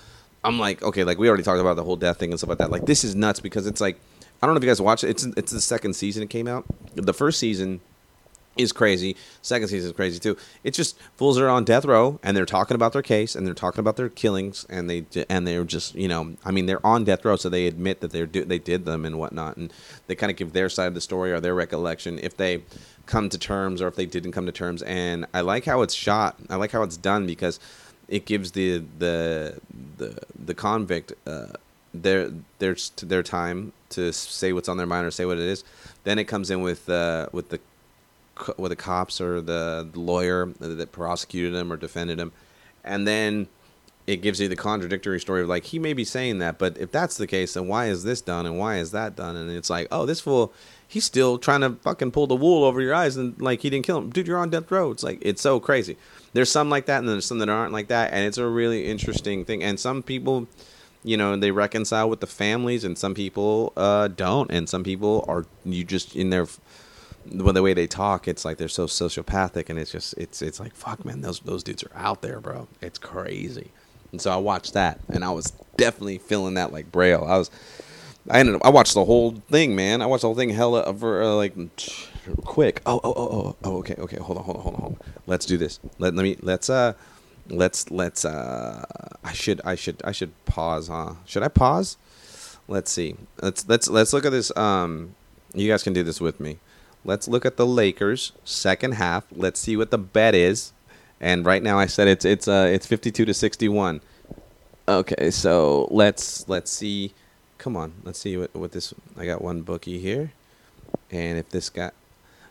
I'm 0.43 0.59
like 0.59 0.81
okay, 0.83 1.03
like 1.03 1.17
we 1.17 1.27
already 1.27 1.43
talked 1.43 1.61
about 1.61 1.75
the 1.75 1.83
whole 1.83 1.95
death 1.95 2.17
thing 2.17 2.31
and 2.31 2.39
stuff 2.39 2.49
like 2.49 2.57
that. 2.57 2.71
Like 2.71 2.85
this 2.85 3.03
is 3.03 3.15
nuts 3.15 3.39
because 3.39 3.67
it's 3.67 3.81
like 3.81 3.99
I 4.41 4.47
don't 4.47 4.55
know 4.55 4.57
if 4.57 4.63
you 4.63 4.69
guys 4.69 4.81
watched 4.81 5.03
it. 5.03 5.09
It's 5.09 5.23
it's 5.23 5.51
the 5.51 5.61
second 5.61 5.93
season 5.95 6.23
it 6.23 6.29
came 6.29 6.47
out. 6.47 6.65
The 6.95 7.13
first 7.13 7.39
season 7.39 7.79
is 8.57 8.71
crazy. 8.71 9.15
Second 9.41 9.69
season 9.69 9.91
is 9.91 9.95
crazy 9.95 10.19
too. 10.19 10.37
It's 10.63 10.77
just 10.77 10.97
fools 11.15 11.39
are 11.39 11.47
on 11.49 11.63
death 11.63 11.85
row 11.85 12.19
and 12.21 12.35
they're 12.35 12.45
talking 12.45 12.75
about 12.75 12.93
their 12.93 13.01
case 13.01 13.35
and 13.35 13.47
they're 13.47 13.53
talking 13.53 13.79
about 13.79 13.95
their 13.95 14.09
killings 14.09 14.65
and 14.69 14.89
they 14.89 15.05
and 15.29 15.47
they're 15.47 15.63
just 15.63 15.95
you 15.95 16.07
know 16.07 16.35
I 16.43 16.51
mean 16.51 16.65
they're 16.65 16.85
on 16.85 17.03
death 17.03 17.23
row 17.23 17.37
so 17.37 17.49
they 17.49 17.67
admit 17.67 18.01
that 18.01 18.11
they're 18.11 18.25
they 18.25 18.59
did 18.59 18.85
them 18.85 19.05
and 19.05 19.17
whatnot 19.17 19.57
and 19.57 19.71
they 20.07 20.15
kind 20.15 20.29
of 20.31 20.35
give 20.35 20.53
their 20.53 20.69
side 20.69 20.87
of 20.87 20.93
the 20.93 21.01
story 21.01 21.31
or 21.31 21.39
their 21.39 21.55
recollection 21.55 22.19
if 22.19 22.35
they 22.35 22.61
come 23.05 23.29
to 23.29 23.37
terms 23.37 23.81
or 23.81 23.87
if 23.87 23.95
they 23.95 24.05
didn't 24.05 24.31
come 24.31 24.45
to 24.45 24.51
terms. 24.51 24.81
And 24.83 25.25
I 25.33 25.41
like 25.41 25.65
how 25.65 25.81
it's 25.81 25.93
shot. 25.93 26.37
I 26.49 26.55
like 26.55 26.71
how 26.71 26.83
it's 26.83 26.97
done 26.97 27.25
because 27.25 27.59
it 28.07 28.25
gives 28.25 28.51
the 28.51 28.83
the 28.99 29.59
the 29.97 30.17
the 30.45 30.53
convict 30.53 31.13
uh, 31.25 31.47
their 31.93 32.31
their 32.59 32.75
their 33.01 33.23
time 33.23 33.73
to 33.89 34.13
say 34.13 34.53
what's 34.53 34.69
on 34.69 34.77
their 34.77 34.87
mind 34.87 35.05
or 35.05 35.11
say 35.11 35.25
what 35.25 35.37
it 35.37 35.43
is. 35.43 35.63
Then 36.03 36.19
it 36.19 36.25
comes 36.25 36.49
in 36.49 36.61
with 36.61 36.89
uh, 36.89 37.27
with 37.31 37.49
the 37.49 37.59
with 38.57 38.69
the 38.69 38.75
cops 38.75 39.21
or 39.21 39.41
the, 39.41 39.89
lawyer 39.93 40.47
that 40.59 40.91
prosecuted 40.91 41.53
him 41.53 41.71
or 41.71 41.77
defended 41.77 42.19
him, 42.19 42.31
and 42.83 43.07
then 43.07 43.47
it 44.07 44.17
gives 44.17 44.41
you 44.41 44.47
the 44.47 44.55
contradictory 44.55 45.19
story 45.19 45.43
of 45.43 45.47
like 45.47 45.65
he 45.65 45.79
may 45.79 45.93
be 45.93 46.03
saying 46.03 46.39
that, 46.39 46.57
but 46.57 46.77
if 46.77 46.91
that's 46.91 47.17
the 47.17 47.27
case, 47.27 47.53
then 47.53 47.67
why 47.67 47.85
is 47.85 48.03
this 48.03 48.21
done 48.21 48.45
and 48.45 48.57
why 48.57 48.77
is 48.77 48.91
that 48.91 49.15
done? 49.15 49.35
And 49.35 49.51
it's 49.51 49.69
like, 49.69 49.87
oh, 49.91 50.05
this 50.05 50.19
fool 50.19 50.53
he's 50.91 51.05
still 51.05 51.37
trying 51.37 51.61
to 51.61 51.69
fucking 51.83 52.11
pull 52.11 52.27
the 52.27 52.35
wool 52.35 52.65
over 52.65 52.81
your 52.81 52.93
eyes 52.93 53.15
and 53.15 53.41
like 53.41 53.61
he 53.61 53.69
didn't 53.69 53.85
kill 53.85 53.97
him. 53.97 54.09
Dude, 54.09 54.27
you're 54.27 54.37
on 54.37 54.49
death 54.49 54.69
row. 54.69 54.91
It's 54.91 55.03
like 55.03 55.19
it's 55.21 55.41
so 55.41 55.57
crazy. 55.59 55.95
There's 56.33 56.51
some 56.51 56.69
like 56.69 56.85
that 56.87 56.99
and 56.99 57.07
there's 57.07 57.25
some 57.25 57.39
that 57.39 57.47
aren't 57.47 57.71
like 57.71 57.87
that, 57.87 58.11
and 58.11 58.25
it's 58.25 58.37
a 58.37 58.45
really 58.45 58.87
interesting 58.87 59.45
thing. 59.45 59.63
And 59.63 59.79
some 59.79 60.03
people, 60.03 60.47
you 61.01 61.15
know, 61.15 61.35
they 61.37 61.51
reconcile 61.51 62.09
with 62.09 62.19
the 62.19 62.27
families, 62.27 62.83
and 62.83 62.97
some 62.97 63.13
people 63.13 63.71
uh, 63.77 64.09
don't, 64.09 64.51
and 64.51 64.67
some 64.67 64.83
people 64.83 65.23
are 65.29 65.45
you 65.63 65.85
just 65.85 66.15
in 66.15 66.29
their 66.29 66.47
when 67.25 67.55
the 67.55 67.61
way 67.61 67.73
they 67.73 67.87
talk, 67.87 68.27
it's 68.27 68.45
like 68.45 68.57
they're 68.57 68.67
so 68.67 68.85
sociopathic, 68.85 69.69
and 69.69 69.77
it's 69.77 69.91
just 69.91 70.13
it's 70.17 70.41
it's 70.41 70.59
like 70.59 70.75
fuck, 70.75 71.05
man, 71.05 71.21
those 71.21 71.39
those 71.41 71.63
dudes 71.63 71.83
are 71.83 71.95
out 71.95 72.21
there, 72.21 72.39
bro. 72.39 72.67
It's 72.81 72.99
crazy. 72.99 73.71
And 74.11 74.21
so 74.21 74.31
I 74.31 74.37
watched 74.37 74.73
that, 74.73 74.99
and 75.09 75.23
I 75.23 75.31
was 75.31 75.53
definitely 75.77 76.17
feeling 76.17 76.55
that 76.55 76.73
like 76.73 76.91
Braille. 76.91 77.23
I 77.23 77.37
was 77.37 77.49
I 78.29 78.39
ended 78.39 78.55
up, 78.55 78.61
I 78.63 78.69
watched 78.69 78.93
the 78.93 79.05
whole 79.05 79.31
thing, 79.49 79.75
man. 79.75 80.01
I 80.01 80.05
watched 80.05 80.21
the 80.21 80.27
whole 80.27 80.35
thing 80.35 80.49
hella 80.49 80.83
uh, 80.83 81.35
like 81.35 81.55
quick. 82.43 82.81
Oh, 82.85 82.99
oh, 83.03 83.13
oh, 83.15 83.29
oh, 83.31 83.55
oh, 83.63 83.77
okay, 83.77 83.95
okay. 83.97 84.17
Hold 84.17 84.37
on, 84.37 84.43
hold 84.43 84.57
on, 84.57 84.63
hold 84.63 84.75
on, 84.75 84.81
hold 84.81 84.97
on. 84.99 85.13
Let's 85.25 85.45
do 85.45 85.57
this. 85.57 85.79
Let, 85.97 86.13
let 86.13 86.23
me 86.23 86.37
let's 86.41 86.69
uh 86.69 86.93
let's 87.49 87.89
let's 87.89 88.23
uh 88.23 88.85
I 89.23 89.33
should 89.33 89.61
I 89.65 89.75
should 89.75 90.01
I 90.03 90.11
should 90.11 90.33
pause, 90.45 90.87
huh? 90.87 91.15
Should 91.25 91.43
I 91.43 91.47
pause? 91.47 91.97
Let's 92.67 92.91
see. 92.91 93.15
Let's 93.41 93.67
let's 93.67 93.89
let's 93.89 94.13
look 94.13 94.25
at 94.25 94.31
this 94.31 94.55
um 94.55 95.15
you 95.53 95.69
guys 95.69 95.83
can 95.83 95.93
do 95.93 96.03
this 96.03 96.21
with 96.21 96.39
me. 96.39 96.59
Let's 97.03 97.27
look 97.27 97.45
at 97.45 97.57
the 97.57 97.65
Lakers 97.65 98.31
second 98.43 98.93
half. 98.93 99.25
Let's 99.31 99.59
see 99.59 99.75
what 99.75 99.91
the 99.91 99.97
bet 99.97 100.35
is. 100.35 100.73
And 101.19 101.45
right 101.45 101.61
now 101.61 101.77
I 101.77 101.85
said 101.85 102.07
it's 102.07 102.25
it's 102.25 102.47
uh 102.47 102.69
it's 102.71 102.85
52 102.85 103.25
to 103.25 103.33
61. 103.33 104.01
Okay, 104.87 105.31
so 105.31 105.87
let's 105.91 106.47
let's 106.49 106.71
see 106.71 107.13
come 107.61 107.77
on, 107.77 107.93
let's 108.03 108.19
see 108.19 108.35
what 108.37 108.53
what 108.55 108.71
this. 108.71 108.93
I 109.15 109.25
got 109.25 109.41
one 109.41 109.61
bookie 109.61 109.99
here, 109.99 110.33
and 111.11 111.37
if 111.37 111.49
this 111.49 111.69
guy, 111.69 111.91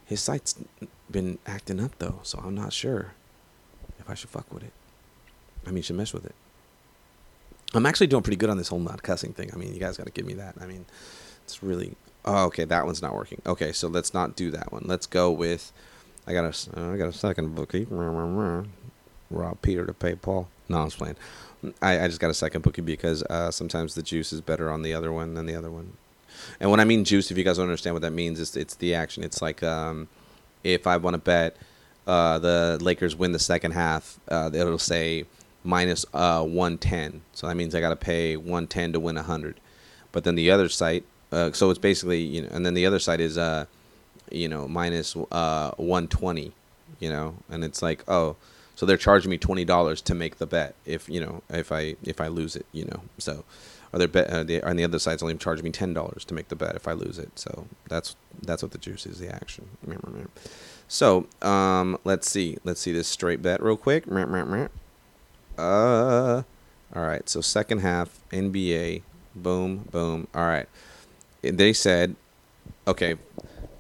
his 0.07 0.21
site's 0.21 0.55
been 1.11 1.39
acting 1.47 1.81
up 1.81 1.99
though, 1.99 2.21
so 2.23 2.39
I'm 2.39 2.55
not 2.55 2.73
sure 2.73 3.13
if 3.99 4.09
I 4.09 4.15
should 4.15 4.31
fuck 4.31 4.53
with 4.53 4.63
it. 4.63 4.73
I 5.67 5.73
mean, 5.73 5.83
should 5.83 5.97
mess 5.97 6.13
with 6.15 6.25
it. 6.25 6.35
I'm 7.75 7.87
actually 7.87 8.07
doing 8.07 8.23
pretty 8.23 8.37
good 8.37 8.51
on 8.51 8.57
this 8.57 8.69
whole 8.69 8.79
not 8.79 9.03
cussing 9.03 9.33
thing. 9.33 9.51
I 9.53 9.57
mean, 9.57 9.75
you 9.75 9.81
guys 9.81 9.97
got 9.97 10.07
to 10.07 10.13
give 10.13 10.27
me 10.27 10.35
that. 10.35 10.55
I 10.61 10.67
mean, 10.67 10.87
it's 11.45 11.63
really. 11.63 11.97
Oh, 12.25 12.45
okay, 12.47 12.65
that 12.65 12.85
one's 12.85 13.03
not 13.03 13.15
working. 13.15 13.41
Okay, 13.47 13.73
so 13.73 13.89
let's 13.89 14.13
not 14.13 14.37
do 14.37 14.51
that 14.51 14.73
one. 14.73 14.83
Let's 14.87 15.07
go 15.07 15.31
with. 15.31 15.73
I 16.27 16.33
got 16.33 16.45
a. 16.45 16.81
I 16.93 16.97
got 16.97 17.09
a 17.09 17.13
second 17.13 17.55
bookie. 17.55 17.87
Rob 19.31 19.63
Peter 19.63 19.87
to 19.87 19.95
pay 19.95 20.15
Paul. 20.15 20.49
No, 20.69 20.81
I 20.81 20.85
was 20.85 20.95
playing. 20.95 21.17
I, 21.81 22.01
I 22.01 22.09
just 22.09 22.21
got 22.21 22.31
a 22.31 22.35
second 22.35 22.63
bookie 22.63 22.83
because 22.83 23.23
uh, 23.25 23.51
sometimes 23.51 23.95
the 23.95 24.03
juice 24.03 24.33
is 24.33 24.41
better 24.41 24.71
on 24.71 24.83
the 24.83 24.95
other 24.95 25.13
one 25.13 25.35
than 25.35 25.47
the 25.47 25.55
other 25.55 25.71
one. 25.71 25.95
And 26.59 26.71
when 26.71 26.81
I 26.81 26.85
mean 26.85 27.05
juice, 27.05 27.31
if 27.31 27.39
you 27.39 27.45
guys 27.45 27.57
don't 27.57 27.67
understand 27.67 27.95
what 27.95 28.03
that 28.03 28.13
means, 28.13 28.41
it's 28.41 28.57
it's 28.57 28.75
the 28.75 28.95
action. 28.95 29.25
It's 29.25 29.43
like 29.43 29.63
um, 29.63 30.09
if 30.65 30.87
I 30.87 30.97
want 30.97 31.15
to 31.15 31.19
bet 31.19 31.57
uh, 32.07 32.39
the 32.39 32.79
Lakers 32.81 33.17
win 33.17 33.33
the 33.33 33.39
second 33.39 33.73
half, 33.73 34.19
uh, 34.29 34.51
it'll 34.53 34.79
say 34.79 35.25
minus 35.65 36.07
uh, 36.15 36.43
110. 36.43 37.23
So 37.33 37.47
that 37.47 37.57
means 37.57 37.75
I 37.75 37.81
got 37.81 37.91
to 37.91 37.97
pay 37.97 38.37
110 38.37 38.93
to 38.95 39.01
win 39.01 39.17
100. 39.17 39.61
But 40.13 40.25
then 40.25 40.35
the 40.35 40.51
other 40.51 40.69
site, 40.69 41.05
uh, 41.33 41.53
so 41.53 41.71
it's 41.71 41.79
basically 41.79 42.21
you 42.21 42.43
know, 42.43 42.49
and 42.53 42.65
then 42.65 42.75
the 42.75 42.87
other 42.87 42.99
side 42.99 43.21
is 43.21 43.39
uh, 43.39 43.67
you 44.31 44.49
know 44.49 44.69
minus 44.69 45.17
uh, 45.31 45.73
120. 45.77 46.53
You 46.99 47.09
know, 47.09 47.35
and 47.49 47.65
it's 47.65 47.81
like 47.81 48.05
oh 48.09 48.37
so 48.75 48.87
they're 48.87 48.97
charging 48.97 49.31
me 49.31 49.37
twenty 49.37 49.65
dollars 49.65 50.01
to 50.03 50.15
make 50.15 50.39
the 50.39 50.47
bet 50.47 50.75
if 50.87 51.09
you 51.09 51.21
know 51.21 51.43
if 51.51 51.71
I 51.71 51.97
if 52.03 52.21
I 52.21 52.29
lose 52.29 52.57
it, 52.57 52.65
you 52.73 52.87
know. 52.87 53.03
So 53.19 53.45
or 53.93 53.99
they're 53.99 54.09
bet 54.09 54.29
uh, 54.29 54.43
they, 54.43 54.63
on 54.63 54.77
the 54.77 54.85
other 54.85 54.99
side's 54.99 55.23
only 55.23 55.37
charging 55.37 55.65
me 55.65 55.71
ten 55.71 55.93
dollars 55.93 56.25
to 56.27 56.35
make 56.35 56.49
the 56.49 56.57
bet 56.57 56.75
if 56.77 56.89
I 56.89 56.93
lose 56.93 57.19
it. 57.19 57.39
So 57.39 57.67
that's 57.89 58.17
that's 58.43 58.63
what 58.63 58.73
the 58.73 58.79
juice 58.79 59.05
is, 59.07 59.19
the 59.19 59.29
action. 59.29 59.69
So 60.89 61.27
um, 61.43 61.99
let's 62.05 62.31
see, 62.31 62.57
let's 62.65 62.81
see 62.81 62.93
this 62.93 63.07
straight 63.07 63.43
bet 63.43 63.63
real 63.63 63.77
quick. 63.77 64.07
Uh, 65.59 66.43
all 66.97 67.03
right. 67.03 67.29
So 67.29 67.41
second 67.41 67.81
half 67.81 68.19
NBA, 68.33 69.03
boom, 69.35 69.89
boom. 69.91 70.27
All 70.35 70.47
right. 70.47 70.69
They 71.43 71.73
said, 71.73 72.17
okay, 72.87 73.17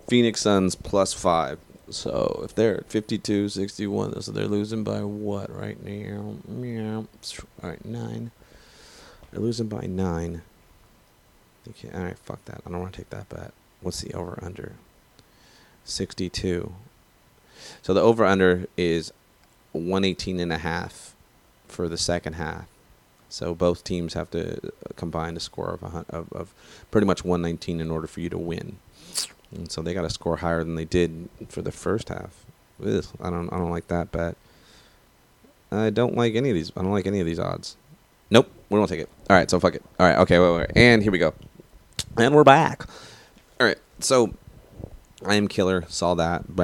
Phoenix 0.09 0.41
Suns 0.41 0.75
plus 0.75 1.13
five. 1.13 1.59
So 1.91 2.43
if 2.45 2.55
they're 2.55 2.79
at 2.79 2.91
52, 2.91 3.49
61, 3.49 4.23
so 4.23 4.33
they're 4.33 4.47
losing 4.47 4.85
by 4.85 5.03
what 5.03 5.55
right 5.55 5.83
now? 5.83 6.37
Yeah, 6.49 6.97
all 6.97 7.07
right, 7.63 7.85
nine. 7.85 8.31
They're 9.31 9.41
losing 9.41 9.69
by 9.69 9.87
nine. 9.87 10.43
Okay, 11.69 11.91
all 11.93 12.05
right, 12.05 12.19
fuck 12.19 12.45
that. 12.47 12.63
I 12.67 12.71
don't 12.71 12.81
want 12.81 12.93
to 12.95 12.99
take 12.99 13.11
that 13.11 13.29
bet. 13.29 13.53
What's 13.81 14.01
the 14.01 14.15
over 14.15 14.39
under? 14.43 14.73
62. 15.85 16.73
So 17.83 17.95
the 17.95 18.01
over 18.01 18.25
under 18.25 18.67
is 18.77 19.13
118 19.73 20.41
and 20.41 20.53
a 20.53 20.59
half 20.59 21.15
for 21.67 21.89
the 21.89 21.99
second 21.99 22.35
half. 22.35 22.67
So 23.31 23.55
both 23.55 23.85
teams 23.85 24.15
have 24.15 24.31
to 24.33 24.57
uh, 24.59 24.71
combine 24.97 25.37
a 25.37 25.41
score 25.41 25.71
of, 25.71 25.83
a, 25.83 26.05
of, 26.11 26.33
of 26.33 26.55
pretty 26.91 27.07
much 27.07 27.25
119 27.25 27.81
in 27.81 27.91
order 27.91 28.07
for 28.07 28.21
you 28.21 28.29
to 28.29 28.39
win. 28.39 28.77
And 29.53 29.71
so 29.71 29.83
they 29.83 29.95
got 29.95 30.03
to 30.03 30.11
score 30.11 30.37
higher 30.39 30.63
than 30.63 30.75
they 30.75 30.85
did 30.85 31.29
for 31.49 31.63
the 31.63 31.73
first 31.73 32.09
half. 32.09 32.45
Ugh, 32.85 33.05
I 33.21 33.31
don't 33.31 33.53
I 33.53 33.59
don't 33.59 33.71
like 33.71 33.89
that 33.89 34.13
bet. 34.13 34.37
I 35.73 35.91
don't 35.91 36.17
like 36.17 36.35
any 36.35 36.51
of 36.51 36.55
these. 36.55 36.73
I 36.77 36.83
don't 36.83 36.93
like 36.93 37.07
any 37.07 37.21
of 37.21 37.27
these 37.27 37.39
odds. 37.39 37.77
Nope, 38.31 38.51
we 38.69 38.79
don't 38.79 38.89
take 38.89 39.01
it. 39.01 39.09
All 39.29 39.37
right, 39.37 39.51
so 39.51 39.61
fuck 39.61 39.75
it. 39.75 39.83
All 39.99 40.07
right, 40.07 40.19
okay, 40.19 40.39
wait, 40.39 40.57
wait, 40.57 40.71
and 40.77 41.03
here 41.03 41.13
we 41.13 41.19
go, 41.19 41.35
and 42.17 42.35
we're 42.35 42.45
back. 42.45 42.87
All 43.61 43.67
right, 43.67 43.79
so 43.99 44.35
I 45.27 45.35
am 45.35 45.49
killer. 45.49 45.85
Saw 45.89 46.15
that. 46.15 46.55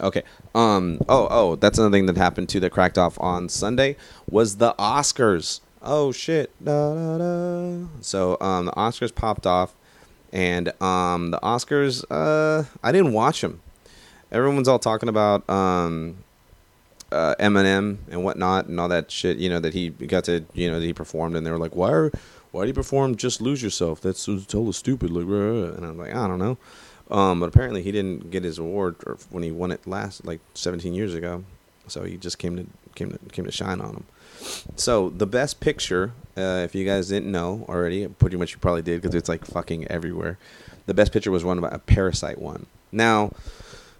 Okay. 0.00 0.22
Um. 0.54 1.00
Oh. 1.08 1.28
Oh. 1.30 1.56
That's 1.56 1.78
another 1.78 1.92
thing 1.96 2.06
that 2.06 2.16
happened 2.16 2.48
too. 2.48 2.60
That 2.60 2.70
cracked 2.70 2.98
off 2.98 3.18
on 3.20 3.48
Sunday 3.48 3.96
was 4.30 4.56
the 4.56 4.74
Oscars. 4.78 5.60
Oh 5.82 6.12
shit. 6.12 6.52
Da, 6.62 6.94
da, 6.94 7.18
da. 7.18 7.86
So 8.00 8.36
um, 8.40 8.66
the 8.66 8.72
Oscars 8.72 9.14
popped 9.14 9.46
off. 9.46 9.74
And 10.32 10.68
um, 10.82 11.30
the 11.30 11.38
Oscars, 11.38 12.04
uh, 12.10 12.64
I 12.82 12.92
didn't 12.92 13.12
watch 13.12 13.40
them. 13.40 13.60
Everyone's 14.30 14.68
all 14.68 14.78
talking 14.78 15.08
about 15.08 15.48
um, 15.48 16.24
uh, 17.12 17.34
Eminem 17.38 17.98
and 18.10 18.24
whatnot 18.24 18.66
and 18.66 18.78
all 18.78 18.88
that 18.88 19.10
shit. 19.10 19.38
You 19.38 19.48
know 19.48 19.60
that 19.60 19.72
he 19.72 19.90
got 19.90 20.24
to 20.24 20.44
you 20.52 20.70
know 20.70 20.80
that 20.80 20.86
he 20.86 20.92
performed 20.92 21.36
and 21.36 21.46
they 21.46 21.50
were 21.50 21.58
like, 21.58 21.74
why 21.76 21.90
are 21.90 22.12
why 22.50 22.62
do 22.62 22.68
you 22.68 22.74
perform 22.74 23.16
Just 23.16 23.40
Lose 23.40 23.62
Yourself? 23.62 24.00
That's 24.00 24.24
totally 24.24 24.72
stupid. 24.72 25.10
Like, 25.10 25.24
and 25.24 25.86
I'm 25.86 25.98
like, 25.98 26.14
I 26.14 26.26
don't 26.26 26.38
know. 26.38 26.58
Um, 27.10 27.40
but 27.40 27.46
apparently 27.46 27.82
he 27.82 27.92
didn't 27.92 28.30
get 28.30 28.42
his 28.42 28.58
award 28.58 28.96
when 29.30 29.42
he 29.42 29.52
won 29.52 29.70
it 29.70 29.86
last, 29.86 30.24
like 30.24 30.40
17 30.54 30.92
years 30.92 31.14
ago. 31.14 31.44
So 31.88 32.04
he 32.04 32.16
just 32.16 32.38
came 32.38 32.56
to 32.56 32.66
came 32.94 33.10
to 33.10 33.18
came 33.30 33.44
to 33.44 33.52
shine 33.52 33.80
on 33.80 33.90
him. 33.94 34.04
So 34.74 35.10
the 35.10 35.26
best 35.26 35.60
picture, 35.60 36.12
uh, 36.36 36.62
if 36.64 36.74
you 36.74 36.84
guys 36.84 37.08
didn't 37.08 37.30
know 37.30 37.64
already, 37.68 38.06
pretty 38.08 38.36
much 38.36 38.52
you 38.52 38.58
probably 38.58 38.82
did 38.82 39.00
because 39.00 39.14
it's 39.14 39.28
like 39.28 39.44
fucking 39.44 39.86
everywhere. 39.86 40.38
The 40.86 40.94
best 40.94 41.12
picture 41.12 41.30
was 41.30 41.44
one 41.44 41.58
about 41.58 41.74
a 41.74 41.78
Parasite 41.78 42.38
one. 42.38 42.66
Now, 42.92 43.32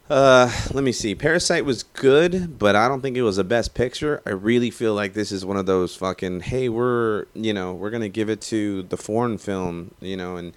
uh, 0.09 0.53
let 0.73 0.85
me 0.85 0.93
see. 0.93 1.15
Parasite 1.15 1.65
was 1.65 1.83
good, 1.83 2.59
but 2.59 2.77
I 2.77 2.87
don't 2.87 3.01
think 3.01 3.17
it 3.17 3.23
was 3.23 3.37
the 3.37 3.45
best 3.45 3.75
picture. 3.75 4.23
I 4.25 4.31
really 4.31 4.71
feel 4.71 4.95
like 4.95 5.15
this 5.15 5.33
is 5.33 5.45
one 5.45 5.57
of 5.57 5.67
those 5.67 5.97
fucking 5.97 6.41
hey, 6.41 6.69
we're 6.69 7.27
you 7.35 7.53
know 7.53 7.73
we're 7.73 7.91
gonna 7.91 8.09
give 8.09 8.29
it 8.29 8.41
to 8.43 8.83
the 8.85 8.97
foreign 8.97 9.39
film, 9.39 9.93
you 10.01 10.17
know, 10.17 10.37
and 10.37 10.53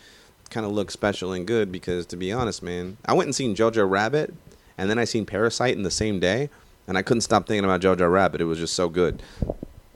kind 0.49 0.65
of 0.65 0.71
look 0.71 0.91
special 0.91 1.33
and 1.33 1.45
good 1.45 1.71
because 1.71 2.05
to 2.07 2.17
be 2.17 2.31
honest, 2.31 2.61
man, 2.63 2.97
I 3.05 3.13
went 3.13 3.27
and 3.27 3.35
seen 3.35 3.55
Jojo 3.55 3.89
Rabbit, 3.89 4.33
and 4.77 4.89
then 4.89 4.99
I 4.99 5.05
seen 5.05 5.25
Parasite 5.25 5.75
in 5.75 5.83
the 5.83 5.91
same 5.91 6.19
day, 6.19 6.49
and 6.87 6.97
I 6.97 7.01
couldn't 7.01 7.21
stop 7.21 7.47
thinking 7.47 7.65
about 7.65 7.81
Jojo 7.81 8.11
Rabbit. 8.11 8.41
It 8.41 8.45
was 8.45 8.59
just 8.59 8.73
so 8.73 8.89
good. 8.89 9.21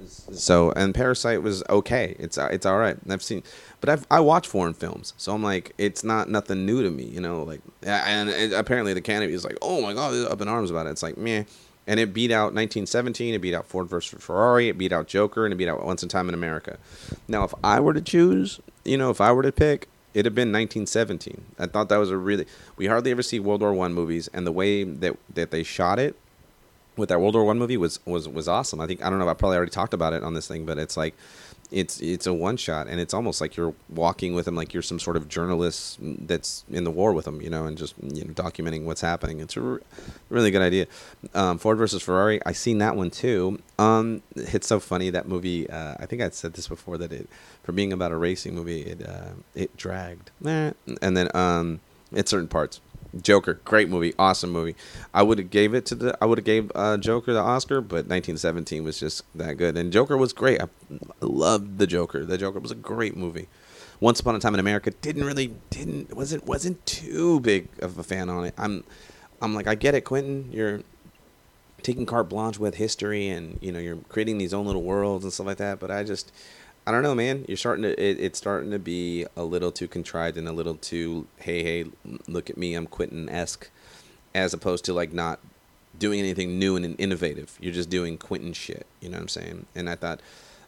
So 0.05 0.71
and 0.75 0.93
Parasite 0.93 1.41
was 1.41 1.63
okay. 1.69 2.15
It's 2.19 2.37
uh, 2.37 2.49
it's 2.51 2.65
all 2.65 2.77
right. 2.77 2.97
I've 3.09 3.23
seen, 3.23 3.43
but 3.79 3.89
I've, 3.89 4.07
I 4.11 4.19
watch 4.19 4.47
foreign 4.47 4.73
films, 4.73 5.13
so 5.17 5.33
I'm 5.33 5.43
like, 5.43 5.73
it's 5.77 6.03
not 6.03 6.29
nothing 6.29 6.65
new 6.65 6.83
to 6.83 6.89
me, 6.89 7.03
you 7.03 7.21
know. 7.21 7.43
Like, 7.43 7.61
and 7.83 8.29
it, 8.29 8.51
apparently 8.53 8.93
the 8.93 8.99
Academy 8.99 9.33
is 9.33 9.43
like, 9.45 9.57
oh 9.61 9.81
my 9.81 9.93
god, 9.93 10.13
up 10.31 10.41
in 10.41 10.47
arms 10.47 10.71
about 10.71 10.87
it. 10.87 10.91
It's 10.91 11.03
like, 11.03 11.17
meh. 11.17 11.43
And 11.85 11.99
it 11.99 12.13
beat 12.13 12.31
out 12.31 12.53
1917. 12.53 13.33
It 13.33 13.39
beat 13.39 13.53
out 13.53 13.65
Ford 13.65 13.89
versus 13.89 14.23
Ferrari. 14.23 14.69
It 14.69 14.77
beat 14.77 14.93
out 14.93 15.07
Joker, 15.07 15.45
and 15.45 15.53
it 15.53 15.57
beat 15.57 15.67
out 15.67 15.85
Once 15.85 16.01
in 16.01 16.07
Time 16.07 16.29
in 16.29 16.33
America. 16.33 16.77
Now, 17.27 17.43
if 17.43 17.53
I 17.61 17.81
were 17.81 17.93
to 17.93 18.01
choose, 18.01 18.61
you 18.85 18.97
know, 18.97 19.09
if 19.09 19.19
I 19.19 19.33
were 19.33 19.43
to 19.43 19.51
pick, 19.51 19.89
it'd 20.13 20.25
have 20.25 20.35
been 20.35 20.51
1917. 20.51 21.43
I 21.59 21.65
thought 21.67 21.89
that 21.89 21.97
was 21.97 22.11
a 22.11 22.17
really. 22.17 22.45
We 22.77 22.87
hardly 22.87 23.11
ever 23.11 23.23
see 23.23 23.39
World 23.39 23.61
War 23.61 23.73
One 23.73 23.93
movies, 23.93 24.29
and 24.33 24.45
the 24.45 24.51
way 24.51 24.83
that 24.83 25.17
that 25.33 25.51
they 25.51 25.63
shot 25.63 25.99
it 25.99 26.15
with 26.95 27.09
that 27.09 27.19
World 27.19 27.35
War 27.35 27.43
One 27.43 27.59
movie 27.59 27.77
was 27.77 27.99
was 28.05 28.27
was 28.27 28.47
awesome. 28.47 28.79
I 28.79 28.87
think 28.87 29.03
I 29.03 29.09
don't 29.09 29.19
know. 29.19 29.27
I 29.27 29.33
probably 29.33 29.57
already 29.57 29.71
talked 29.71 29.93
about 29.93 30.13
it 30.13 30.23
on 30.23 30.33
this 30.33 30.47
thing, 30.47 30.65
but 30.65 30.77
it's 30.77 30.97
like 30.97 31.15
it's 31.73 31.99
it's 32.01 32.27
a 32.27 32.33
one 32.33 32.55
shot, 32.55 32.87
and 32.87 32.99
it's 32.99 33.13
almost 33.13 33.41
like 33.41 33.57
you're 33.57 33.73
walking 33.89 34.35
with 34.35 34.47
him, 34.47 34.55
like 34.55 34.73
you're 34.73 34.83
some 34.83 34.99
sort 34.99 35.17
of 35.17 35.27
journalist 35.27 35.97
that's 35.99 36.63
in 36.69 36.83
the 36.83 36.91
war 36.91 37.13
with 37.13 37.27
him, 37.27 37.41
you 37.41 37.49
know, 37.49 37.65
and 37.65 37.77
just 37.77 37.95
you 38.01 38.23
know 38.23 38.31
documenting 38.33 38.85
what's 38.85 39.01
happening. 39.01 39.39
It's 39.39 39.57
a 39.57 39.61
re- 39.61 39.79
really 40.29 40.51
good 40.51 40.61
idea. 40.61 40.85
Um, 41.33 41.57
Ford 41.57 41.79
versus 41.79 42.03
Ferrari, 42.03 42.39
I 42.45 42.51
seen 42.51 42.77
that 42.77 42.95
one 42.95 43.09
too. 43.09 43.59
Um, 43.79 44.21
it's 44.35 44.67
so 44.67 44.79
funny 44.79 45.09
that 45.09 45.27
movie. 45.27 45.67
Uh, 45.67 45.95
I 45.99 46.05
think 46.05 46.21
I 46.21 46.29
said 46.29 46.53
this 46.53 46.67
before 46.67 46.99
that 46.99 47.11
it 47.11 47.27
for 47.63 47.71
being 47.71 47.91
about 47.91 48.11
a 48.11 48.17
racing 48.17 48.53
movie, 48.53 48.81
it 48.83 49.07
uh, 49.07 49.31
it 49.55 49.75
dragged, 49.75 50.29
and 50.45 51.17
then 51.17 51.35
um, 51.35 51.79
at 52.15 52.29
certain 52.29 52.47
parts. 52.47 52.81
Joker, 53.21 53.59
great 53.65 53.89
movie, 53.89 54.13
awesome 54.17 54.51
movie. 54.51 54.75
I 55.13 55.23
would 55.23 55.37
have 55.37 55.49
gave 55.49 55.73
it 55.73 55.85
to 55.87 55.95
the 55.95 56.17
I 56.21 56.25
would 56.25 56.39
have 56.39 56.45
gave 56.45 56.71
uh, 56.73 56.97
Joker 56.97 57.33
the 57.33 57.39
Oscar, 57.39 57.81
but 57.81 58.07
1917 58.07 58.83
was 58.83 58.99
just 58.99 59.23
that 59.35 59.57
good, 59.57 59.77
and 59.77 59.93
Joker 59.93 60.17
was 60.17 60.33
great. 60.33 60.61
I 60.61 60.67
loved 61.21 61.77
the 61.77 61.87
Joker. 61.87 62.25
The 62.25 62.37
Joker 62.37 62.59
was 62.59 62.71
a 62.71 62.75
great 62.75 63.15
movie. 63.15 63.47
Once 63.99 64.19
Upon 64.19 64.35
a 64.35 64.39
Time 64.39 64.53
in 64.53 64.59
America 64.59 64.91
didn't 64.91 65.25
really 65.25 65.53
didn't 65.69 66.15
wasn't 66.15 66.45
wasn't 66.45 66.83
too 66.85 67.39
big 67.39 67.67
of 67.79 67.97
a 67.97 68.03
fan 68.03 68.29
on 68.29 68.45
it. 68.45 68.53
I'm 68.57 68.83
I'm 69.41 69.53
like 69.53 69.67
I 69.67 69.75
get 69.75 69.93
it, 69.93 70.01
Quentin. 70.01 70.49
You're 70.51 70.81
taking 71.83 72.05
carte 72.05 72.29
blanche 72.29 72.57
with 72.57 72.75
history, 72.75 73.27
and 73.27 73.59
you 73.61 73.71
know 73.71 73.79
you're 73.79 73.97
creating 74.09 74.39
these 74.39 74.53
own 74.53 74.65
little 74.65 74.83
worlds 74.83 75.23
and 75.23 75.31
stuff 75.31 75.45
like 75.45 75.57
that. 75.57 75.79
But 75.79 75.91
I 75.91 76.03
just 76.03 76.31
I 76.85 76.91
don't 76.91 77.03
know, 77.03 77.15
man. 77.15 77.45
You're 77.47 77.57
starting 77.57 77.83
to. 77.83 77.91
It, 77.91 78.19
it's 78.19 78.37
starting 78.37 78.71
to 78.71 78.79
be 78.79 79.25
a 79.37 79.43
little 79.43 79.71
too 79.71 79.87
contrived 79.87 80.37
and 80.37 80.47
a 80.49 80.51
little 80.51 80.75
too. 80.75 81.27
Hey, 81.37 81.63
hey, 81.63 81.85
look 82.27 82.49
at 82.49 82.57
me. 82.57 82.75
I'm 82.75 82.87
Quentin 82.87 83.29
esque, 83.29 83.69
as 84.35 84.53
opposed 84.53 84.83
to 84.85 84.93
like 84.93 85.13
not 85.13 85.39
doing 85.97 86.19
anything 86.19 86.59
new 86.59 86.75
and 86.75 86.99
innovative. 86.99 87.57
You're 87.61 87.73
just 87.73 87.89
doing 87.89 88.17
Quentin 88.17 88.51
shit. 88.51 88.85
You 88.99 89.09
know 89.09 89.15
what 89.15 89.21
I'm 89.21 89.27
saying? 89.29 89.65
And 89.75 89.89
I 89.89 89.95
thought, 89.95 90.19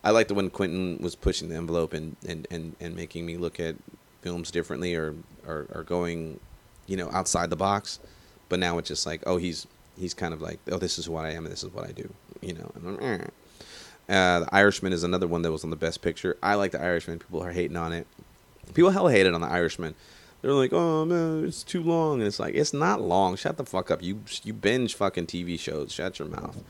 I 0.06 0.12
liked 0.12 0.30
the 0.30 0.36
when 0.36 0.50
Quentin 0.50 1.00
was 1.02 1.16
pushing 1.16 1.50
the 1.50 1.56
envelope 1.56 1.94
and 1.94 2.16
and 2.26 2.48
and, 2.50 2.76
and 2.80 2.96
making 2.96 3.26
me 3.26 3.36
look 3.36 3.60
at 3.60 3.76
films 4.22 4.52
differently 4.52 4.96
or, 4.96 5.16
or 5.46 5.68
or 5.74 5.84
going, 5.84 6.40
you 6.88 6.96
know, 6.96 7.10
outside 7.12 7.50
the 7.50 7.58
box. 7.58 8.00
But 8.48 8.60
now 8.60 8.78
it's 8.78 8.88
just 8.88 9.06
like, 9.06 9.22
oh, 9.28 9.36
he's 9.36 9.68
he's 9.98 10.14
kind 10.14 10.34
of 10.34 10.42
like, 10.42 10.60
oh, 10.72 10.78
this 10.78 10.98
is 10.98 11.10
what 11.10 11.26
I 11.26 11.32
am 11.32 11.44
and 11.44 11.52
this 11.52 11.64
is 11.64 11.74
what 11.74 11.90
I 11.90 11.92
do. 11.92 12.10
You 12.42 12.54
know. 12.54 12.72
Uh, 14.08 14.42
the 14.42 14.56
Irishman 14.56 14.94
is 14.94 15.04
another 15.04 15.28
one 15.28 15.42
that 15.42 15.52
was 15.52 15.64
on 15.64 15.70
the 15.72 15.76
best 15.76 16.02
picture. 16.02 16.38
I 16.44 16.56
like 16.56 16.72
the 16.72 16.82
Irishman. 16.82 17.20
People 17.20 17.44
are 17.44 17.52
hating 17.52 17.78
on 17.78 17.92
it. 17.94 18.08
People 18.74 18.92
hell 18.92 19.08
hated 19.08 19.34
on 19.34 19.42
the 19.42 19.48
Irishman. 19.48 19.96
They're 20.42 20.54
like, 20.54 20.74
"Oh 20.74 21.06
man, 21.06 21.46
it's 21.46 21.64
too 21.64 21.82
long," 21.82 22.20
and 22.20 22.28
it's 22.28 22.40
like, 22.40 22.54
it's 22.54 22.74
not 22.74 23.02
long. 23.02 23.36
Shut 23.36 23.58
the 23.58 23.66
fuck 23.66 23.90
up. 23.90 24.04
You 24.04 24.22
you 24.44 24.54
binge 24.54 24.94
fucking 24.94 25.26
TV 25.26 25.60
shows. 25.60 25.92
Shut 25.92 26.20
your 26.20 26.28
mouth. 26.28 26.64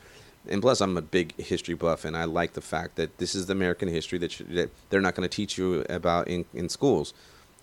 And 0.47 0.61
plus, 0.61 0.79
I'm 0.79 0.95
a 0.95 1.01
big 1.01 1.35
history 1.37 1.73
buff, 1.73 2.05
and 2.05 2.15
I 2.15 2.25
like 2.25 2.53
the 2.53 2.61
fact 2.61 2.95
that 2.95 3.17
this 3.17 3.35
is 3.35 3.47
the 3.47 3.53
American 3.53 3.87
history 3.87 4.19
that, 4.19 4.41
that 4.51 4.69
they're 4.89 5.01
not 5.01 5.15
going 5.15 5.27
to 5.27 5.35
teach 5.35 5.57
you 5.57 5.83
about 5.89 6.27
in, 6.27 6.45
in 6.53 6.69
schools. 6.69 7.13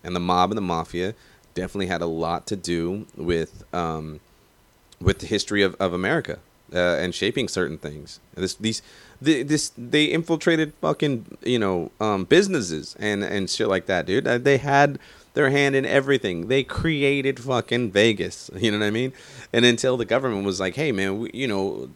And 0.03 0.17
the 0.17 0.21
mob 0.21 0.51
and 0.51 0.59
the 0.59 0.63
mafia 0.63 1.15
definitely 1.55 1.87
had 1.87 2.03
a 2.03 2.07
lot 2.07 2.47
to 2.49 2.57
do 2.57 3.07
with 3.17 3.65
um, 3.73 4.21
with 5.01 5.21
the 5.21 5.27
history 5.27 5.63
of, 5.63 5.77
of 5.77 5.93
America 5.93 6.41
uh, 6.75 6.97
and 7.01 7.15
shaping 7.15 7.49
certain 7.49 7.79
things. 7.79 8.21
This 8.35 8.55
these 8.55 8.83
the, 9.21 9.43
this 9.43 9.73
they 9.77 10.07
infiltrated 10.07 10.73
fucking 10.81 11.39
you 11.43 11.59
know 11.59 11.91
um, 12.01 12.25
businesses 12.25 12.97
and 12.99 13.23
and 13.23 13.49
shit 13.49 13.69
like 13.69 13.87
that, 13.87 14.07
dude. 14.07 14.27
Uh, 14.27 14.39
they 14.39 14.59
had 14.59 14.99
their 15.35 15.51
hand 15.51 15.75
in 15.75 15.87
everything. 15.87 16.49
They 16.49 16.63
created 16.63 17.41
fucking 17.41 17.91
Vegas. 17.91 18.51
You 18.63 18.71
know 18.71 18.79
what 18.79 18.87
I 18.87 18.91
mean? 18.91 19.13
And 19.53 19.65
until 19.65 19.97
the 19.97 20.05
government 20.05 20.45
was 20.45 20.61
like, 20.61 20.77
hey 20.77 20.93
man, 20.93 21.19
we, 21.19 21.31
you 21.35 21.49
know, 21.49 21.89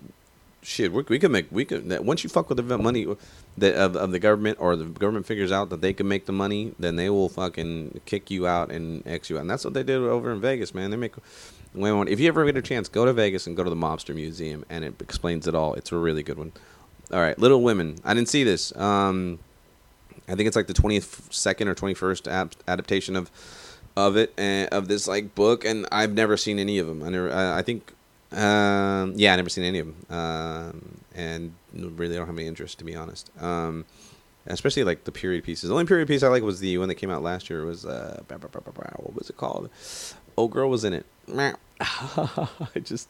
shit, 0.63 0.93
we, 0.93 1.03
we 1.09 1.19
could 1.19 1.31
make 1.31 1.47
we 1.51 1.65
could 1.65 2.05
once 2.05 2.25
you 2.25 2.31
fuck 2.31 2.49
with 2.49 2.59
the 2.67 2.79
money 2.79 3.07
that 3.59 3.75
of, 3.75 3.97
of 3.97 4.11
the 4.11 4.19
government 4.19 4.59
or 4.61 4.75
the 4.75 4.85
government 4.85 5.27
figures 5.27 5.53
out 5.53 5.71
that 5.71 5.81
they 5.81 5.93
can 5.93 6.09
make 6.09 6.27
the 6.27 6.33
money, 6.33 6.75
then 6.79 6.97
they 6.97 7.09
will 7.09 7.29
fucking 7.29 8.01
kick 8.05 8.31
you 8.31 8.47
out 8.47 8.71
and 8.71 9.07
X 9.07 9.31
you 9.31 9.37
out. 9.37 9.43
And 9.43 9.51
that's 9.51 9.65
what 9.65 9.75
they 9.75 9.83
did 9.83 9.99
over 9.99 10.33
in 10.33 10.41
Vegas, 10.41 10.75
man. 10.75 10.91
They 10.91 10.97
make 10.97 11.15
if 11.75 12.21
you 12.21 12.29
ever 12.29 12.45
get 12.45 12.57
a 12.57 12.63
chance, 12.63 12.89
go 12.89 13.05
to 13.05 13.13
Vegas 13.13 13.47
and 13.47 13.57
go 13.57 13.65
to 13.65 13.71
the 13.71 13.77
Mobster 13.77 14.15
Museum, 14.15 14.65
and 14.71 14.85
it 14.85 14.95
explains 15.01 15.47
it 15.47 15.55
all. 15.55 15.75
It's 15.75 15.93
a 15.93 15.97
really 15.97 16.23
good 16.23 16.39
one. 16.39 16.53
All 17.13 17.21
right, 17.21 17.39
Little 17.39 17.63
Women. 17.63 17.99
I 18.05 18.15
didn't 18.15 18.29
see 18.29 18.45
this. 18.45 18.75
Um, 18.77 19.39
I 20.29 20.35
think 20.35 20.47
it's 20.49 20.57
like 20.57 20.67
the 20.67 20.75
twenty 20.75 21.01
second 21.01 21.69
or 21.69 21.75
twenty 21.75 21.95
first 21.95 22.27
adaptation 22.27 23.17
of 23.17 23.31
of 23.97 24.17
it 24.17 24.33
and 24.37 24.69
of 24.71 24.89
this 24.89 25.07
like 25.07 25.35
book, 25.35 25.65
and 25.65 25.87
I've 25.93 26.13
never 26.13 26.37
seen 26.37 26.59
any 26.59 26.79
of 26.79 26.87
them. 26.87 27.03
I 27.03 27.09
never. 27.11 27.33
I, 27.33 27.59
I 27.59 27.63
think. 27.63 27.93
Um, 28.33 29.13
yeah, 29.15 29.33
I 29.33 29.37
never 29.37 29.49
seen 29.49 29.63
any 29.63 29.79
of 29.79 29.87
them, 29.87 30.19
um, 30.19 30.99
and 31.15 31.55
really 31.73 32.17
don't 32.17 32.27
have 32.27 32.37
any 32.37 32.49
interest 32.49 32.79
to 32.81 32.85
be 32.85 32.97
honest. 32.97 33.31
Um, 33.41 33.85
especially 34.47 34.83
like 34.83 35.05
the 35.05 35.13
period 35.13 35.45
pieces. 35.45 35.69
The 35.69 35.75
only 35.75 35.87
period 35.87 36.09
piece 36.09 36.25
I 36.25 36.29
like 36.29 36.43
was 36.43 36.59
the 36.59 36.77
one 36.79 36.89
that 36.89 36.97
came 36.97 37.11
out 37.11 37.23
last 37.23 37.49
year. 37.49 37.65
Was 37.65 37.87
uh, 37.87 38.21
what 38.29 39.15
was 39.15 39.31
it 39.31 39.37
called? 39.37 39.71
Oh, 40.39 40.49
girl 40.49 40.69
was 40.69 40.85
in 40.85 40.93
it. 40.93 41.07
I 41.81 42.47
just 42.83 43.09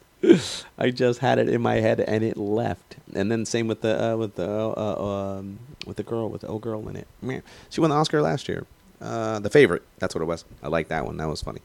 I 0.78 0.90
just 0.90 1.20
had 1.20 1.38
it 1.38 1.48
in 1.48 1.60
my 1.60 1.76
head 1.76 2.00
and 2.00 2.24
it 2.24 2.36
left. 2.36 2.96
And 3.14 3.30
then 3.30 3.44
same 3.44 3.68
with 3.68 3.82
the 3.82 4.12
uh, 4.12 4.16
with 4.16 4.34
the 4.34 4.48
uh, 4.48 5.38
um, 5.38 5.58
with 5.86 5.96
the 5.96 6.02
girl 6.02 6.28
with 6.28 6.40
the 6.40 6.48
old 6.48 6.62
girl 6.62 6.88
in 6.88 6.96
it. 6.96 7.44
She 7.70 7.80
won 7.80 7.90
the 7.90 7.96
Oscar 7.96 8.22
last 8.22 8.48
year. 8.48 8.66
Uh, 9.00 9.38
the 9.38 9.50
favorite. 9.50 9.82
That's 9.98 10.14
what 10.14 10.22
it 10.22 10.26
was. 10.26 10.44
I 10.62 10.68
like 10.68 10.88
that 10.88 11.04
one. 11.04 11.18
That 11.18 11.28
was 11.28 11.42
funny. 11.42 11.60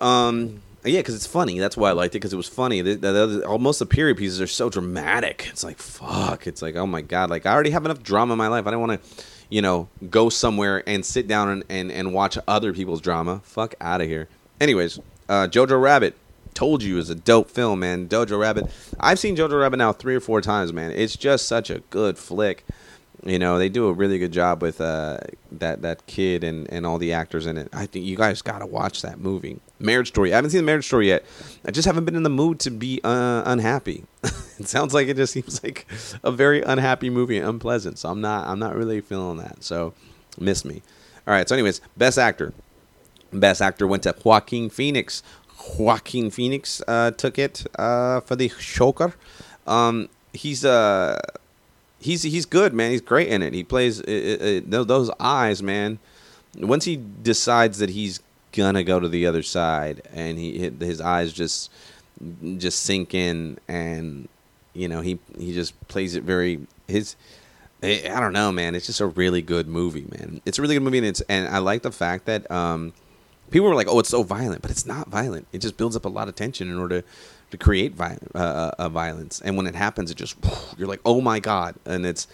Um, 0.00 0.62
yeah, 0.84 1.00
because 1.00 1.14
it's 1.14 1.26
funny. 1.26 1.58
That's 1.58 1.76
why 1.76 1.90
I 1.90 1.92
liked 1.92 2.14
it 2.14 2.18
because 2.18 2.32
it 2.32 2.36
was 2.36 2.48
funny. 2.48 2.80
The, 2.80 2.94
the, 2.94 3.12
the, 3.12 3.46
almost 3.46 3.78
the 3.78 3.86
period 3.86 4.16
pieces 4.16 4.40
are 4.40 4.46
so 4.46 4.70
dramatic. 4.70 5.46
It's 5.50 5.62
like 5.64 5.78
fuck. 5.78 6.46
It's 6.46 6.62
like 6.62 6.76
oh 6.76 6.86
my 6.86 7.02
god. 7.02 7.30
Like 7.30 7.46
I 7.46 7.52
already 7.52 7.70
have 7.70 7.84
enough 7.84 8.02
drama 8.02 8.32
in 8.34 8.38
my 8.38 8.48
life. 8.48 8.66
I 8.66 8.70
don't 8.70 8.80
want 8.80 9.02
to, 9.02 9.24
you 9.48 9.62
know, 9.62 9.88
go 10.10 10.28
somewhere 10.28 10.82
and 10.86 11.04
sit 11.04 11.28
down 11.28 11.48
and, 11.48 11.64
and, 11.68 11.92
and 11.92 12.12
watch 12.12 12.38
other 12.48 12.72
people's 12.72 13.00
drama. 13.00 13.40
Fuck 13.44 13.74
out 13.80 14.00
of 14.00 14.08
here. 14.08 14.28
Anyways, 14.60 14.98
uh, 15.28 15.46
Jojo 15.48 15.80
Rabbit 15.80 16.16
told 16.54 16.82
you 16.82 16.98
is 16.98 17.10
a 17.10 17.14
dope 17.14 17.50
film, 17.50 17.80
man. 17.80 18.08
Jojo 18.08 18.40
Rabbit. 18.40 18.70
I've 18.98 19.18
seen 19.18 19.36
Jojo 19.36 19.60
Rabbit 19.60 19.76
now 19.76 19.92
three 19.92 20.16
or 20.16 20.20
four 20.20 20.40
times, 20.40 20.72
man. 20.72 20.90
It's 20.90 21.16
just 21.16 21.46
such 21.46 21.70
a 21.70 21.80
good 21.90 22.18
flick. 22.18 22.64
You 23.24 23.38
know, 23.38 23.58
they 23.58 23.68
do 23.68 23.88
a 23.88 23.92
really 23.92 24.18
good 24.18 24.32
job 24.32 24.62
with 24.62 24.80
uh, 24.80 25.18
that 25.52 25.82
that 25.82 26.06
kid 26.06 26.44
and, 26.44 26.70
and 26.70 26.86
all 26.86 26.98
the 26.98 27.12
actors 27.12 27.46
in 27.46 27.56
it. 27.58 27.68
I 27.72 27.86
think 27.86 28.04
you 28.04 28.16
guys 28.16 28.42
got 28.42 28.60
to 28.60 28.66
watch 28.66 29.02
that 29.02 29.18
movie. 29.18 29.60
Marriage 29.78 30.08
Story. 30.08 30.32
I 30.32 30.36
haven't 30.36 30.50
seen 30.50 30.60
the 30.60 30.66
Marriage 30.66 30.86
Story 30.86 31.08
yet. 31.08 31.24
I 31.64 31.70
just 31.70 31.86
haven't 31.86 32.04
been 32.04 32.16
in 32.16 32.22
the 32.22 32.30
mood 32.30 32.60
to 32.60 32.70
be 32.70 33.00
uh, 33.04 33.42
unhappy. 33.44 34.04
it 34.22 34.68
sounds 34.68 34.94
like 34.94 35.08
it 35.08 35.16
just 35.16 35.32
seems 35.32 35.62
like 35.62 35.86
a 36.22 36.32
very 36.32 36.62
unhappy 36.62 37.10
movie, 37.10 37.38
unpleasant. 37.38 37.98
So 37.98 38.08
I'm 38.08 38.20
not 38.20 38.46
I'm 38.46 38.58
not 38.58 38.74
really 38.74 39.00
feeling 39.00 39.38
that. 39.38 39.62
So 39.62 39.94
miss 40.38 40.64
me. 40.64 40.82
All 41.26 41.34
right. 41.34 41.48
So, 41.48 41.54
anyways, 41.54 41.80
best 41.96 42.18
actor. 42.18 42.52
Best 43.32 43.60
actor 43.60 43.86
went 43.86 44.04
to 44.04 44.14
Joaquin 44.24 44.70
Phoenix. 44.70 45.22
Joaquin 45.78 46.30
Phoenix 46.30 46.82
uh, 46.86 47.10
took 47.10 47.38
it 47.38 47.66
uh, 47.78 48.20
for 48.20 48.36
the 48.36 48.52
Joker. 48.60 49.14
Um, 49.66 50.08
he's 50.32 50.64
uh, 50.64 51.20
he's 51.98 52.22
he's 52.22 52.46
good, 52.46 52.72
man. 52.72 52.92
He's 52.92 53.00
great 53.00 53.28
in 53.28 53.42
it. 53.42 53.52
He 53.52 53.64
plays 53.64 54.00
it, 54.00 54.10
it, 54.10 54.70
those 54.70 55.10
eyes, 55.18 55.62
man. 55.62 55.98
Once 56.56 56.84
he 56.84 56.96
decides 57.22 57.78
that 57.78 57.90
he's 57.90 58.20
gonna 58.56 58.82
go 58.82 58.98
to 58.98 59.08
the 59.08 59.26
other 59.26 59.42
side, 59.42 60.02
and 60.12 60.38
he 60.38 60.70
his 60.80 61.00
eyes 61.00 61.32
just 61.32 61.70
just 62.58 62.82
sink 62.82 63.14
in, 63.14 63.58
and 63.68 64.28
you 64.74 64.88
know 64.88 65.00
he 65.00 65.18
he 65.38 65.52
just 65.52 65.78
plays 65.88 66.14
it 66.14 66.24
very 66.24 66.66
his. 66.88 67.14
I 67.82 68.18
don't 68.18 68.32
know, 68.32 68.50
man. 68.50 68.74
It's 68.74 68.86
just 68.86 69.00
a 69.00 69.06
really 69.06 69.42
good 69.42 69.68
movie, 69.68 70.06
man. 70.08 70.40
It's 70.46 70.58
a 70.58 70.62
really 70.62 70.74
good 70.74 70.82
movie, 70.82 70.98
and 70.98 71.06
it's 71.06 71.20
and 71.28 71.46
I 71.48 71.58
like 71.58 71.82
the 71.82 71.92
fact 71.92 72.24
that 72.24 72.50
um, 72.50 72.94
people 73.50 73.68
were 73.68 73.74
like, 73.74 73.86
"Oh, 73.88 74.00
it's 74.00 74.08
so 74.08 74.22
violent," 74.22 74.62
but 74.62 74.70
it's 74.70 74.86
not 74.86 75.08
violent. 75.08 75.46
It 75.52 75.58
just 75.58 75.76
builds 75.76 75.94
up 75.94 76.04
a 76.04 76.08
lot 76.08 76.26
of 76.26 76.34
tension 76.34 76.70
in 76.70 76.78
order 76.78 77.04
to 77.50 77.56
create 77.58 77.94
violence, 77.94 78.28
uh, 78.34 78.38
uh, 78.38 78.70
uh, 78.78 78.88
violence. 78.88 79.40
And 79.44 79.56
when 79.56 79.66
it 79.66 79.74
happens, 79.74 80.10
it 80.10 80.16
just 80.16 80.36
you're 80.78 80.88
like, 80.88 81.00
"Oh 81.04 81.20
my 81.20 81.38
god!" 81.38 81.76
And 81.84 82.06
it's 82.06 82.26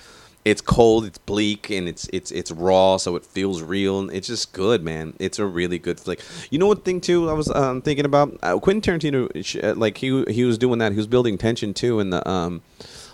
it's 0.44 0.60
cold, 0.60 1.04
it's 1.04 1.18
bleak, 1.18 1.70
and 1.70 1.88
it's 1.88 2.08
it's 2.12 2.30
it's 2.32 2.50
raw, 2.50 2.96
so 2.96 3.14
it 3.14 3.24
feels 3.24 3.62
real. 3.62 4.00
And 4.00 4.12
it's 4.12 4.26
just 4.26 4.52
good, 4.52 4.82
man. 4.82 5.14
It's 5.18 5.38
a 5.38 5.46
really 5.46 5.78
good 5.78 6.00
flick. 6.00 6.20
You 6.50 6.58
know 6.58 6.66
what 6.66 6.84
thing 6.84 7.00
too? 7.00 7.30
I 7.30 7.32
was 7.32 7.48
um, 7.50 7.80
thinking 7.82 8.04
about 8.04 8.36
uh, 8.42 8.58
Quentin 8.58 8.98
Tarantino. 8.98 9.62
Uh, 9.62 9.74
like 9.76 9.98
he 9.98 10.24
he 10.24 10.44
was 10.44 10.58
doing 10.58 10.78
that. 10.80 10.92
He 10.92 10.96
was 10.96 11.06
building 11.06 11.38
tension 11.38 11.72
too 11.72 12.00
in 12.00 12.10
the 12.10 12.28
um, 12.28 12.60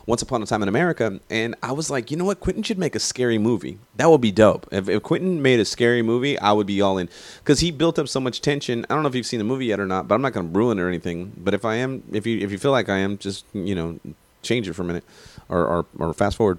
Once 0.06 0.22
Upon 0.22 0.42
a 0.42 0.46
Time 0.46 0.62
in 0.62 0.70
America, 0.70 1.20
and 1.28 1.54
I 1.62 1.72
was 1.72 1.90
like, 1.90 2.10
you 2.10 2.16
know 2.16 2.24
what? 2.24 2.40
Quentin 2.40 2.62
should 2.62 2.78
make 2.78 2.94
a 2.94 3.00
scary 3.00 3.36
movie. 3.36 3.78
That 3.96 4.10
would 4.10 4.22
be 4.22 4.32
dope. 4.32 4.66
If, 4.72 4.88
if 4.88 5.02
Quentin 5.02 5.42
made 5.42 5.60
a 5.60 5.66
scary 5.66 6.00
movie, 6.00 6.38
I 6.38 6.52
would 6.52 6.66
be 6.66 6.80
all 6.80 6.96
in 6.96 7.10
because 7.44 7.60
he 7.60 7.70
built 7.70 7.98
up 7.98 8.08
so 8.08 8.20
much 8.20 8.40
tension. 8.40 8.86
I 8.88 8.94
don't 8.94 9.02
know 9.02 9.08
if 9.10 9.14
you've 9.14 9.26
seen 9.26 9.38
the 9.38 9.44
movie 9.44 9.66
yet 9.66 9.80
or 9.80 9.86
not, 9.86 10.08
but 10.08 10.14
I'm 10.14 10.22
not 10.22 10.32
to 10.32 10.40
ruin 10.40 10.78
it 10.78 10.82
or 10.82 10.88
anything. 10.88 11.32
But 11.36 11.52
if 11.52 11.66
I 11.66 11.74
am, 11.74 12.04
if 12.10 12.26
you 12.26 12.38
if 12.38 12.50
you 12.50 12.56
feel 12.56 12.72
like 12.72 12.88
I 12.88 12.96
am, 12.98 13.18
just 13.18 13.44
you 13.52 13.74
know, 13.74 14.00
change 14.40 14.66
it 14.66 14.72
for 14.72 14.80
a 14.80 14.86
minute 14.86 15.04
or 15.50 15.66
or, 15.66 15.86
or 15.98 16.14
fast 16.14 16.38
forward. 16.38 16.58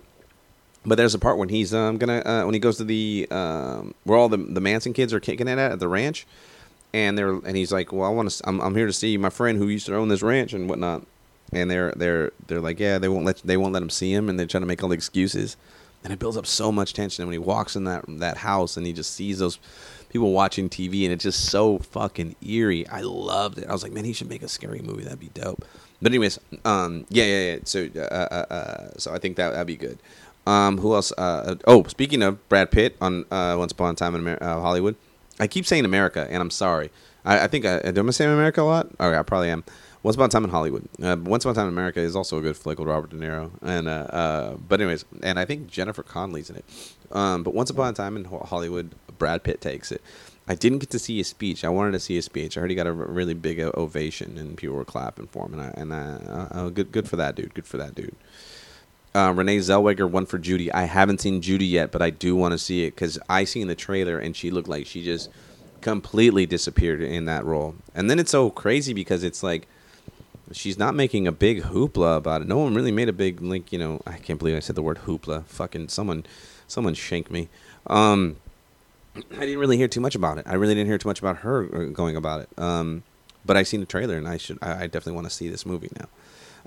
But 0.86 0.96
there's 0.96 1.14
a 1.14 1.20
part 1.20 1.38
when 1.38 1.50
he's 1.50 1.74
um, 1.74 1.98
gonna 1.98 2.22
uh, 2.26 2.44
when 2.46 2.54
he 2.54 2.60
goes 2.60 2.78
to 2.78 2.84
the 2.84 3.28
um, 3.32 3.94
where 4.06 4.18
all 4.18 4.30
the 4.30 4.38
the 4.38 4.62
Manson 4.62 4.94
kids 4.94 5.14
are 5.14 5.20
kicking 5.20 5.48
it 5.48 5.60
at 5.60 5.74
at 5.74 5.80
the 5.80 5.88
ranch, 5.88 6.26
and 6.94 7.18
they're 7.18 7.34
and 7.34 7.58
he's 7.58 7.72
like, 7.72 7.92
well, 7.92 8.06
I 8.06 8.10
want 8.10 8.30
to, 8.30 8.48
I'm, 8.48 8.60
I'm 8.62 8.76
here 8.76 8.88
to 8.88 8.94
see 8.94 9.18
my 9.18 9.30
friend 9.30 9.58
who 9.58 9.68
used 9.68 9.86
to 9.88 9.96
own 9.96 10.08
this 10.08 10.22
ranch 10.22 10.54
and 10.54 10.70
whatnot, 10.70 11.06
and 11.52 11.70
they're 11.70 11.92
they're 11.94 12.32
they're 12.48 12.62
like, 12.62 12.80
yeah, 12.80 12.98
they 12.98 13.10
won't 13.10 13.26
let 13.26 13.38
they 13.44 13.58
won't 13.58 13.74
let 13.74 13.84
him 13.84 13.90
see 13.90 14.14
him, 14.14 14.30
and 14.30 14.40
they're 14.40 14.48
trying 14.48 14.62
to 14.62 14.68
make 14.68 14.82
all 14.82 14.90
the 14.90 14.96
excuses, 14.96 15.58
and 16.04 16.14
it 16.14 16.20
builds 16.20 16.38
up 16.38 16.46
so 16.46 16.72
much 16.72 16.94
tension. 16.94 17.24
And 17.24 17.28
when 17.28 17.34
he 17.34 17.46
walks 17.46 17.76
in 17.76 17.84
that 17.84 18.06
that 18.08 18.38
house 18.38 18.78
and 18.78 18.86
he 18.86 18.94
just 18.94 19.14
sees 19.14 19.40
those 19.40 19.60
people 20.10 20.32
watching 20.32 20.70
TV, 20.70 21.04
and 21.04 21.14
it's 21.14 21.24
just 21.24 21.46
so 21.46 21.80
fucking 21.80 22.36
eerie. 22.42 22.88
I 22.88 23.02
loved 23.02 23.58
it. 23.60 23.68
I 23.68 23.74
was 23.74 23.84
like, 23.84 23.92
man, 23.92 24.06
he 24.06 24.14
should 24.14 24.30
make 24.30 24.44
a 24.44 24.48
scary 24.48 24.82
movie. 24.82 25.04
That'd 25.04 25.20
be 25.20 25.30
dope. 25.34 25.66
But 26.02 26.12
anyways, 26.12 26.40
um, 26.66 27.06
yeah, 27.10 27.26
yeah, 27.26 27.52
yeah. 27.52 27.60
So, 27.66 27.90
uh, 27.96 28.00
uh, 28.00 28.54
uh, 28.54 28.90
so 28.98 29.14
I 29.14 29.20
think 29.20 29.36
that 29.36 29.52
that'd 29.52 29.68
be 29.68 29.76
good. 29.76 30.00
Um, 30.50 30.80
who 30.80 30.96
else? 30.96 31.12
Uh, 31.12 31.56
oh, 31.68 31.84
speaking 31.84 32.24
of 32.24 32.50
Brad 32.50 32.72
Pitt 32.72 32.96
on 33.00 33.24
uh, 33.30 33.56
Once 33.56 33.72
Upon 33.72 33.94
a 33.94 33.96
Time 33.96 34.16
in 34.16 34.22
Amer- 34.22 34.40
uh, 34.42 34.60
Hollywood, 34.60 34.96
I 35.40 35.46
keep 35.46 35.64
saying 35.64 35.86
America, 35.86 36.26
and 36.28 36.42
I'm 36.42 36.50
sorry. 36.50 36.90
I, 37.24 37.42
I 37.44 37.48
think 37.48 37.66
I 37.66 37.78
am 37.78 38.08
I 38.08 38.12
saying 38.12 38.32
America 38.32 38.62
a 38.62 38.64
lot? 38.64 38.88
Okay, 39.00 39.16
I 39.16 39.22
probably 39.22 39.52
am. 39.52 39.64
Once 40.02 40.16
Upon 40.16 40.26
a 40.26 40.30
Time 40.30 40.44
in 40.44 40.50
Hollywood. 40.50 40.90
Uh, 41.04 41.18
Once 41.22 41.46
Upon 41.46 41.52
a 41.52 41.56
Time 41.56 41.68
in 41.68 41.74
America 41.74 42.00
is 42.00 42.16
also 42.16 42.40
a 42.40 42.42
good 42.42 42.58
flick 42.58 42.80
with 42.80 42.88
Robert 42.88 43.12
De 43.12 43.16
Niro, 43.16 43.52
and 43.62 43.88
uh, 43.88 43.92
uh, 43.92 44.56
but 44.56 44.82
anyways, 44.82 45.06
and 45.22 45.38
I 45.38 45.46
think 45.46 45.68
Jennifer 45.68 46.02
Connelly's 46.02 46.50
in 46.50 46.56
it. 46.56 46.66
Um, 47.12 47.44
but 47.44 47.54
Once 47.54 47.70
Upon 47.70 47.90
a 47.90 47.94
Time 47.94 48.18
in 48.18 48.26
Hollywood, 48.26 48.96
Brad 49.20 49.44
Pitt 49.44 49.62
takes 49.62 49.92
it. 49.92 50.02
I 50.48 50.56
didn't 50.56 50.80
get 50.80 50.90
to 50.90 51.00
see 51.00 51.18
his 51.18 51.28
speech. 51.28 51.64
I 51.64 51.70
wanted 51.70 51.92
to 51.92 52.00
see 52.00 52.16
his 52.16 52.26
speech. 52.26 52.58
I 52.58 52.62
heard 52.62 52.72
he 52.72 52.76
got 52.76 52.88
a 52.88 52.92
really 52.92 53.36
big 53.36 53.60
ovation, 53.60 54.36
and 54.40 54.58
people 54.58 54.78
were 54.78 54.84
clapping 54.86 55.28
for 55.28 55.46
him. 55.46 55.54
And 55.54 55.62
I, 55.62 55.74
and 55.78 55.94
I, 55.94 56.48
uh, 56.58 56.70
good, 56.70 56.92
good 56.92 57.08
for 57.08 57.18
that 57.18 57.36
dude. 57.36 57.54
Good 57.54 57.68
for 57.68 57.78
that 57.78 57.94
dude 57.94 58.16
uh, 59.16 59.34
Renee 59.36 59.58
Zellweger 59.58 60.10
won 60.10 60.26
for 60.26 60.38
Judy. 60.38 60.72
I 60.72 60.84
haven't 60.84 61.22
seen 61.22 61.42
Judy 61.42 61.66
yet, 61.66 61.92
but 61.92 62.02
I 62.02 62.10
do 62.10 62.36
want 62.36 62.52
to 62.52 62.58
see 62.58 62.86
it 62.86 62.92
because 62.96 63.20
I 63.28 63.44
seen 63.44 63.68
the 63.68 63.76
trailer 63.76 64.20
and 64.20 64.36
she 64.36 64.52
looked 64.52 64.68
like 64.68 64.86
she 64.86 65.04
just 65.04 65.30
completely 65.82 66.46
disappeared 66.46 67.02
in 67.02 67.26
that 67.26 67.46
role. 67.46 67.76
And 67.96 68.10
then 68.10 68.20
it's 68.20 68.32
so 68.32 68.50
crazy 68.50 68.94
because 68.94 69.24
it's 69.24 69.42
like 69.42 69.68
she's 70.52 70.78
not 70.78 70.96
making 70.96 71.28
a 71.28 71.32
big 71.32 71.64
hoopla 71.64 72.18
about 72.18 72.42
it. 72.42 72.48
No 72.48 72.58
one 72.60 72.76
really 72.76 72.92
made 72.92 73.10
a 73.10 73.14
big 73.14 73.42
like 73.42 73.72
you 73.72 73.80
know. 73.80 74.02
I 74.06 74.18
can't 74.18 74.40
believe 74.40 74.56
I 74.56 74.60
said 74.60 74.76
the 74.76 74.82
word 74.82 75.00
hoopla. 75.00 75.46
Fucking 75.46 75.90
someone, 75.90 76.26
someone 76.68 76.94
shank 76.94 77.32
me. 77.32 77.50
Um, 77.88 78.38
I 79.16 79.40
didn't 79.40 79.60
really 79.60 79.78
hear 79.78 79.88
too 79.88 80.02
much 80.02 80.16
about 80.16 80.38
it. 80.38 80.46
I 80.48 80.54
really 80.54 80.76
didn't 80.76 80.88
hear 80.88 80.98
too 80.98 81.10
much 81.10 81.20
about 81.20 81.38
her 81.38 81.64
uh, 81.76 81.86
going 81.86 82.16
about 82.16 82.42
it. 82.42 82.50
Um, 82.60 83.04
but 83.46 83.58
I 83.58 83.64
seen 83.64 83.80
the 83.80 83.86
trailer 83.86 84.18
and 84.18 84.28
I 84.28 84.38
should. 84.38 84.60
I, 84.62 84.84
I 84.84 84.88
definitely 84.88 85.14
want 85.14 85.28
to 85.28 85.34
see 85.34 85.50
this 85.50 85.66
movie 85.66 85.90
now. 86.00 86.08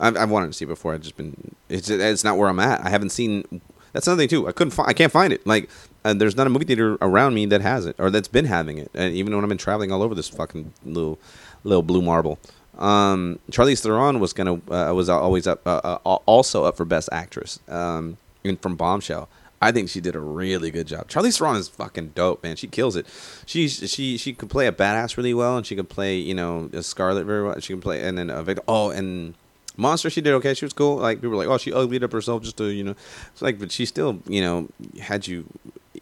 I've, 0.02 0.16
I've 0.16 0.30
wanted 0.30 0.48
to 0.48 0.52
see 0.52 0.64
it 0.64 0.68
before. 0.68 0.92
I've 0.92 1.00
just 1.00 1.16
been 1.16 1.54
it's 1.68 1.88
it's 1.88 2.24
not 2.24 2.36
where 2.36 2.48
I'm 2.48 2.58
at. 2.58 2.84
I 2.84 2.90
haven't 2.90 3.10
seen. 3.10 3.62
That's 3.92 4.06
another 4.06 4.22
thing 4.22 4.28
too. 4.28 4.48
I 4.48 4.52
couldn't 4.52 4.72
find. 4.72 4.88
I 4.88 4.92
can't 4.92 5.12
find 5.12 5.32
it. 5.32 5.46
Like 5.46 5.70
uh, 6.04 6.12
there's 6.14 6.36
not 6.36 6.46
a 6.46 6.50
movie 6.50 6.64
theater 6.64 6.98
around 7.00 7.34
me 7.34 7.46
that 7.46 7.60
has 7.60 7.86
it 7.86 7.96
or 7.98 8.10
that's 8.10 8.28
been 8.28 8.46
having 8.46 8.78
it. 8.78 8.90
And 8.94 9.14
even 9.14 9.34
when 9.34 9.44
I've 9.44 9.48
been 9.48 9.58
traveling 9.58 9.92
all 9.92 10.02
over 10.02 10.14
this 10.14 10.28
fucking 10.28 10.72
little 10.84 11.18
little 11.64 11.82
blue 11.82 12.02
marble. 12.02 12.38
Um, 12.78 13.38
Charlize 13.50 13.82
Theron 13.82 14.18
was 14.18 14.32
gonna 14.32 14.54
uh, 14.54 14.92
was 14.92 15.08
always 15.08 15.46
up 15.46 15.66
uh, 15.66 15.98
uh, 16.04 16.18
also 16.26 16.64
up 16.64 16.76
for 16.76 16.84
best 16.84 17.08
actress. 17.12 17.60
Um, 17.68 18.18
from 18.60 18.74
Bombshell. 18.74 19.28
I 19.60 19.70
think 19.70 19.88
she 19.88 20.00
did 20.00 20.16
a 20.16 20.20
really 20.20 20.72
good 20.72 20.88
job. 20.88 21.08
Charlize 21.08 21.38
Theron 21.38 21.54
is 21.54 21.68
fucking 21.68 22.08
dope, 22.16 22.42
man. 22.42 22.56
She 22.56 22.66
kills 22.66 22.96
it. 22.96 23.06
She 23.46 23.68
she 23.68 24.16
she 24.16 24.32
could 24.32 24.50
play 24.50 24.66
a 24.66 24.72
badass 24.72 25.16
really 25.16 25.34
well, 25.34 25.56
and 25.56 25.64
she 25.64 25.76
could 25.76 25.88
play 25.88 26.16
you 26.16 26.34
know 26.34 26.68
a 26.72 26.82
Scarlet 26.82 27.24
very 27.24 27.44
well. 27.44 27.60
She 27.60 27.72
can 27.72 27.80
play 27.80 28.02
and 28.02 28.18
then 28.18 28.30
a 28.30 28.42
Victor. 28.42 28.64
Oh, 28.66 28.90
and 28.90 29.34
Monster, 29.76 30.10
she 30.10 30.20
did 30.20 30.34
okay. 30.34 30.54
She 30.54 30.64
was 30.64 30.72
cool. 30.72 30.96
Like 30.96 31.18
people 31.18 31.30
were 31.30 31.36
like, 31.36 31.48
oh, 31.48 31.58
she 31.58 31.72
uglied 31.72 32.04
up 32.04 32.12
herself 32.12 32.42
just 32.42 32.56
to 32.58 32.64
you 32.66 32.84
know. 32.84 32.94
It's 33.32 33.42
like, 33.42 33.58
but 33.58 33.72
she 33.72 33.86
still 33.86 34.20
you 34.26 34.40
know 34.42 34.68
had 35.00 35.26
you 35.26 35.46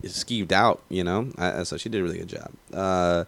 skeeved 0.03 0.53
out. 0.53 0.83
You 0.89 1.05
know, 1.05 1.31
uh, 1.39 1.65
so 1.65 1.77
she 1.77 1.89
did 1.89 2.01
a 2.01 2.03
really 2.03 2.19
good 2.19 2.29
job. 2.29 2.51
Uh, 2.73 3.25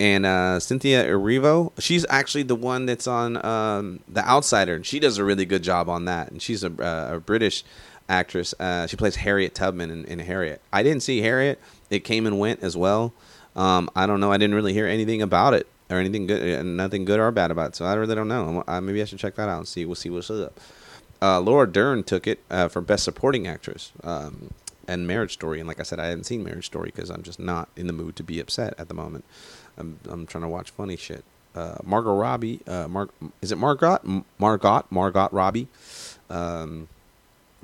and 0.00 0.26
uh, 0.26 0.58
Cynthia 0.58 1.04
Erivo, 1.04 1.72
she's 1.78 2.04
actually 2.10 2.42
the 2.42 2.56
one 2.56 2.84
that's 2.84 3.06
on 3.06 3.44
um, 3.46 4.00
The 4.08 4.26
Outsider, 4.26 4.74
and 4.74 4.84
she 4.84 4.98
does 4.98 5.18
a 5.18 5.24
really 5.24 5.44
good 5.44 5.62
job 5.62 5.88
on 5.88 6.06
that. 6.06 6.32
And 6.32 6.42
she's 6.42 6.64
a, 6.64 6.72
uh, 6.82 7.16
a 7.16 7.20
British 7.20 7.64
actress. 8.08 8.54
Uh, 8.58 8.86
she 8.88 8.96
plays 8.96 9.16
Harriet 9.16 9.54
Tubman 9.54 9.90
in, 9.90 10.04
in, 10.06 10.18
Harriet. 10.18 10.60
I 10.72 10.82
didn't 10.82 11.04
see 11.04 11.20
Harriet; 11.20 11.60
it 11.90 12.00
came 12.00 12.26
and 12.26 12.38
went 12.38 12.62
as 12.62 12.76
well. 12.76 13.12
Um, 13.54 13.88
I 13.94 14.06
don't 14.06 14.18
know. 14.18 14.32
I 14.32 14.36
didn't 14.36 14.56
really 14.56 14.72
hear 14.72 14.86
anything 14.86 15.22
about 15.22 15.54
it 15.54 15.68
or 15.90 15.98
anything 15.98 16.26
good, 16.26 16.60
uh, 16.60 16.62
nothing 16.62 17.04
good 17.04 17.20
or 17.20 17.30
bad 17.30 17.50
about 17.50 17.70
it. 17.70 17.76
So 17.76 17.84
I 17.84 17.94
really 17.94 18.14
don't 18.14 18.28
know. 18.28 18.64
Maybe 18.80 19.02
I 19.02 19.04
should 19.04 19.18
check 19.18 19.34
that 19.36 19.48
out 19.48 19.58
and 19.58 19.68
see. 19.68 19.84
We'll 19.84 19.94
see 19.94 20.10
what's 20.10 20.30
up. 20.30 20.58
Uh, 21.22 21.40
Laura 21.40 21.66
Dern 21.70 22.02
took 22.02 22.26
it 22.26 22.40
uh, 22.50 22.68
for 22.68 22.80
Best 22.80 23.04
Supporting 23.04 23.46
Actress 23.46 23.92
um, 24.02 24.50
and 24.86 25.06
Marriage 25.06 25.32
Story. 25.32 25.58
And 25.58 25.66
like 25.66 25.80
I 25.80 25.82
said, 25.82 25.98
I 25.98 26.06
haven't 26.06 26.24
seen 26.24 26.44
Marriage 26.44 26.66
Story 26.66 26.92
because 26.94 27.10
I'm 27.10 27.22
just 27.22 27.40
not 27.40 27.68
in 27.76 27.86
the 27.86 27.92
mood 27.92 28.16
to 28.16 28.22
be 28.22 28.40
upset 28.40 28.74
at 28.78 28.88
the 28.88 28.94
moment. 28.94 29.24
I'm, 29.78 29.98
I'm 30.08 30.26
trying 30.26 30.42
to 30.42 30.48
watch 30.48 30.70
funny 30.70 30.96
shit. 30.96 31.24
Uh, 31.54 31.76
Margot 31.84 32.14
Robbie, 32.16 32.60
uh, 32.66 32.88
Mar- 32.88 33.10
is 33.40 33.52
it 33.52 33.58
Margot? 33.58 34.24
Margot, 34.38 34.84
Margot 34.90 35.28
Robbie. 35.30 35.68
Um, 36.28 36.88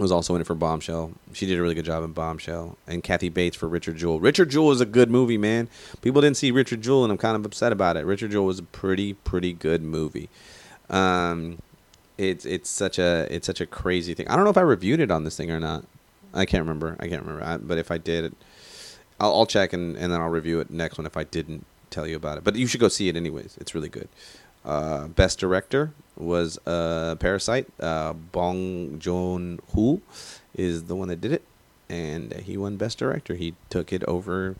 was 0.00 0.12
also 0.12 0.34
in 0.34 0.40
it 0.40 0.46
for 0.46 0.54
Bombshell. 0.54 1.12
She 1.32 1.46
did 1.46 1.58
a 1.58 1.62
really 1.62 1.74
good 1.74 1.84
job 1.84 2.02
in 2.02 2.12
Bombshell. 2.12 2.76
And 2.86 3.02
Kathy 3.02 3.28
Bates 3.28 3.56
for 3.56 3.68
Richard 3.68 3.96
Jewell. 3.96 4.20
Richard 4.20 4.50
Jewell 4.50 4.72
is 4.72 4.80
a 4.80 4.86
good 4.86 5.10
movie, 5.10 5.38
man. 5.38 5.68
People 6.00 6.20
didn't 6.20 6.36
see 6.36 6.50
Richard 6.50 6.82
Jewell, 6.82 7.04
and 7.04 7.12
I'm 7.12 7.18
kind 7.18 7.36
of 7.36 7.44
upset 7.44 7.72
about 7.72 7.96
it. 7.96 8.04
Richard 8.04 8.30
Jewell 8.30 8.46
was 8.46 8.58
a 8.58 8.64
pretty, 8.64 9.14
pretty 9.14 9.52
good 9.52 9.82
movie. 9.82 10.28
Um, 10.88 11.58
it's 12.18 12.44
it's 12.44 12.68
such 12.68 12.98
a 12.98 13.26
it's 13.30 13.46
such 13.46 13.60
a 13.60 13.66
crazy 13.66 14.12
thing. 14.12 14.28
I 14.28 14.36
don't 14.36 14.44
know 14.44 14.50
if 14.50 14.58
I 14.58 14.62
reviewed 14.62 15.00
it 15.00 15.10
on 15.10 15.24
this 15.24 15.36
thing 15.36 15.50
or 15.50 15.60
not. 15.60 15.84
I 16.34 16.44
can't 16.44 16.62
remember. 16.62 16.96
I 17.00 17.08
can't 17.08 17.22
remember. 17.22 17.44
I, 17.44 17.56
but 17.56 17.78
if 17.78 17.90
I 17.90 17.98
did, 17.98 18.34
I'll, 19.18 19.34
I'll 19.34 19.46
check 19.46 19.72
and, 19.72 19.96
and 19.96 20.12
then 20.12 20.20
I'll 20.20 20.28
review 20.28 20.60
it 20.60 20.70
next 20.70 20.98
one 20.98 21.06
if 21.06 21.16
I 21.16 21.24
didn't 21.24 21.64
tell 21.90 22.06
you 22.06 22.16
about 22.16 22.38
it. 22.38 22.44
But 22.44 22.56
you 22.56 22.66
should 22.66 22.80
go 22.80 22.88
see 22.88 23.08
it 23.08 23.16
anyways. 23.16 23.56
It's 23.60 23.74
really 23.74 23.88
good. 23.88 24.08
Uh, 24.64 25.08
best 25.08 25.38
director 25.38 25.92
was 26.16 26.58
uh, 26.66 27.16
Parasite. 27.18 27.66
Uh, 27.80 28.12
Bong 28.12 28.98
Joon 28.98 29.60
Ho 29.74 30.00
is 30.54 30.84
the 30.84 30.94
one 30.94 31.08
that 31.08 31.20
did 31.20 31.32
it, 31.32 31.42
and 31.88 32.32
he 32.34 32.56
won 32.56 32.76
best 32.76 32.98
director. 32.98 33.34
He 33.34 33.54
took 33.70 33.92
it 33.92 34.04
over 34.04 34.56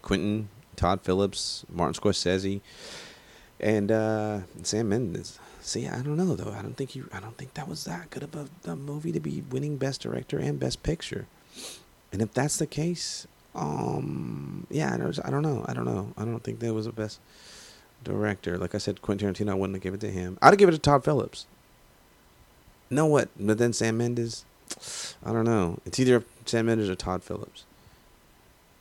Quentin, 0.00 0.48
Todd 0.76 1.00
Phillips, 1.02 1.64
Martin 1.70 2.00
Scorsese, 2.00 2.60
and 3.60 3.92
uh, 3.92 4.40
Sam 4.62 4.88
Mendes. 4.88 5.38
See, 5.60 5.86
I 5.86 6.02
don't 6.02 6.16
know 6.16 6.34
though. 6.34 6.52
I 6.52 6.62
don't 6.62 6.76
think 6.76 6.90
he. 6.90 7.02
I 7.12 7.20
don't 7.20 7.36
think 7.36 7.54
that 7.54 7.68
was 7.68 7.84
that 7.84 8.10
good 8.10 8.24
of 8.24 8.34
a, 8.34 8.70
a 8.70 8.74
movie 8.74 9.12
to 9.12 9.20
be 9.20 9.44
winning 9.50 9.76
best 9.76 10.00
director 10.00 10.38
and 10.38 10.58
best 10.58 10.82
picture. 10.82 11.26
And 12.10 12.20
if 12.20 12.34
that's 12.34 12.56
the 12.56 12.66
case, 12.66 13.26
um, 13.54 14.66
yeah, 14.70 14.92
I 14.92 14.96
don't, 14.96 15.18
I 15.24 15.30
don't 15.30 15.42
know. 15.42 15.64
I 15.68 15.72
don't 15.72 15.84
know. 15.84 16.12
I 16.16 16.24
don't 16.24 16.42
think 16.42 16.58
that 16.60 16.74
was 16.74 16.86
the 16.86 16.92
best 16.92 17.20
director. 18.04 18.58
Like 18.58 18.74
I 18.74 18.78
said, 18.78 19.02
Quentin 19.02 19.32
Tarantino, 19.34 19.50
I 19.50 19.54
wouldn't 19.54 19.76
have 19.76 19.82
given 19.82 19.98
it 19.98 20.00
to 20.02 20.10
him. 20.10 20.38
I'd 20.42 20.58
given 20.58 20.74
it 20.74 20.78
to 20.78 20.82
Todd 20.82 21.04
Phillips. 21.04 21.46
know 22.90 23.06
what? 23.06 23.28
But 23.38 23.58
then 23.58 23.72
Sam 23.72 23.96
Mendes, 23.98 24.44
I 25.24 25.32
don't 25.32 25.44
know. 25.44 25.78
It's 25.86 25.98
either 26.00 26.24
Sam 26.44 26.66
Mendes 26.66 26.88
or 26.90 26.94
Todd 26.94 27.22
Phillips. 27.22 27.64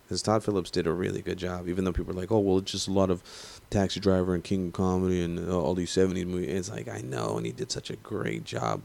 because 0.03 0.22
Todd 0.22 0.43
Phillips 0.43 0.69
did 0.72 0.88
a 0.88 0.91
really 0.91 1.22
good 1.22 1.38
job. 1.38 1.67
Even 1.69 1.86
though 1.86 1.93
people 1.93 2.11
are 2.11 2.19
like, 2.19 2.32
"Oh, 2.32 2.39
well, 2.39 2.57
it's 2.57 2.72
just 2.72 2.88
a 2.88 2.91
lot 2.91 3.09
of 3.09 3.24
Taxi 3.69 3.99
Driver 3.99 4.34
and 4.36 4.43
King 4.43 4.67
of 4.67 4.74
Comedy 4.74 5.22
and 5.22 5.39
uh, 5.49 5.57
all 5.59 5.74
these 5.74 5.91
'70s 5.91 6.26
movies." 6.26 6.49
It's 6.49 6.69
like 6.69 6.88
I 6.89 6.99
know, 7.01 7.38
and 7.38 7.45
he 7.45 7.51
did 7.53 7.72
such 7.72 7.89
a 7.89 7.95
great 7.95 8.43
job 8.43 8.82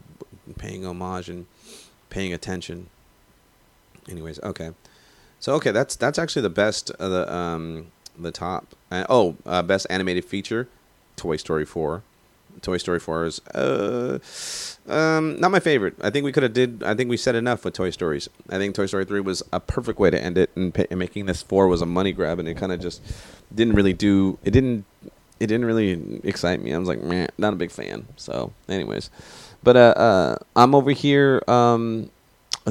paying 0.57 0.85
homage 0.85 1.27
and 1.29 1.45
paying 2.09 2.31
attention. 2.33 2.87
Anyways, 4.09 4.39
okay, 4.41 4.71
so 5.41 5.53
okay, 5.55 5.71
that's 5.71 5.97
that's 5.97 6.17
actually 6.17 6.43
the 6.43 6.49
best 6.49 6.91
of 6.91 7.11
the 7.11 7.33
um 7.33 7.87
the 8.17 8.31
top. 8.31 8.73
Oh, 8.91 9.35
uh, 9.45 9.61
best 9.61 9.87
animated 9.89 10.25
feature, 10.25 10.67
Toy 11.15 11.37
Story 11.37 11.65
four. 11.65 12.03
Toy 12.61 12.77
Story 12.77 12.99
4 12.99 13.25
is 13.25 13.39
uh, 13.53 14.19
um, 14.87 15.39
not 15.39 15.51
my 15.51 15.59
favorite. 15.59 15.95
I 16.01 16.09
think 16.09 16.25
we 16.25 16.31
could 16.31 16.43
have 16.43 16.53
did. 16.53 16.83
I 16.83 16.93
think 16.95 17.09
we 17.09 17.17
said 17.17 17.35
enough 17.35 17.63
with 17.65 17.73
Toy 17.73 17.89
Stories. 17.89 18.29
I 18.49 18.57
think 18.57 18.75
Toy 18.75 18.85
Story 18.85 19.05
3 19.05 19.19
was 19.21 19.43
a 19.53 19.59
perfect 19.59 19.99
way 19.99 20.09
to 20.09 20.21
end 20.21 20.37
it, 20.37 20.49
and, 20.55 20.75
and 20.89 20.99
making 20.99 21.25
this 21.25 21.41
4 21.41 21.67
was 21.67 21.81
a 21.81 21.85
money 21.85 22.11
grab, 22.11 22.39
and 22.39 22.47
it 22.47 22.55
kind 22.57 22.71
of 22.71 22.79
just 22.79 23.01
didn't 23.53 23.75
really 23.75 23.93
do. 23.93 24.37
It 24.43 24.51
didn't. 24.51 24.85
It 25.39 25.47
didn't 25.47 25.65
really 25.65 26.19
excite 26.23 26.63
me. 26.63 26.73
I 26.73 26.79
was 26.79 26.87
like, 26.87 27.03
man, 27.03 27.29
not 27.37 27.53
a 27.53 27.55
big 27.55 27.69
fan. 27.69 28.07
So, 28.15 28.53
anyways, 28.67 29.11
but 29.61 29.77
uh, 29.77 29.93
uh 29.95 30.35
I'm 30.55 30.73
over 30.73 30.91
here 30.91 31.43
um, 31.47 32.09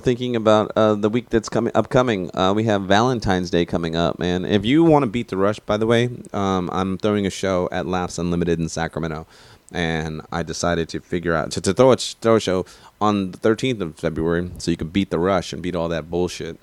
thinking 0.01 0.37
about 0.37 0.73
uh, 0.77 0.95
the 0.95 1.09
week 1.09 1.31
that's 1.31 1.49
coming 1.49 1.73
upcoming. 1.75 2.31
Uh, 2.37 2.53
we 2.55 2.65
have 2.65 2.83
Valentine's 2.83 3.51
Day 3.51 3.65
coming 3.65 3.97
up, 3.97 4.19
man. 4.19 4.45
If 4.45 4.65
you 4.65 4.85
want 4.85 5.05
to 5.05 5.07
beat 5.07 5.29
the 5.29 5.37
rush, 5.37 5.59
by 5.61 5.77
the 5.77 5.87
way, 5.87 6.11
um, 6.33 6.69
I'm 6.73 6.99
throwing 6.99 7.27
a 7.27 7.31
show 7.31 7.69
at 7.73 7.87
Laughs 7.87 8.19
Unlimited 8.19 8.61
in 8.61 8.69
Sacramento 8.69 9.27
and 9.73 10.23
I 10.31 10.43
decided 10.43 10.89
to 10.91 11.01
figure 11.01 11.35
out 11.35 11.51
to, 11.53 11.61
to 11.61 11.75
throw 11.75 11.93
a 11.93 11.97
throw 11.97 12.37
a 12.37 12.41
show 12.41 12.67
on 13.01 13.33
the 13.33 13.39
13th 13.39 13.81
of 13.81 13.97
February 13.97 14.51
so 14.59 14.71
you 14.71 14.77
can 14.77 14.89
beat 14.89 15.11
the 15.11 15.19
rush 15.19 15.53
and 15.53 15.63
beat 15.63 15.75
all 15.75 15.89
that 15.89 16.11
bullshit. 16.11 16.59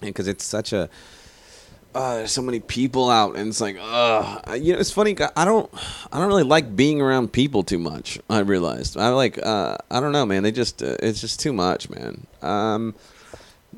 Because 0.00 0.28
it's 0.28 0.44
such 0.44 0.72
a 0.72 0.88
uh, 1.94 2.16
there's 2.16 2.32
so 2.32 2.42
many 2.42 2.60
people 2.60 3.10
out, 3.10 3.36
and 3.36 3.48
it's 3.48 3.60
like, 3.60 3.76
uh, 3.80 4.40
you 4.58 4.72
know, 4.72 4.78
it's 4.78 4.92
funny. 4.92 5.16
I 5.36 5.44
don't, 5.44 5.70
I 6.12 6.18
don't 6.18 6.28
really 6.28 6.44
like 6.44 6.76
being 6.76 7.00
around 7.00 7.32
people 7.32 7.62
too 7.64 7.78
much. 7.78 8.18
I 8.28 8.40
realized 8.40 8.96
I 8.96 9.08
like, 9.08 9.44
uh, 9.44 9.76
I 9.90 10.00
don't 10.00 10.12
know, 10.12 10.24
man. 10.24 10.42
They 10.42 10.52
just, 10.52 10.82
uh, 10.82 10.96
it's 11.02 11.20
just 11.20 11.40
too 11.40 11.52
much, 11.52 11.90
man. 11.90 12.26
Um, 12.42 12.94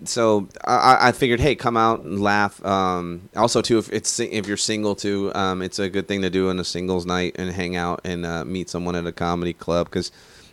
so 0.05 0.49
I, 0.65 1.09
I 1.09 1.13
figured, 1.13 1.41
hey, 1.41 1.55
come 1.55 1.77
out 1.77 2.01
and 2.01 2.21
laugh. 2.21 2.65
Um, 2.65 3.29
also, 3.37 3.63
too, 3.63 3.79
if 3.79 3.93
it's 3.93 4.21
if 4.21 4.47
you're 4.47 4.57
single 4.57 4.95
too, 4.95 5.33
um, 5.35 5.63
it's 5.63 5.79
a 5.79 5.89
good 5.89 6.09
thing 6.09 6.23
to 6.23 6.31
do 6.31 6.49
on 6.51 6.59
a 6.59 6.65
singles 6.65 7.07
night 7.07 7.37
and 7.39 7.51
hang 7.51 7.77
out 7.77 8.01
and 8.05 8.25
uh, 8.27 8.45
meet 8.45 8.69
someone 8.71 8.97
at 8.97 9.07
a 9.07 9.13
comedy 9.13 9.53
club 9.53 9.89
because 9.89 10.11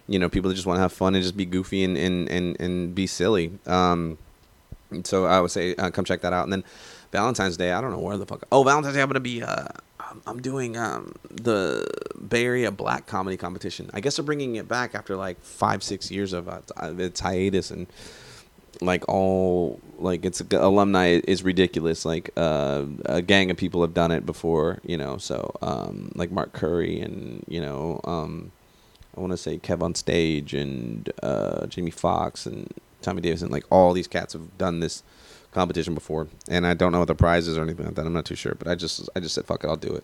you 0.07 0.19
know 0.19 0.29
people 0.29 0.51
just 0.51 0.65
want 0.65 0.77
to 0.77 0.81
have 0.81 0.93
fun 0.93 1.15
and 1.15 1.23
just 1.23 1.37
be 1.37 1.45
goofy 1.45 1.83
and 1.83 1.97
and 1.97 2.29
and, 2.29 2.59
and 2.59 2.95
be 2.95 3.07
silly. 3.07 3.51
Um, 3.65 4.17
so 5.03 5.25
I 5.25 5.39
would 5.39 5.51
say 5.51 5.75
uh, 5.75 5.89
come 5.89 6.05
check 6.05 6.21
that 6.21 6.33
out. 6.33 6.43
And 6.43 6.53
then 6.53 6.63
Valentine's 7.11 7.57
Day, 7.57 7.71
I 7.71 7.81
don't 7.81 7.91
know 7.91 7.99
where 7.99 8.17
the 8.17 8.25
fuck. 8.25 8.43
Oh, 8.51 8.63
Valentine's 8.63 8.95
Day, 8.95 9.01
I'm 9.01 9.09
gonna 9.09 9.19
be. 9.19 9.43
Uh, 9.43 9.67
I'm 10.25 10.41
doing 10.41 10.75
um, 10.75 11.13
the 11.29 11.87
Bay 12.27 12.45
Area 12.45 12.71
Black 12.71 13.05
Comedy 13.05 13.37
Competition. 13.37 13.89
I 13.93 13.99
guess 13.99 14.15
they're 14.15 14.25
bringing 14.25 14.55
it 14.55 14.67
back 14.67 14.95
after 14.95 15.15
like 15.15 15.39
five, 15.41 15.83
six 15.83 16.09
years 16.09 16.33
of 16.33 16.47
uh, 16.47 16.61
its 16.97 17.19
hiatus 17.19 17.69
and 17.69 17.87
like 18.81 19.07
all 19.09 19.79
like 19.97 20.25
it's 20.25 20.41
alumni 20.51 21.19
is 21.27 21.43
ridiculous. 21.43 22.05
Like 22.05 22.31
uh, 22.37 22.85
a 23.05 23.21
gang 23.21 23.51
of 23.51 23.57
people 23.57 23.81
have 23.81 23.93
done 23.93 24.11
it 24.11 24.25
before, 24.25 24.79
you 24.83 24.97
know. 24.97 25.17
So 25.17 25.55
um, 25.61 26.11
like 26.15 26.31
Mark 26.31 26.53
Curry 26.53 26.99
and 27.01 27.43
you 27.47 27.61
know 27.61 27.99
um, 28.05 28.51
I 29.15 29.19
want 29.19 29.31
to 29.31 29.37
say 29.37 29.57
Kev 29.57 29.81
on 29.81 29.95
stage 29.95 30.53
and 30.53 31.11
uh, 31.21 31.67
Jamie 31.67 31.91
Foxx 31.91 32.45
and 32.45 32.73
Tommy 33.01 33.21
Davidson. 33.21 33.49
Like 33.49 33.65
all 33.69 33.93
these 33.93 34.07
cats 34.07 34.33
have 34.33 34.57
done 34.57 34.79
this 34.79 35.03
competition 35.51 35.93
before, 35.93 36.27
and 36.47 36.65
I 36.65 36.73
don't 36.73 36.91
know 36.91 36.99
what 36.99 37.07
the 37.07 37.15
prizes 37.15 37.57
or 37.57 37.63
anything 37.63 37.85
like 37.85 37.95
that. 37.95 38.05
I'm 38.05 38.13
not 38.13 38.25
too 38.25 38.35
sure, 38.35 38.55
but 38.55 38.67
I 38.67 38.75
just 38.75 39.09
I 39.15 39.19
just 39.19 39.35
said 39.35 39.45
fuck 39.45 39.63
it, 39.63 39.67
I'll 39.67 39.75
do 39.75 39.93
it. 39.93 40.03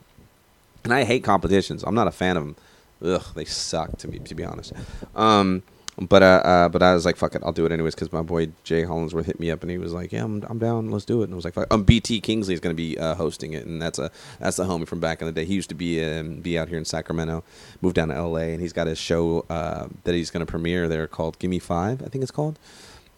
And 0.84 0.94
I 0.94 1.04
hate 1.04 1.24
competitions. 1.24 1.84
I'm 1.84 1.96
not 1.96 2.08
a 2.08 2.12
fan 2.12 2.38
of 2.38 2.44
them. 2.44 2.56
Ugh, 3.04 3.24
they 3.36 3.46
suck 3.46 3.98
to 4.00 4.08
me 4.08 4.20
to 4.20 4.36
be 4.36 4.44
honest. 4.44 4.74
Um, 5.16 5.64
but 5.98 6.24
uh, 6.24 6.42
uh, 6.44 6.70
but 6.70 6.84
I 6.84 6.94
was 6.94 7.06
like, 7.06 7.16
fuck 7.16 7.36
it, 7.36 7.42
I'll 7.46 7.54
do 7.54 7.66
it 7.66 7.72
anyways 7.72 7.96
because 7.96 8.12
my 8.12 8.22
boy 8.22 8.50
Jay 8.66 8.84
Hollingsworth 8.84 9.26
hit 9.26 9.40
me 9.40 9.50
up 9.50 9.62
and 9.62 9.72
he 9.72 9.78
was 9.78 9.94
like, 9.94 10.12
yeah, 10.12 10.26
I'm, 10.26 10.44
I'm 10.50 10.60
down, 10.60 10.92
let's 10.92 11.06
do 11.06 11.22
it. 11.22 11.26
And 11.26 11.34
I 11.34 11.36
was 11.38 11.46
like, 11.46 11.54
fuck. 11.54 11.74
um, 11.74 11.84
BT 11.84 12.20
Kingsley 12.20 12.54
is 12.54 12.60
going 12.60 12.76
to 12.76 12.78
be 12.78 12.98
uh, 12.98 13.16
hosting 13.16 13.54
it, 13.54 13.66
and 13.66 13.82
that's 13.82 13.98
a 13.98 14.12
that's 14.40 14.58
the 14.58 14.66
homie 14.66 14.88
from 14.88 15.00
back 15.00 15.22
in 15.22 15.28
the 15.28 15.32
day. 15.32 15.46
He 15.46 15.54
used 15.54 15.70
to 15.70 15.76
be 15.76 16.04
um, 16.04 16.42
be 16.42 16.60
out 16.60 16.68
here 16.68 16.78
in 16.78 16.86
Sacramento, 16.86 17.44
moved 17.82 17.96
down 17.96 18.10
to 18.10 18.16
L.A. 18.16 18.52
and 18.52 18.62
he's 18.62 18.74
got 18.74 18.88
his 18.88 18.98
show 18.98 19.46
uh, 19.50 19.88
that 20.04 20.14
he's 20.14 20.32
going 20.32 20.46
to 20.46 20.50
premiere 20.50 20.90
there 20.90 21.08
called 21.08 21.40
Gimme 21.40 21.60
Five, 21.60 22.02
I 22.02 22.08
think 22.08 22.24
it's 22.24 22.32
called, 22.32 22.60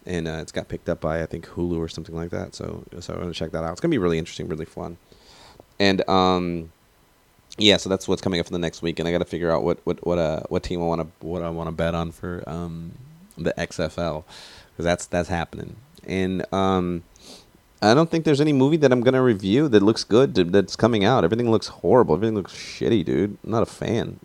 and 0.08 0.26
uh, 0.26 0.38
it's 0.40 0.50
got 0.50 0.68
picked 0.68 0.88
up 0.88 1.00
by 1.00 1.22
I 1.22 1.26
think 1.26 1.46
Hulu 1.46 1.78
or 1.78 1.88
something 1.88 2.16
like 2.16 2.30
that. 2.30 2.54
So 2.54 2.84
so 2.98 3.14
I'm 3.14 3.20
gonna 3.20 3.32
check 3.32 3.52
that 3.52 3.62
out. 3.62 3.72
It's 3.72 3.80
gonna 3.80 3.90
be 3.90 3.98
really 3.98 4.18
interesting, 4.18 4.48
really 4.48 4.64
fun, 4.64 4.96
and 5.78 6.08
um 6.08 6.72
yeah, 7.58 7.76
so 7.76 7.88
that's 7.88 8.06
what's 8.06 8.22
coming 8.22 8.38
up 8.40 8.46
for 8.46 8.52
the 8.52 8.58
next 8.58 8.82
week, 8.82 8.98
and 8.98 9.08
I 9.08 9.12
got 9.12 9.18
to 9.18 9.24
figure 9.24 9.50
out 9.50 9.62
what 9.62 9.78
what 9.84 10.04
what 10.06 10.18
uh 10.18 10.40
what 10.48 10.62
team 10.62 10.80
I 10.80 10.86
want 10.86 11.00
to 11.02 11.26
what 11.26 11.42
I 11.42 11.50
want 11.50 11.68
to 11.68 11.72
bet 11.72 11.94
on 11.94 12.10
for 12.10 12.42
um 12.46 12.92
the 13.36 13.52
XFL 13.58 14.24
because 14.72 14.84
that's 14.84 15.06
that's 15.06 15.28
happening, 15.28 15.76
and 16.06 16.52
um 16.52 17.02
I 17.80 17.94
don't 17.94 18.10
think 18.10 18.24
there's 18.24 18.40
any 18.40 18.52
movie 18.52 18.76
that 18.78 18.90
I'm 18.90 19.02
gonna 19.02 19.22
review 19.22 19.68
that 19.68 19.82
looks 19.82 20.04
good 20.04 20.34
that's 20.34 20.74
coming 20.74 21.04
out. 21.04 21.22
Everything 21.24 21.50
looks 21.50 21.68
horrible. 21.68 22.14
Everything 22.14 22.34
looks 22.34 22.52
shitty, 22.52 23.04
dude. 23.04 23.36
I'm 23.44 23.50
not 23.50 23.62
a 23.62 23.66
fan. 23.66 24.18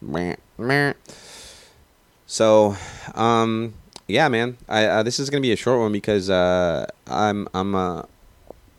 So, 2.26 2.76
um, 3.14 3.76
yeah, 4.14 4.28
man. 4.28 4.57
I 4.70 4.86
uh, 4.86 5.03
this 5.03 5.20
is 5.20 5.32
gonna 5.32 5.41
be 5.41 5.51
a 5.51 5.55
short 5.55 5.80
one 5.80 5.91
because 5.91 6.30
uh, 6.30 6.86
I'm 7.07 7.47
I'm 7.51 7.74
uh, 7.74 8.03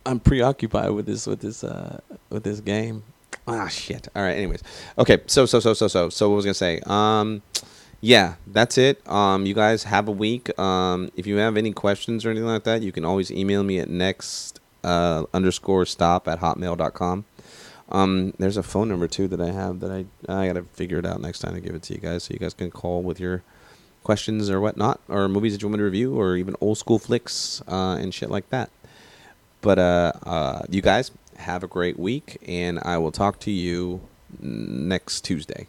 I'm 0.05 0.21
preoccupied 0.21 0.91
with 0.91 1.05
this 1.07 1.27
with 1.27 1.41
this 1.41 1.61
uh, 1.61 1.99
with 2.29 2.45
this 2.45 2.61
game. 2.61 3.03
Ah, 3.45 3.67
shit. 3.67 4.07
All 4.15 4.23
right. 4.23 4.37
Anyways, 4.37 4.63
okay. 4.97 5.19
So, 5.27 5.45
so, 5.45 5.59
so, 5.59 5.73
so, 5.73 5.89
so, 5.89 6.09
so, 6.09 6.29
what 6.29 6.37
was 6.37 6.45
I 6.45 6.47
gonna 6.47 6.53
say? 6.53 6.79
Um, 6.85 7.41
yeah, 7.99 8.35
that's 8.47 8.77
it. 8.77 9.05
Um, 9.09 9.45
you 9.45 9.53
guys 9.53 9.83
have 9.83 10.07
a 10.07 10.11
week. 10.11 10.57
Um, 10.57 11.11
if 11.17 11.27
you 11.27 11.35
have 11.35 11.57
any 11.57 11.73
questions 11.73 12.25
or 12.25 12.29
anything 12.29 12.47
like 12.47 12.63
that, 12.63 12.81
you 12.81 12.93
can 12.93 13.03
always 13.03 13.29
email 13.29 13.61
me 13.61 13.79
at 13.79 13.89
next 13.89 14.61
uh, 14.85 15.25
underscore 15.33 15.85
stop 15.85 16.29
at 16.29 16.39
hotmail.com. 16.39 17.25
Um, 17.89 18.33
there's 18.39 18.57
a 18.57 18.63
phone 18.63 18.87
number 18.87 19.09
too 19.09 19.27
that 19.27 19.41
I 19.41 19.51
have 19.51 19.81
that 19.81 19.91
I 19.91 20.05
I 20.31 20.47
gotta 20.47 20.63
figure 20.63 20.97
it 20.97 21.05
out 21.05 21.19
next 21.19 21.39
time 21.39 21.55
to 21.55 21.59
give 21.59 21.75
it 21.75 21.83
to 21.83 21.93
you 21.93 21.99
guys, 21.99 22.23
so 22.23 22.33
you 22.33 22.39
guys 22.39 22.53
can 22.53 22.71
call 22.71 23.03
with 23.03 23.19
your 23.19 23.43
questions 24.05 24.49
or 24.49 24.61
whatnot, 24.61 25.01
or 25.09 25.27
movies 25.27 25.51
that 25.53 25.61
you 25.61 25.67
want 25.67 25.73
me 25.73 25.79
to 25.79 25.83
review, 25.83 26.17
or 26.17 26.37
even 26.37 26.55
old 26.61 26.77
school 26.77 26.99
flicks 26.99 27.61
uh, 27.67 27.97
and 27.99 28.13
shit 28.13 28.29
like 28.29 28.49
that. 28.51 28.69
But 29.59 29.79
uh, 29.79 30.13
uh, 30.23 30.61
you 30.69 30.81
guys 30.81 31.11
have 31.35 31.63
a 31.63 31.67
great 31.67 31.99
week, 31.99 32.37
and 32.47 32.79
I 32.79 32.97
will 32.99 33.11
talk 33.11 33.39
to 33.41 33.51
you 33.51 34.01
next 34.39 35.25
Tuesday. 35.25 35.67